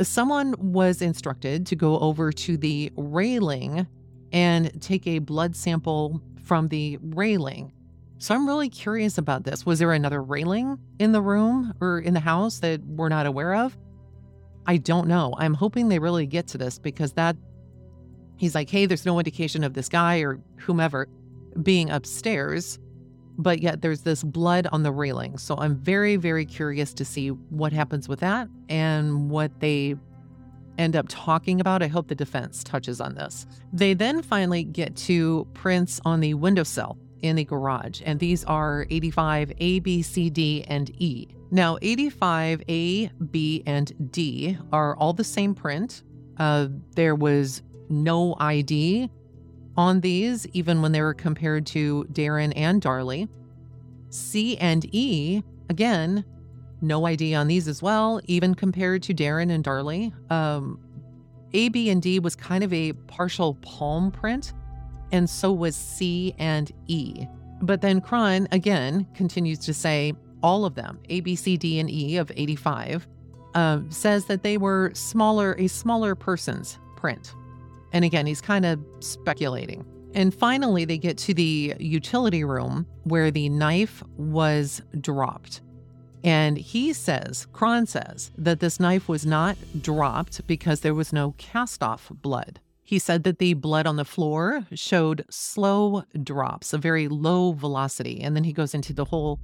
someone 0.00 0.54
was 0.58 1.02
instructed 1.02 1.66
to 1.66 1.76
go 1.76 1.98
over 1.98 2.32
to 2.32 2.56
the 2.56 2.90
railing 2.96 3.86
and 4.32 4.80
take 4.80 5.06
a 5.06 5.18
blood 5.18 5.54
sample 5.54 6.22
from 6.42 6.68
the 6.68 6.98
railing. 7.02 7.72
So 8.18 8.34
I'm 8.34 8.46
really 8.46 8.68
curious 8.68 9.18
about 9.18 9.44
this. 9.44 9.64
Was 9.64 9.78
there 9.78 9.92
another 9.92 10.22
railing 10.22 10.78
in 10.98 11.12
the 11.12 11.22
room 11.22 11.74
or 11.80 11.98
in 11.98 12.14
the 12.14 12.20
house 12.20 12.58
that 12.60 12.80
we're 12.84 13.08
not 13.08 13.26
aware 13.26 13.54
of? 13.54 13.76
I 14.66 14.76
don't 14.76 15.08
know. 15.08 15.34
I'm 15.38 15.54
hoping 15.54 15.88
they 15.88 15.98
really 15.98 16.26
get 16.26 16.46
to 16.48 16.58
this 16.58 16.78
because 16.78 17.12
that 17.14 17.36
he's 18.40 18.54
like, 18.54 18.70
hey, 18.70 18.86
there's 18.86 19.04
no 19.04 19.18
indication 19.18 19.62
of 19.62 19.74
this 19.74 19.88
guy 19.88 20.20
or 20.20 20.40
whomever 20.56 21.06
being 21.62 21.90
upstairs, 21.90 22.78
but 23.36 23.60
yet 23.60 23.82
there's 23.82 24.00
this 24.00 24.24
blood 24.24 24.66
on 24.72 24.82
the 24.82 24.90
railing. 24.90 25.36
So 25.36 25.56
I'm 25.58 25.76
very, 25.76 26.16
very 26.16 26.46
curious 26.46 26.94
to 26.94 27.04
see 27.04 27.28
what 27.28 27.74
happens 27.74 28.08
with 28.08 28.20
that 28.20 28.48
and 28.70 29.28
what 29.30 29.60
they 29.60 29.94
end 30.78 30.96
up 30.96 31.04
talking 31.10 31.60
about. 31.60 31.82
I 31.82 31.88
hope 31.88 32.08
the 32.08 32.14
defense 32.14 32.64
touches 32.64 32.98
on 32.98 33.14
this. 33.14 33.46
They 33.74 33.92
then 33.92 34.22
finally 34.22 34.64
get 34.64 34.96
to 34.96 35.46
prints 35.52 36.00
on 36.06 36.20
the 36.20 36.32
windowsill 36.32 36.96
in 37.20 37.36
the 37.36 37.44
garage, 37.44 38.00
and 38.06 38.18
these 38.18 38.42
are 38.44 38.86
85 38.88 39.52
A, 39.58 39.80
B, 39.80 40.00
C, 40.00 40.30
D, 40.30 40.64
and 40.66 40.90
E. 40.98 41.28
Now, 41.50 41.76
85 41.82 42.62
A, 42.70 43.08
B, 43.08 43.62
and 43.66 44.10
D 44.10 44.56
are 44.72 44.96
all 44.96 45.12
the 45.12 45.24
same 45.24 45.54
print. 45.54 46.02
Uh, 46.38 46.68
there 46.94 47.14
was 47.14 47.60
no 47.90 48.36
ID 48.38 49.10
on 49.76 50.00
these, 50.00 50.46
even 50.52 50.82
when 50.82 50.92
they 50.92 51.02
were 51.02 51.14
compared 51.14 51.66
to 51.66 52.04
Darren 52.12 52.52
and 52.56 52.80
Darlie. 52.80 53.28
C 54.10 54.56
and 54.58 54.86
E, 54.94 55.42
again, 55.68 56.24
no 56.80 57.04
ID 57.06 57.34
on 57.34 57.46
these 57.46 57.68
as 57.68 57.82
well, 57.82 58.20
even 58.26 58.54
compared 58.54 59.02
to 59.04 59.14
Darren 59.14 59.50
and 59.50 59.64
Darlie. 59.64 60.12
Um, 60.30 60.78
a, 61.52 61.68
B, 61.68 61.90
and 61.90 62.00
D 62.00 62.18
was 62.18 62.36
kind 62.36 62.62
of 62.62 62.72
a 62.72 62.92
partial 62.92 63.54
palm 63.54 64.10
print, 64.10 64.52
and 65.12 65.28
so 65.28 65.52
was 65.52 65.74
C 65.76 66.34
and 66.38 66.70
E. 66.86 67.26
But 67.62 67.80
then 67.80 68.00
Cron 68.00 68.48
again 68.52 69.06
continues 69.14 69.58
to 69.60 69.74
say 69.74 70.14
all 70.42 70.64
of 70.64 70.74
them, 70.74 70.98
A, 71.08 71.20
B, 71.20 71.36
C, 71.36 71.56
D, 71.56 71.78
and 71.80 71.90
E 71.90 72.16
of 72.16 72.30
85, 72.34 73.06
uh, 73.54 73.80
says 73.88 74.26
that 74.26 74.42
they 74.42 74.56
were 74.56 74.92
smaller, 74.94 75.54
a 75.58 75.66
smaller 75.66 76.14
person's 76.14 76.78
print. 76.96 77.34
And 77.92 78.04
again, 78.04 78.26
he's 78.26 78.40
kind 78.40 78.64
of 78.64 78.80
speculating. 79.00 79.84
And 80.14 80.34
finally, 80.34 80.84
they 80.84 80.98
get 80.98 81.18
to 81.18 81.34
the 81.34 81.74
utility 81.78 82.44
room 82.44 82.86
where 83.04 83.30
the 83.30 83.48
knife 83.48 84.02
was 84.16 84.82
dropped. 85.00 85.60
And 86.22 86.58
he 86.58 86.92
says, 86.92 87.46
Cron 87.52 87.86
says, 87.86 88.30
that 88.36 88.60
this 88.60 88.78
knife 88.78 89.08
was 89.08 89.24
not 89.24 89.56
dropped 89.80 90.46
because 90.46 90.80
there 90.80 90.94
was 90.94 91.12
no 91.12 91.34
cast 91.38 91.82
off 91.82 92.10
blood. 92.22 92.60
He 92.82 92.98
said 92.98 93.22
that 93.22 93.38
the 93.38 93.54
blood 93.54 93.86
on 93.86 93.96
the 93.96 94.04
floor 94.04 94.66
showed 94.74 95.24
slow 95.30 96.02
drops, 96.22 96.72
a 96.72 96.78
very 96.78 97.08
low 97.08 97.52
velocity. 97.52 98.20
And 98.20 98.34
then 98.34 98.44
he 98.44 98.52
goes 98.52 98.74
into 98.74 98.92
the 98.92 99.04
whole 99.04 99.38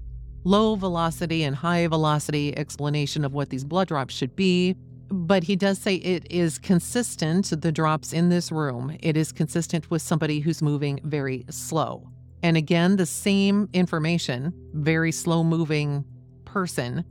low 0.45 0.75
velocity 0.75 1.45
and 1.45 1.55
high 1.55 1.87
velocity 1.87 2.57
explanation 2.59 3.25
of 3.25 3.33
what 3.33 3.51
these 3.51 3.65
blood 3.65 3.89
drops 3.89 4.15
should 4.15 4.35
be. 4.37 4.75
But 5.09 5.45
he 5.45 5.55
does 5.55 5.79
say 5.79 5.97
it 5.97 6.27
is 6.31 6.59
consistent, 6.59 7.53
the 7.61 7.71
drops 7.71 8.13
in 8.13 8.29
this 8.29 8.51
room, 8.51 8.97
it 9.01 9.17
is 9.17 9.33
consistent 9.33 9.91
with 9.91 10.03
somebody 10.03 10.41
who's 10.41 10.63
moving 10.63 11.01
very 11.05 11.45
slow. 11.49 12.09
And 12.43 12.57
again, 12.57 12.97
the 12.97 13.07
same 13.07 13.69
information, 13.73 14.53
very 14.73 15.13
slow 15.13 15.45
moving 15.45 16.05
person, 16.45 17.05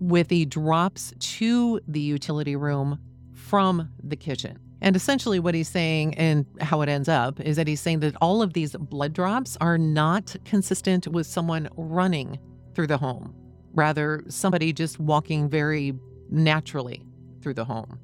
with 0.00 0.28
the 0.28 0.46
drops 0.46 1.12
to 1.18 1.80
the 1.86 2.00
utility 2.00 2.56
room 2.56 2.98
from 3.32 3.88
the 4.02 4.16
kitchen. 4.16 4.58
And 4.80 4.96
essentially, 4.96 5.38
what 5.38 5.54
he's 5.54 5.68
saying 5.68 6.14
and 6.16 6.44
how 6.60 6.80
it 6.82 6.88
ends 6.88 7.08
up 7.08 7.38
is 7.38 7.54
that 7.54 7.68
he's 7.68 7.80
saying 7.80 8.00
that 8.00 8.16
all 8.20 8.42
of 8.42 8.52
these 8.52 8.72
blood 8.72 9.12
drops 9.12 9.56
are 9.60 9.78
not 9.78 10.34
consistent 10.44 11.06
with 11.06 11.24
someone 11.24 11.68
running 11.76 12.36
through 12.74 12.88
the 12.88 12.98
home, 12.98 13.32
rather, 13.74 14.24
somebody 14.28 14.72
just 14.72 14.98
walking 14.98 15.48
very 15.48 15.92
naturally 16.32 17.04
through 17.40 17.54
the 17.54 17.64
home. 17.64 17.98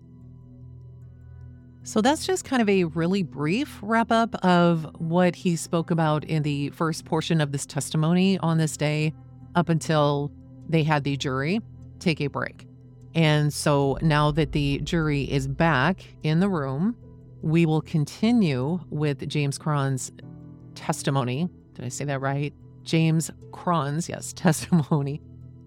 So 1.83 2.03
that's 2.03 2.27
just 2.27 2.45
kind 2.45 2.61
of 2.61 2.69
a 2.69 2.85
really 2.85 3.23
brief 3.23 3.79
wrap 3.81 4.13
up 4.13 4.35
of 4.45 4.87
what 4.99 5.35
he 5.35 5.57
spoke 5.57 5.91
about 5.91 6.23
in 6.25 6.43
the 6.43 6.69
first 6.71 7.07
portion 7.07 7.41
of 7.41 7.51
this 7.51 7.65
testimony 7.65 8.39
on 8.39 8.59
this 8.59 8.77
day 8.77 9.15
up 9.55 9.71
until 9.71 10.31
they 10.69 10.83
had 10.83 11.05
the 11.05 11.17
jury 11.17 11.61
take 11.99 12.21
a 12.21 12.27
break. 12.27 12.67
And 13.15 13.53
so 13.53 13.97
now 14.03 14.31
that 14.33 14.53
the 14.53 14.81
jury 14.81 15.23
is 15.23 15.49
back 15.49 16.05
in 16.23 16.41
the 16.41 16.49
room, 16.49 16.95
we 17.41 17.65
will 17.65 17.81
continue 17.81 18.81
with 18.91 19.27
James 19.27 19.57
Cron's 19.57 20.13
testimony. 20.75 21.49
Did 21.73 21.87
I 21.87 21.89
say 21.89 22.05
that 22.05 22.21
right? 22.21 22.53
James 22.83 23.31
Cron's, 23.53 24.09
yes, 24.09 24.33
testimony 24.37 25.23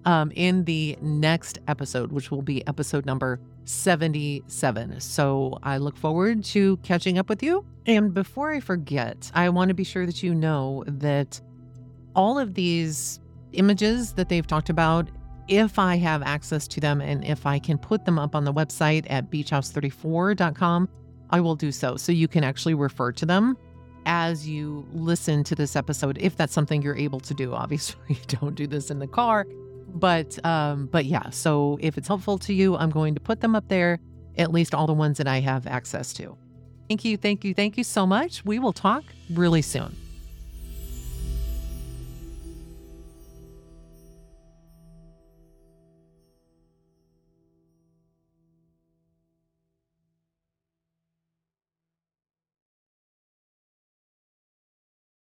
um, 0.06 0.32
in 0.36 0.64
the 0.66 0.98
next 1.02 1.60
episode, 1.68 2.12
which 2.12 2.32
will 2.32 2.42
be 2.42 2.66
episode 2.68 3.06
number 3.06 3.40
77. 3.66 5.00
So 5.00 5.58
I 5.64 5.78
look 5.78 5.98
forward 5.98 6.44
to 6.46 6.78
catching 6.78 7.18
up 7.18 7.30
with 7.30 7.44
you. 7.44 7.66
And 7.86 8.14
before 8.14 8.52
I 8.52 8.60
forget, 8.60 9.32
I 9.34 9.50
want 9.50 9.70
to 9.70 9.76
be 9.76 9.84
sure 9.84 10.06
that 10.06 10.24
you 10.24 10.34
know 10.34 10.84
that 10.88 11.40
all 12.16 12.38
of 12.38 12.54
these 12.54 13.20
images 13.54 14.14
that 14.14 14.30
they've 14.30 14.46
talked 14.46 14.70
about, 14.70 15.10
if 15.48 15.80
I 15.80 15.98
have 15.98 16.22
access 16.24 16.68
to 16.70 16.80
them 16.80 17.02
and 17.02 17.24
if 17.26 17.46
I 17.46 17.60
can 17.60 17.78
put 17.78 18.06
them 18.06 18.20
up 18.20 18.36
on 18.36 18.44
the 18.44 18.54
website 18.54 19.06
at 19.10 19.30
beachhouse34.com, 19.32 20.90
I 21.30 21.40
will 21.40 21.56
do 21.56 21.72
so. 21.72 21.96
So 21.96 22.12
you 22.12 22.28
can 22.28 22.44
actually 22.44 22.74
refer 22.74 23.12
to 23.14 23.26
them 23.26 23.58
as 24.06 24.48
you 24.48 24.86
listen 24.94 25.44
to 25.44 25.56
this 25.56 25.76
episode, 25.76 26.18
if 26.20 26.36
that's 26.36 26.54
something 26.54 26.82
you're 26.82 26.96
able 26.96 27.20
to 27.22 27.34
do. 27.34 27.54
Obviously, 27.62 28.18
don't 28.28 28.56
do 28.56 28.68
this 28.68 28.92
in 28.92 29.00
the 29.00 29.08
car 29.08 29.46
but 29.94 30.44
um, 30.46 30.88
but 30.88 31.06
yeah, 31.06 31.30
so 31.30 31.78
if 31.82 31.98
it's 31.98 32.08
helpful 32.08 32.38
to 32.40 32.54
you, 32.54 32.76
I'm 32.76 32.90
going 32.90 33.16
to 33.16 33.22
put 33.22 33.42
them 33.42 33.56
up 33.56 33.68
there, 33.68 34.00
at 34.38 34.52
least 34.52 34.74
all 34.74 34.88
the 34.88 34.94
ones 34.94 35.18
that 35.18 35.28
I 35.28 35.40
have 35.40 35.68
access 35.68 36.14
to. 36.14 36.38
Thank 36.90 37.06
you, 37.06 37.18
thank 37.18 37.44
you, 37.44 37.54
thank 37.54 37.78
you 37.78 37.84
so 37.84 38.06
much. 38.06 38.44
We 38.44 38.60
will 38.60 38.74
talk 38.74 39.04
really 39.30 39.62
soon. 39.62 39.96